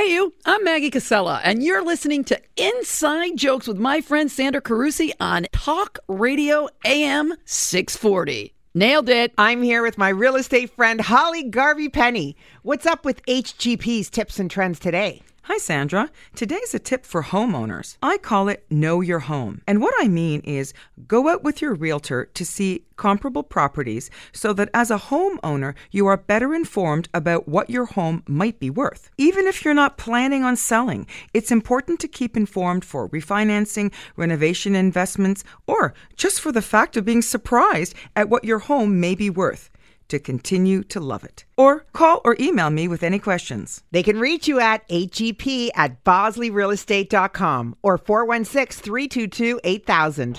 Hey, 0.00 0.14
you. 0.14 0.32
I'm 0.46 0.64
Maggie 0.64 0.90
Cassella, 0.90 1.42
and 1.44 1.62
you're 1.62 1.84
listening 1.84 2.24
to 2.24 2.40
Inside 2.56 3.36
Jokes 3.36 3.68
with 3.68 3.76
my 3.76 4.00
friend 4.00 4.30
Sandra 4.30 4.62
Carusi 4.62 5.12
on 5.20 5.46
Talk 5.52 5.98
Radio 6.08 6.70
AM 6.86 7.34
640. 7.44 8.54
Nailed 8.72 9.10
it. 9.10 9.34
I'm 9.36 9.60
here 9.60 9.82
with 9.82 9.98
my 9.98 10.08
real 10.08 10.36
estate 10.36 10.70
friend, 10.74 11.02
Holly 11.02 11.42
Garvey 11.42 11.90
Penny. 11.90 12.34
What's 12.62 12.86
up 12.86 13.04
with 13.04 13.22
HGP's 13.26 14.08
tips 14.08 14.38
and 14.38 14.50
trends 14.50 14.78
today? 14.78 15.20
Hi, 15.44 15.56
Sandra. 15.56 16.10
Today's 16.36 16.74
a 16.74 16.78
tip 16.78 17.06
for 17.06 17.22
homeowners. 17.22 17.96
I 18.02 18.18
call 18.18 18.50
it 18.50 18.66
Know 18.68 19.00
Your 19.00 19.20
Home. 19.20 19.62
And 19.66 19.80
what 19.80 19.94
I 19.98 20.06
mean 20.06 20.42
is 20.42 20.74
go 21.08 21.28
out 21.28 21.42
with 21.42 21.62
your 21.62 21.72
realtor 21.72 22.26
to 22.26 22.44
see 22.44 22.84
comparable 22.96 23.42
properties 23.42 24.10
so 24.32 24.52
that 24.52 24.68
as 24.74 24.90
a 24.90 24.98
homeowner, 24.98 25.74
you 25.90 26.06
are 26.06 26.18
better 26.18 26.54
informed 26.54 27.08
about 27.14 27.48
what 27.48 27.70
your 27.70 27.86
home 27.86 28.22
might 28.28 28.60
be 28.60 28.68
worth. 28.68 29.10
Even 29.16 29.46
if 29.46 29.64
you're 29.64 29.72
not 29.72 29.96
planning 29.96 30.44
on 30.44 30.56
selling, 30.56 31.06
it's 31.32 31.50
important 31.50 32.00
to 32.00 32.08
keep 32.08 32.36
informed 32.36 32.84
for 32.84 33.08
refinancing, 33.08 33.94
renovation 34.16 34.74
investments, 34.74 35.42
or 35.66 35.94
just 36.16 36.38
for 36.38 36.52
the 36.52 36.60
fact 36.60 36.98
of 36.98 37.06
being 37.06 37.22
surprised 37.22 37.94
at 38.14 38.28
what 38.28 38.44
your 38.44 38.58
home 38.58 39.00
may 39.00 39.14
be 39.14 39.30
worth 39.30 39.70
to 40.10 40.18
continue 40.18 40.82
to 40.84 41.00
love 41.00 41.24
it. 41.24 41.44
Or 41.56 41.86
call 41.92 42.20
or 42.24 42.36
email 42.38 42.70
me 42.70 42.86
with 42.86 43.02
any 43.02 43.18
questions. 43.18 43.82
They 43.90 44.02
can 44.02 44.20
reach 44.20 44.46
you 44.46 44.60
at 44.60 44.86
HGP 44.88 45.70
at 45.74 46.04
bosleyrealestate.com 46.04 47.76
or 47.82 47.98
416 47.98 48.82
322 48.84 49.60
8000. 49.64 50.38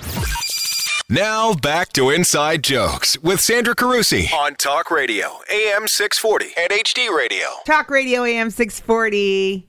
Now 1.09 1.53
back 1.53 1.91
to 1.93 2.09
Inside 2.09 2.63
Jokes 2.63 3.19
with 3.19 3.41
Sandra 3.41 3.75
Carusi 3.75 4.31
on 4.31 4.55
Talk 4.55 4.89
Radio, 4.89 5.39
AM 5.49 5.87
640 5.87 6.53
and 6.57 6.71
HD 6.71 7.09
Radio. 7.13 7.47
Talk 7.65 7.89
Radio 7.89 8.23
AM 8.23 8.49
640. 8.49 9.67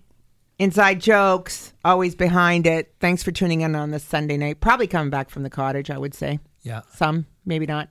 Inside 0.61 1.01
jokes, 1.01 1.73
always 1.85 2.15
behind 2.15 2.69
it. 2.69 2.95
Thanks 3.01 3.25
for 3.25 3.33
tuning 3.33 3.63
in 3.63 3.75
on 3.75 3.91
this 3.91 4.05
Sunday 4.05 4.37
night. 4.37 4.61
Probably 4.61 4.87
coming 4.87 5.11
back 5.11 5.31
from 5.31 5.43
the 5.43 5.51
cottage, 5.51 5.91
I 5.91 5.99
would 5.99 6.15
say. 6.15 6.39
Yeah. 6.63 6.83
Some, 6.95 7.27
maybe 7.45 7.67
not. 7.67 7.89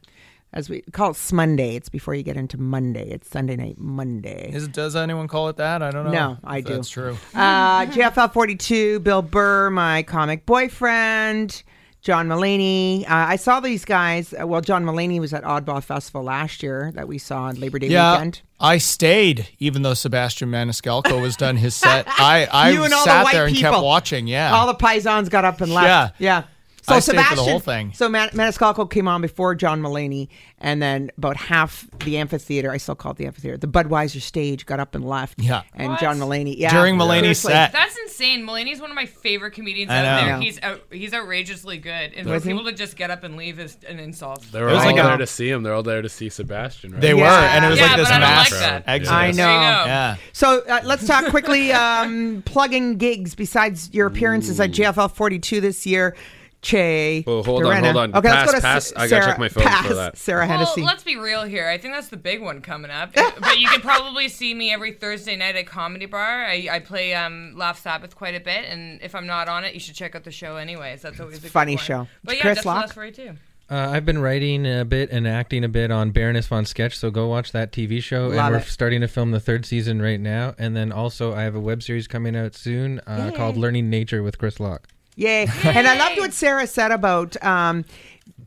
As 0.53 0.69
we 0.69 0.81
call 0.91 1.11
it 1.11 1.31
Monday. 1.31 1.75
It's 1.75 1.87
before 1.87 2.13
you 2.13 2.23
get 2.23 2.35
into 2.35 2.59
Monday. 2.59 3.09
It's 3.09 3.29
Sunday 3.29 3.55
night 3.55 3.77
Monday. 3.77 4.51
Is, 4.53 4.67
does 4.67 4.97
anyone 4.97 5.29
call 5.29 5.47
it 5.47 5.55
that? 5.57 5.81
I 5.81 5.91
don't 5.91 6.03
know. 6.03 6.11
No, 6.11 6.37
I 6.43 6.59
do. 6.59 6.73
That's 6.73 6.89
true. 6.89 7.17
Uh, 7.33 7.85
JFL 7.85 8.33
42, 8.33 8.99
Bill 8.99 9.21
Burr, 9.21 9.69
my 9.69 10.03
comic 10.03 10.45
boyfriend, 10.45 11.63
John 12.01 12.27
Mulaney. 12.27 13.03
Uh, 13.03 13.07
I 13.09 13.37
saw 13.37 13.61
these 13.61 13.85
guys. 13.85 14.33
Uh, 14.33 14.45
well, 14.45 14.59
John 14.59 14.83
Mulaney 14.83 15.21
was 15.21 15.33
at 15.33 15.43
Oddball 15.43 15.81
Festival 15.81 16.23
last 16.23 16.61
year 16.61 16.91
that 16.95 17.07
we 17.07 17.17
saw 17.17 17.43
on 17.43 17.55
Labor 17.55 17.79
Day 17.79 17.87
yeah, 17.87 18.13
weekend. 18.13 18.41
I 18.59 18.77
stayed 18.77 19.47
even 19.59 19.83
though 19.83 19.93
Sebastian 19.93 20.49
Maniscalco 20.49 21.21
was 21.21 21.37
done 21.37 21.55
his 21.57 21.75
set. 21.75 22.05
I, 22.07 22.47
I 22.51 22.69
You 22.71 22.83
and 22.83 22.93
all 22.93 23.05
the 23.05 23.09
sat 23.11 23.23
white 23.23 23.33
there 23.33 23.45
and 23.45 23.55
kept 23.55 23.81
watching. 23.81 24.27
Yeah. 24.27 24.53
All 24.53 24.67
the 24.67 24.75
paisans 24.75 25.29
got 25.29 25.45
up 25.45 25.61
and 25.61 25.73
left. 25.73 26.15
Yeah. 26.19 26.41
Yeah. 26.41 26.43
I 26.87 26.99
stayed 26.99 27.21
for 27.25 27.35
the 27.35 27.43
whole 27.43 27.59
thing. 27.59 27.93
So 27.93 28.09
Man- 28.09 28.29
Maniscalco 28.29 28.89
came 28.89 29.07
on 29.07 29.21
before 29.21 29.53
John 29.55 29.81
Mulaney, 29.81 30.29
and 30.57 30.81
then 30.81 31.11
about 31.17 31.37
half 31.37 31.87
the 32.03 32.17
amphitheater, 32.17 32.71
I 32.71 32.77
still 32.77 32.95
call 32.95 33.11
it 33.11 33.17
the 33.17 33.25
amphitheater, 33.27 33.57
the 33.57 33.67
Budweiser 33.67 34.21
stage 34.21 34.65
got 34.65 34.79
up 34.79 34.95
and 34.95 35.05
left. 35.07 35.39
Yeah. 35.41 35.61
And 35.75 35.91
What? 35.91 35.99
John 35.99 36.17
Mulaney, 36.19 36.55
yeah. 36.57 36.73
During 36.73 36.95
Mulaney's 36.95 37.39
Seriously. 37.39 37.53
set. 37.53 37.71
That's 37.71 37.97
insane. 37.97 38.45
Mulaney's 38.45 38.81
one 38.81 38.89
of 38.89 38.95
my 38.95 39.05
favorite 39.05 39.51
comedians 39.51 39.91
I 39.91 39.97
out 40.05 40.21
know. 40.21 40.27
there. 40.27 40.39
He's 40.41 40.61
out, 40.61 40.81
he's 40.91 41.13
outrageously 41.13 41.77
good. 41.77 42.13
And 42.15 42.25
for 42.27 42.33
Was 42.33 42.43
he? 42.43 42.51
people 42.51 42.65
to 42.65 42.71
just 42.73 42.95
get 42.95 43.11
up 43.11 43.23
and 43.23 43.35
leave 43.37 43.59
is 43.59 43.77
an 43.87 43.99
insult. 43.99 44.43
They 44.51 44.61
were 44.61 44.69
It 44.69 44.73
all 44.75 44.85
like 44.85 44.97
a- 44.97 45.03
there 45.03 45.17
to 45.17 45.27
see 45.27 45.49
him. 45.49 45.63
They're 45.63 45.73
all 45.75 45.83
there 45.83 46.01
to 46.01 46.09
see 46.09 46.29
Sebastian. 46.29 46.93
Right? 46.93 47.01
They 47.01 47.13
were, 47.13 47.23
and 47.25 47.63
it 47.65 47.69
was 47.69 47.79
Yeah, 47.79 47.85
like 47.87 47.97
this 47.97 48.07
but 48.09 48.15
I 48.15 48.19
mass 48.19 48.51
like 48.51 48.83
exodus. 48.87 49.09
I 49.09 49.31
know. 49.31 49.35
There 49.35 49.53
you 49.53 49.59
go. 49.59 49.85
Yeah. 49.85 50.15
So 50.33 50.61
uh, 50.67 50.81
let's 50.83 51.05
talk 51.07 51.25
quickly. 51.27 51.71
Um, 51.91 52.43
plugging 52.45 52.97
gigs 52.97 53.33
besides 53.35 53.89
your 53.93 54.07
appearances 54.07 54.59
at 54.59 54.71
JFL 54.71 55.11
42 55.11 55.61
this 55.61 55.85
year. 55.85 56.15
Che. 56.61 57.23
Oh, 57.25 57.41
hold 57.41 57.65
on, 57.65 57.83
hold 57.83 57.97
on. 57.97 58.15
Okay, 58.15 58.29
Pass, 58.29 58.45
let's 58.45 58.51
go 58.51 58.57
to 58.57 58.61
pass. 58.61 58.93
I 58.95 59.07
gotta 59.07 59.25
check 59.25 59.39
my 59.39 59.49
phone 59.49 59.63
for 59.63 59.69
pass, 59.69 59.89
that. 59.89 60.17
Sara 60.17 60.47
Well, 60.47 60.57
Hennessey. 60.57 60.83
let's 60.83 61.03
be 61.03 61.15
real 61.17 61.43
here. 61.43 61.67
I 61.67 61.79
think 61.79 61.93
that's 61.93 62.09
the 62.09 62.17
big 62.17 62.41
one 62.41 62.61
coming 62.61 62.91
up. 62.91 63.13
but 63.15 63.59
you 63.59 63.67
can 63.67 63.81
probably 63.81 64.29
see 64.29 64.53
me 64.53 64.71
every 64.71 64.93
Thursday 64.93 65.35
night 65.35 65.55
at 65.55 65.65
Comedy 65.65 66.05
Bar. 66.05 66.45
I, 66.45 66.67
I 66.71 66.79
play 66.79 67.15
um, 67.15 67.53
Laugh 67.55 67.81
Sabbath 67.81 68.15
quite 68.15 68.35
a 68.35 68.39
bit, 68.39 68.65
and 68.65 69.01
if 69.01 69.15
I'm 69.15 69.25
not 69.25 69.47
on 69.47 69.63
it, 69.63 69.73
you 69.73 69.79
should 69.79 69.95
check 69.95 70.15
out 70.15 70.23
the 70.23 70.31
show 70.31 70.57
anyways. 70.57 71.01
That's 71.01 71.19
always 71.19 71.39
a 71.39 71.41
good 71.41 71.51
funny 71.51 71.75
one. 71.75 71.83
show. 71.83 72.07
But 72.23 72.35
yeah, 72.35 72.41
Chris 72.41 72.55
that's 72.57 72.65
Locke? 72.65 72.81
that's 72.81 72.93
for 72.93 73.09
too. 73.09 73.37
Uh, 73.71 73.89
I've 73.89 74.05
been 74.05 74.19
writing 74.19 74.67
a 74.67 74.83
bit 74.83 75.11
and 75.11 75.25
acting 75.25 75.63
a 75.63 75.69
bit 75.69 75.91
on 75.91 76.11
Baroness 76.11 76.45
von 76.45 76.65
Sketch, 76.65 76.97
so 76.97 77.09
go 77.09 77.27
watch 77.27 77.53
that 77.53 77.71
TV 77.71 78.03
show. 78.03 78.27
Love 78.27 78.37
and 78.37 78.51
we're 78.55 78.57
it. 78.59 78.65
starting 78.65 78.99
to 78.99 79.07
film 79.07 79.31
the 79.31 79.39
third 79.39 79.65
season 79.65 80.01
right 80.01 80.19
now. 80.19 80.53
And 80.57 80.75
then 80.75 80.91
also, 80.91 81.33
I 81.33 81.43
have 81.43 81.55
a 81.55 81.59
web 81.59 81.81
series 81.81 82.05
coming 82.05 82.35
out 82.35 82.53
soon 82.53 82.99
uh, 83.07 83.31
called 83.33 83.55
Learning 83.55 83.89
Nature 83.89 84.23
with 84.23 84.37
Chris 84.37 84.59
Locke. 84.59 84.89
Yay. 85.15 85.47
And 85.63 85.87
I 85.87 85.97
loved 85.97 86.19
what 86.19 86.33
Sara 86.33 86.65
said 86.67 86.91
about 86.91 87.41
um, 87.43 87.85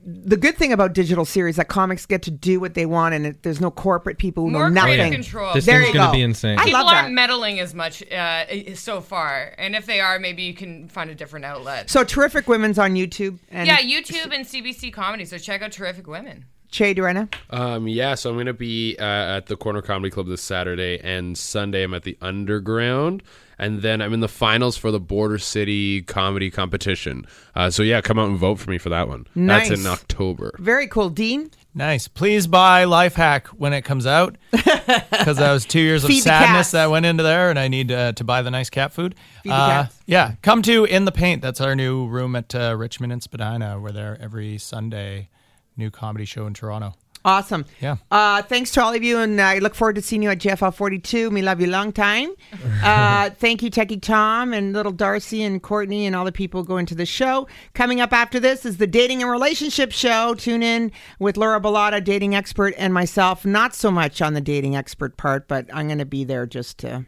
the 0.07 0.37
good 0.37 0.57
thing 0.57 0.73
about 0.73 0.93
digital 0.93 1.25
series 1.25 1.57
that 1.57 1.69
comics 1.69 2.05
get 2.05 2.23
to 2.23 2.31
do 2.31 2.61
what 2.61 2.75
they 2.75 2.85
want 2.85 3.15
and 3.15 3.27
it, 3.27 3.43
there's 3.43 3.61
no 3.61 3.71
corporate 3.71 4.19
people 4.19 4.45
who 4.45 4.51
More 4.51 4.69
know 4.71 4.83
creative 4.83 5.07
nothing. 5.07 5.13
control. 5.23 5.55
This 5.55 5.65
There 5.67 5.83
thing's 5.83 5.95
gonna 5.95 6.13
be 6.13 6.21
insane. 6.23 6.59
I 6.59 6.65
People 6.65 6.81
love 6.85 6.93
aren't 6.95 7.09
that. 7.09 7.13
meddling 7.13 7.59
as 7.61 7.75
much 7.75 8.03
uh, 8.13 8.75
so 8.75 9.01
far, 9.01 9.55
and 9.57 9.75
if 9.75 9.87
they 9.87 10.01
are, 10.01 10.19
maybe 10.19 10.43
you 10.43 10.53
can 10.55 10.89
find 10.89 11.09
a 11.11 11.15
different 11.15 11.45
outlet. 11.47 11.89
So 11.91 12.05
terrific 12.05 12.49
women's 12.49 12.79
on 12.79 12.95
YouTube 12.95 13.39
and 13.51 13.67
yeah, 13.67 13.79
YouTube 13.79 14.35
and 14.35 14.45
CBC 14.45 14.93
Comedy. 14.93 15.25
So 15.25 15.39
check 15.39 15.63
out 15.63 15.73
Terrific 15.73 16.07
Women. 16.07 16.47
Che 16.75 16.93
Durena. 16.93 17.33
Um, 17.51 17.87
yeah, 17.87 18.17
so 18.17 18.31
I'm 18.31 18.35
going 18.37 18.47
to 18.47 18.53
be 18.53 18.97
uh, 18.99 19.05
at 19.05 19.47
the 19.47 19.57
Corner 19.57 19.81
Comedy 19.81 20.11
Club 20.11 20.27
this 20.27 20.43
Saturday, 20.43 20.99
and 21.05 21.39
Sunday 21.39 21.85
I'm 21.85 21.95
at 21.95 22.03
the 22.03 22.19
Underground, 22.21 23.23
and 23.61 23.81
then 23.81 24.03
I'm 24.03 24.13
in 24.13 24.19
the 24.19 24.27
finals 24.29 24.77
for 24.77 24.91
the 24.91 24.99
Border 24.99 25.39
City 25.39 26.03
Comedy 26.03 26.51
Competition. 26.51 27.27
Uh, 27.55 27.71
so 27.71 27.85
yeah, 27.85 28.01
come 28.01 28.19
out 28.19 28.29
and 28.29 28.37
vote 28.37 28.57
for 28.59 28.71
me 28.71 28.79
for 28.79 28.89
that 28.89 29.07
one. 29.07 29.25
Nice. 29.37 29.69
That's 29.69 29.81
in 29.83 29.87
October. 29.87 30.57
Very 30.59 30.89
cool. 30.89 31.11
Dean. 31.11 31.49
Nice. 31.77 32.09
Please 32.09 32.49
buy 32.49 32.85
Lifehack 32.87 33.47
when 33.49 33.73
it 33.73 33.83
comes 33.83 34.05
out 34.05 34.37
because 34.51 35.37
that 35.37 35.53
was 35.53 35.65
two 35.65 35.79
years 35.81 36.03
of 36.03 36.09
Feed 36.09 36.19
the 36.19 36.23
sadness 36.23 36.51
cats. 36.67 36.71
that 36.73 36.91
went 36.91 37.07
into 37.07 37.23
there, 37.23 37.51
and 37.51 37.59
I 37.59 37.69
need 37.69 37.93
uh, 37.93 38.13
to 38.15 38.25
buy 38.25 38.43
the 38.43 38.51
nice 38.51 38.69
cat 38.69 38.93
food. 38.93 39.15
Feed 39.45 39.51
the 39.51 39.55
Uh, 39.55 39.69
cats. 39.85 40.01
Yeah, 40.07 40.33
come 40.43 40.61
to 40.63 40.85
In 40.87 41.05
the 41.05 41.13
Paint. 41.13 41.41
That's 41.41 41.61
our 41.61 41.77
new 41.77 42.09
room 42.09 42.35
at 42.35 42.53
uh, 42.53 42.75
Richmond 42.77 43.13
and 43.13 43.23
Spadina. 43.23 43.79
We're 43.81 43.93
there 43.93 44.19
every 44.21 44.59
Sunday. 44.59 45.29
New 45.77 45.91
comedy 45.91 46.25
show 46.25 46.47
in 46.47 46.55
Toronto. 46.55 46.95
Awesome. 47.27 47.65
Yeah. 47.81 47.97
Uh, 48.11 48.43
thanks 48.43 48.71
to 48.73 48.83
all 48.83 48.93
of 48.93 49.03
you, 49.03 49.19
and 49.19 49.41
I 49.41 49.59
look 49.59 49.75
forward 49.75 49.95
to 49.95 50.03
seeing 50.03 50.23
you 50.23 50.29
at 50.29 50.41
JFL 50.41 50.75
42. 50.75 51.31
Me 51.31 51.41
love 51.41 51.61
you 51.61 51.67
long 51.67 51.93
time. 51.93 52.31
Uh, 52.85 53.31
thank 53.31 53.63
you, 53.63 53.71
Techie 53.71 54.01
Tom 54.01 54.53
and 54.53 54.75
little 54.75 54.93
Darcy 54.93 55.43
and 55.43 55.63
Courtney 55.63 56.05
and 56.05 56.15
all 56.15 56.27
the 56.27 56.33
people 56.33 56.63
going 56.63 56.85
to 56.85 56.95
the 56.95 57.07
show. 57.07 57.49
Coming 57.73 57.99
up 57.99 58.13
after 58.13 58.39
this 58.39 58.67
is 58.67 58.77
the 58.77 58.87
Dating 58.87 59.23
and 59.23 59.31
Relationship 59.31 59.91
Show. 59.91 60.35
Tune 60.35 60.63
in 60.63 60.93
with 61.19 61.39
Laura 61.39 61.61
Bellotta, 61.61 62.05
dating 62.05 62.35
expert, 62.35 62.75
and 62.77 62.93
myself. 62.93 63.47
Not 63.47 63.75
so 63.75 63.91
much 63.91 64.21
on 64.21 64.35
the 64.35 64.43
dating 64.43 64.77
expert 64.77 65.17
part, 65.17 65.49
but 65.49 65.67
I'm 65.73 65.87
going 65.87 65.99
to 65.99 66.05
be 66.05 66.25
there 66.25 66.45
just 66.45 66.77
to 66.79 67.07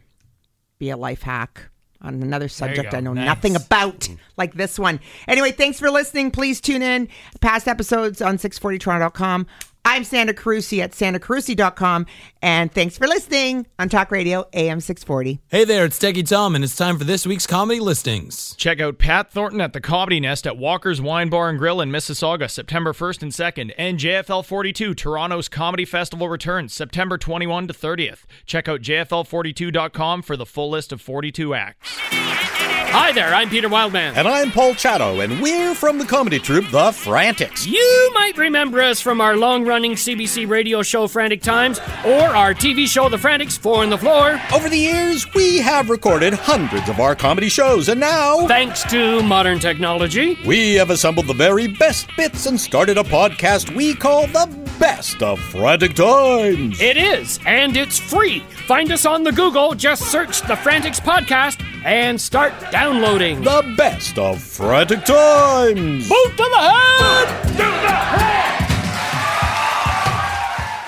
be 0.79 0.89
a 0.89 0.97
life 0.97 1.21
hack 1.21 1.69
on 2.01 2.21
another 2.21 2.47
subject. 2.47 2.93
I 2.93 2.99
know 2.99 3.13
Nice. 3.13 3.25
nothing 3.25 3.55
about, 3.55 4.07
like 4.37 4.53
this 4.53 4.77
one. 4.77 4.99
Anyway, 5.27 5.51
thanks 5.51 5.79
for 5.79 5.89
listening. 5.89 6.31
Please 6.31 6.61
tune 6.61 6.81
in. 6.81 7.07
Past 7.41 7.67
episodes 7.67 8.21
on 8.21 8.37
640toronto.com. 8.37 9.47
I'm 9.89 10.03
Sandra 10.03 10.35
Carusi 10.35 10.79
at 10.83 10.91
sandracarusi.com. 10.91 12.07
And 12.41 12.69
thanks 12.69 12.97
for 12.97 13.07
listening 13.07 13.67
on 13.79 13.87
Talk 13.87 14.11
Radio 14.11 14.45
AM 14.51 14.81
640. 14.81 15.39
Hey 15.47 15.63
there, 15.63 15.85
it's 15.85 15.97
Techie 15.97 16.27
Tom, 16.27 16.55
and 16.55 16.63
it's 16.63 16.75
time 16.75 16.97
for 16.97 17.05
this 17.05 17.25
week's 17.25 17.47
comedy 17.47 17.79
listings. 17.79 18.53
Check 18.57 18.81
out 18.81 18.97
Pat 18.97 19.31
Thornton 19.31 19.61
at 19.61 19.71
the 19.71 19.79
Comedy 19.79 20.19
Nest 20.19 20.45
at 20.45 20.57
Walker's 20.57 20.99
Wine 20.99 21.29
Bar 21.29 21.49
and 21.49 21.57
Grill 21.57 21.79
in 21.79 21.89
Mississauga, 21.89 22.51
September 22.51 22.91
1st 22.91 23.21
and 23.23 23.31
2nd. 23.31 23.73
And 23.77 23.97
JFL 23.97 24.43
42, 24.43 24.93
Toronto's 24.93 25.47
Comedy 25.47 25.85
Festival 25.85 26.27
returns, 26.27 26.73
September 26.73 27.17
21 27.17 27.69
to 27.69 27.73
30th. 27.73 28.25
Check 28.45 28.67
out 28.67 28.81
JFL42.com 28.81 30.21
for 30.21 30.35
the 30.35 30.45
full 30.45 30.69
list 30.69 30.91
of 30.91 30.99
42 30.99 31.53
acts. 31.53 32.56
Hi 32.89 33.11
there, 33.11 33.33
I'm 33.33 33.49
Peter 33.49 33.69
Wildman. 33.69 34.15
And 34.15 34.27
I'm 34.27 34.49
Paul 34.49 34.73
Chato, 34.73 35.19
and 35.19 35.41
we're 35.41 35.75
from 35.75 35.97
the 35.97 36.05
comedy 36.05 36.39
troupe 36.39 36.69
The 36.71 36.91
Frantics. 36.91 37.67
You 37.67 38.11
might 38.13 38.37
remember 38.37 38.81
us 38.81 39.01
from 39.01 39.21
our 39.21 39.35
long 39.35 39.65
running 39.65 39.93
CBC 39.93 40.47
radio 40.49 40.81
show 40.81 41.07
Frantic 41.07 41.41
Times 41.41 41.79
or 42.05 42.21
our 42.35 42.53
TV 42.53 42.87
show 42.87 43.09
The 43.09 43.17
Frantics 43.17 43.57
Four 43.57 43.83
on 43.83 43.89
the 43.89 43.97
Floor. 43.97 44.39
Over 44.53 44.69
the 44.69 44.77
years, 44.77 45.31
we 45.33 45.57
have 45.59 45.89
recorded 45.89 46.33
hundreds 46.33 46.89
of 46.89 46.99
our 46.99 47.15
comedy 47.15 47.49
shows, 47.49 47.89
and 47.89 47.99
now, 47.99 48.47
Thanks 48.47 48.83
to 48.91 49.21
modern 49.21 49.59
technology, 49.59 50.37
we 50.45 50.73
have 50.75 50.89
assembled 50.89 51.27
the 51.27 51.33
very 51.33 51.67
best 51.67 52.07
bits 52.17 52.45
and 52.45 52.59
started 52.59 52.97
a 52.97 53.03
podcast 53.03 53.73
we 53.75 53.93
call 53.95 54.27
The 54.27 54.47
Best 54.79 55.23
of 55.23 55.39
Frantic 55.39 55.93
Times. 55.95 56.79
it 56.79 56.97
is, 56.97 57.39
and 57.45 57.75
it's 57.75 57.97
free. 57.99 58.39
Find 58.67 58.91
us 58.91 59.05
on 59.05 59.23
the 59.23 59.31
Google, 59.31 59.73
just 59.73 60.03
search 60.11 60.41
The 60.41 60.55
Frantics 60.55 60.99
Podcast 60.99 61.63
and 61.83 62.19
start 62.19 62.53
downloading. 62.71 63.41
The 63.41 63.73
Best 63.75 64.19
of 64.19 64.41
Frantic 64.41 65.03
Times. 65.05 66.07
Boot 66.07 66.31
to 66.31 66.37
the 66.37 66.59
head! 66.59 67.43
To 67.53 67.57
the 67.57 67.63
head! 67.63 68.63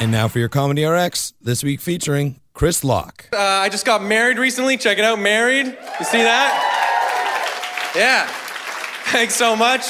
And 0.01 0.11
now 0.11 0.27
for 0.27 0.39
your 0.39 0.49
Comedy 0.49 0.85
RX, 0.85 1.33
this 1.41 1.63
week 1.63 1.81
featuring 1.81 2.39
Chris 2.53 2.83
Locke. 2.83 3.25
Uh, 3.33 3.37
I 3.37 3.69
just 3.69 3.85
got 3.85 4.03
married 4.03 4.37
recently. 4.37 4.77
Check 4.77 4.97
it 4.97 5.03
out, 5.03 5.19
married. 5.19 5.65
You 5.65 6.05
see 6.05 6.21
that? 6.21 7.91
Yeah. 7.95 8.27
Thanks 9.11 9.35
so 9.35 9.55
much. 9.55 9.81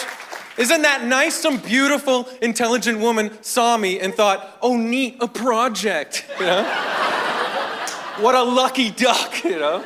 Isn't 0.60 0.82
that 0.82 1.06
nice? 1.06 1.36
Some 1.36 1.58
beautiful, 1.58 2.28
intelligent 2.42 3.00
woman 3.00 3.32
saw 3.42 3.78
me 3.78 3.98
and 4.02 4.14
thought, 4.14 4.58
oh, 4.62 4.76
neat, 4.76 5.16
a 5.22 5.28
project. 5.28 6.26
You 6.38 6.48
know? 6.48 6.64
what 8.20 8.36
a 8.36 8.44
lucky 8.44 8.92
duck, 8.92 9.42
you 9.46 9.58
know? 9.58 9.86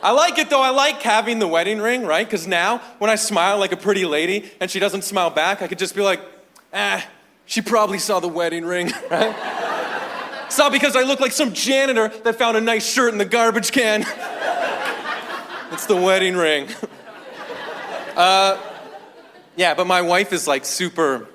I 0.00 0.12
like 0.12 0.38
it 0.38 0.50
though. 0.50 0.60
I 0.62 0.70
like 0.70 1.02
having 1.02 1.40
the 1.40 1.48
wedding 1.48 1.80
ring, 1.80 2.06
right? 2.06 2.24
Because 2.24 2.46
now 2.46 2.78
when 2.98 3.10
I 3.10 3.16
smile 3.16 3.58
like 3.58 3.72
a 3.72 3.76
pretty 3.76 4.04
lady 4.04 4.52
and 4.60 4.70
she 4.70 4.78
doesn't 4.78 5.02
smile 5.02 5.30
back, 5.30 5.62
I 5.62 5.66
could 5.66 5.80
just 5.80 5.96
be 5.96 6.02
like, 6.02 6.20
ah, 6.72 7.04
she 7.44 7.60
probably 7.60 7.98
saw 7.98 8.20
the 8.20 8.28
wedding 8.28 8.64
ring, 8.64 8.92
right? 9.10 9.34
it's 10.46 10.58
not 10.58 10.70
because 10.70 10.94
I 10.94 11.02
look 11.02 11.18
like 11.18 11.32
some 11.32 11.52
janitor 11.54 12.08
that 12.22 12.36
found 12.36 12.56
a 12.56 12.60
nice 12.60 12.88
shirt 12.88 13.12
in 13.12 13.18
the 13.18 13.24
garbage 13.24 13.72
can. 13.72 14.02
it's 15.72 15.86
the 15.86 15.96
wedding 15.96 16.36
ring. 16.36 16.68
uh, 18.14 18.73
yeah, 19.56 19.74
but 19.74 19.86
my 19.86 20.02
wife 20.02 20.32
is 20.32 20.46
like 20.46 20.64
super 20.64 21.28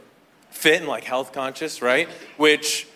fit 0.49 0.79
and 0.79 0.87
like 0.87 1.03
health 1.03 1.31
conscious, 1.31 1.81
right? 1.81 2.09
Which 2.37 2.87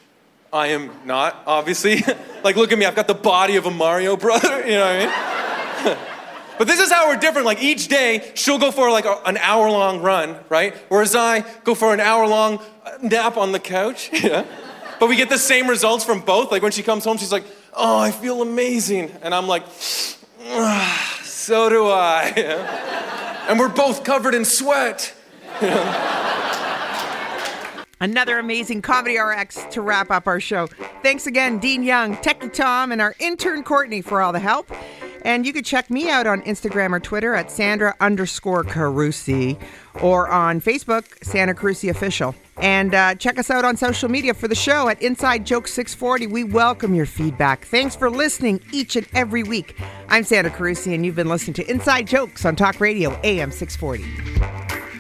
I 0.52 0.68
am 0.68 0.92
not, 1.06 1.42
obviously. 1.48 2.04
like, 2.44 2.56
look 2.56 2.72
at 2.72 2.78
me, 2.78 2.86
I've 2.86 2.96
got 2.96 3.08
the 3.08 3.14
body 3.14 3.56
of 3.56 3.66
a 3.66 3.72
Mario 3.72 4.16
brother, 4.16 4.60
you 4.66 4.74
know 4.74 4.86
what 4.86 5.10
I 5.10 5.86
mean? 5.86 5.98
but 6.58 6.68
this 6.68 6.80
is 6.80 6.92
how 6.92 7.08
we're 7.08 7.18
different. 7.18 7.46
Like, 7.46 7.62
each 7.64 7.88
day, 7.88 8.32
she'll 8.36 8.60
go 8.60 8.72
for 8.72 8.92
like 8.92 9.06
a, 9.06 9.22
an 9.26 9.38
hour 9.38 9.70
long 9.70 10.02
run, 10.02 10.38
right? 10.50 10.76
Whereas 10.90 11.16
I 11.16 11.44
go 11.64 11.74
for 11.74 11.94
an 11.94 12.00
hour 12.00 12.28
long 12.28 12.60
nap 13.02 13.38
on 13.38 13.52
the 13.52 13.60
couch, 13.60 14.10
yeah? 14.14 14.46
But 15.00 15.10
we 15.10 15.16
get 15.16 15.30
the 15.30 15.40
same 15.40 15.68
results 15.68 16.06
from 16.06 16.22
both. 16.22 16.52
Like, 16.52 16.62
when 16.62 16.72
she 16.72 16.84
comes 16.84 17.04
home, 17.04 17.18
she's 17.18 17.32
like, 17.32 17.46
oh, 17.74 17.98
I 17.98 18.12
feel 18.12 18.42
amazing. 18.42 19.12
And 19.22 19.34
I'm 19.34 19.48
like, 19.48 19.64
ah, 20.46 21.20
so 21.24 21.70
do 21.70 21.88
I. 21.88 23.33
And 23.48 23.60
we're 23.60 23.68
both 23.70 24.04
covered 24.04 24.34
in 24.34 24.46
sweat. 24.46 25.14
Another 28.04 28.38
amazing 28.38 28.82
Comedy 28.82 29.18
RX 29.18 29.64
to 29.72 29.82
wrap 29.82 30.12
up 30.12 30.28
our 30.28 30.42
show. 30.42 30.68
Thanks 31.02 31.26
again, 31.26 31.58
Dean 31.58 31.84
Young, 31.84 32.18
Techie 32.18 32.52
Tom, 32.52 32.92
and 32.92 33.00
our 33.00 33.16
intern 33.18 33.64
Courtney 33.64 34.02
for 34.02 34.22
all 34.22 34.34
the 34.34 34.40
help. 34.40 34.70
And 35.22 35.46
you 35.46 35.54
can 35.54 35.64
check 35.64 35.90
me 35.90 36.10
out 36.10 36.28
on 36.28 36.42
Instagram 36.42 36.92
or 36.92 37.00
Twitter 37.00 37.34
at 37.34 37.50
Sandra 37.50 37.96
underscore 38.02 38.66
Carusi 38.66 39.58
or 40.02 40.28
on 40.28 40.60
Facebook, 40.60 41.06
Sandra 41.24 41.56
Carusi 41.56 41.90
Official. 41.90 42.36
And 42.58 42.94
uh, 42.94 43.16
check 43.16 43.40
us 43.40 43.50
out 43.50 43.64
on 43.64 43.78
social 43.78 44.10
media 44.10 44.34
for 44.34 44.50
the 44.50 44.56
show 44.56 44.90
at 44.90 45.02
Inside 45.02 45.46
Joke 45.46 45.70
640. 45.70 46.28
We 46.28 46.44
welcome 46.44 46.94
your 46.94 47.06
feedback. 47.06 47.64
Thanks 47.64 47.96
for 47.96 48.10
listening 48.10 48.60
each 48.74 48.98
and 48.98 49.08
every 49.14 49.44
week. 49.44 49.80
I'm 50.10 50.26
Sandra 50.26 50.52
Carusi, 50.52 50.94
and 50.94 51.06
you've 51.06 51.16
been 51.16 51.30
listening 51.30 51.54
to 51.54 51.72
Inside 51.72 52.08
Jokes 52.08 52.44
on 52.44 52.58
Talk 52.58 52.82
Radio 52.82 53.18
AM 53.24 53.50
640. 53.50 54.93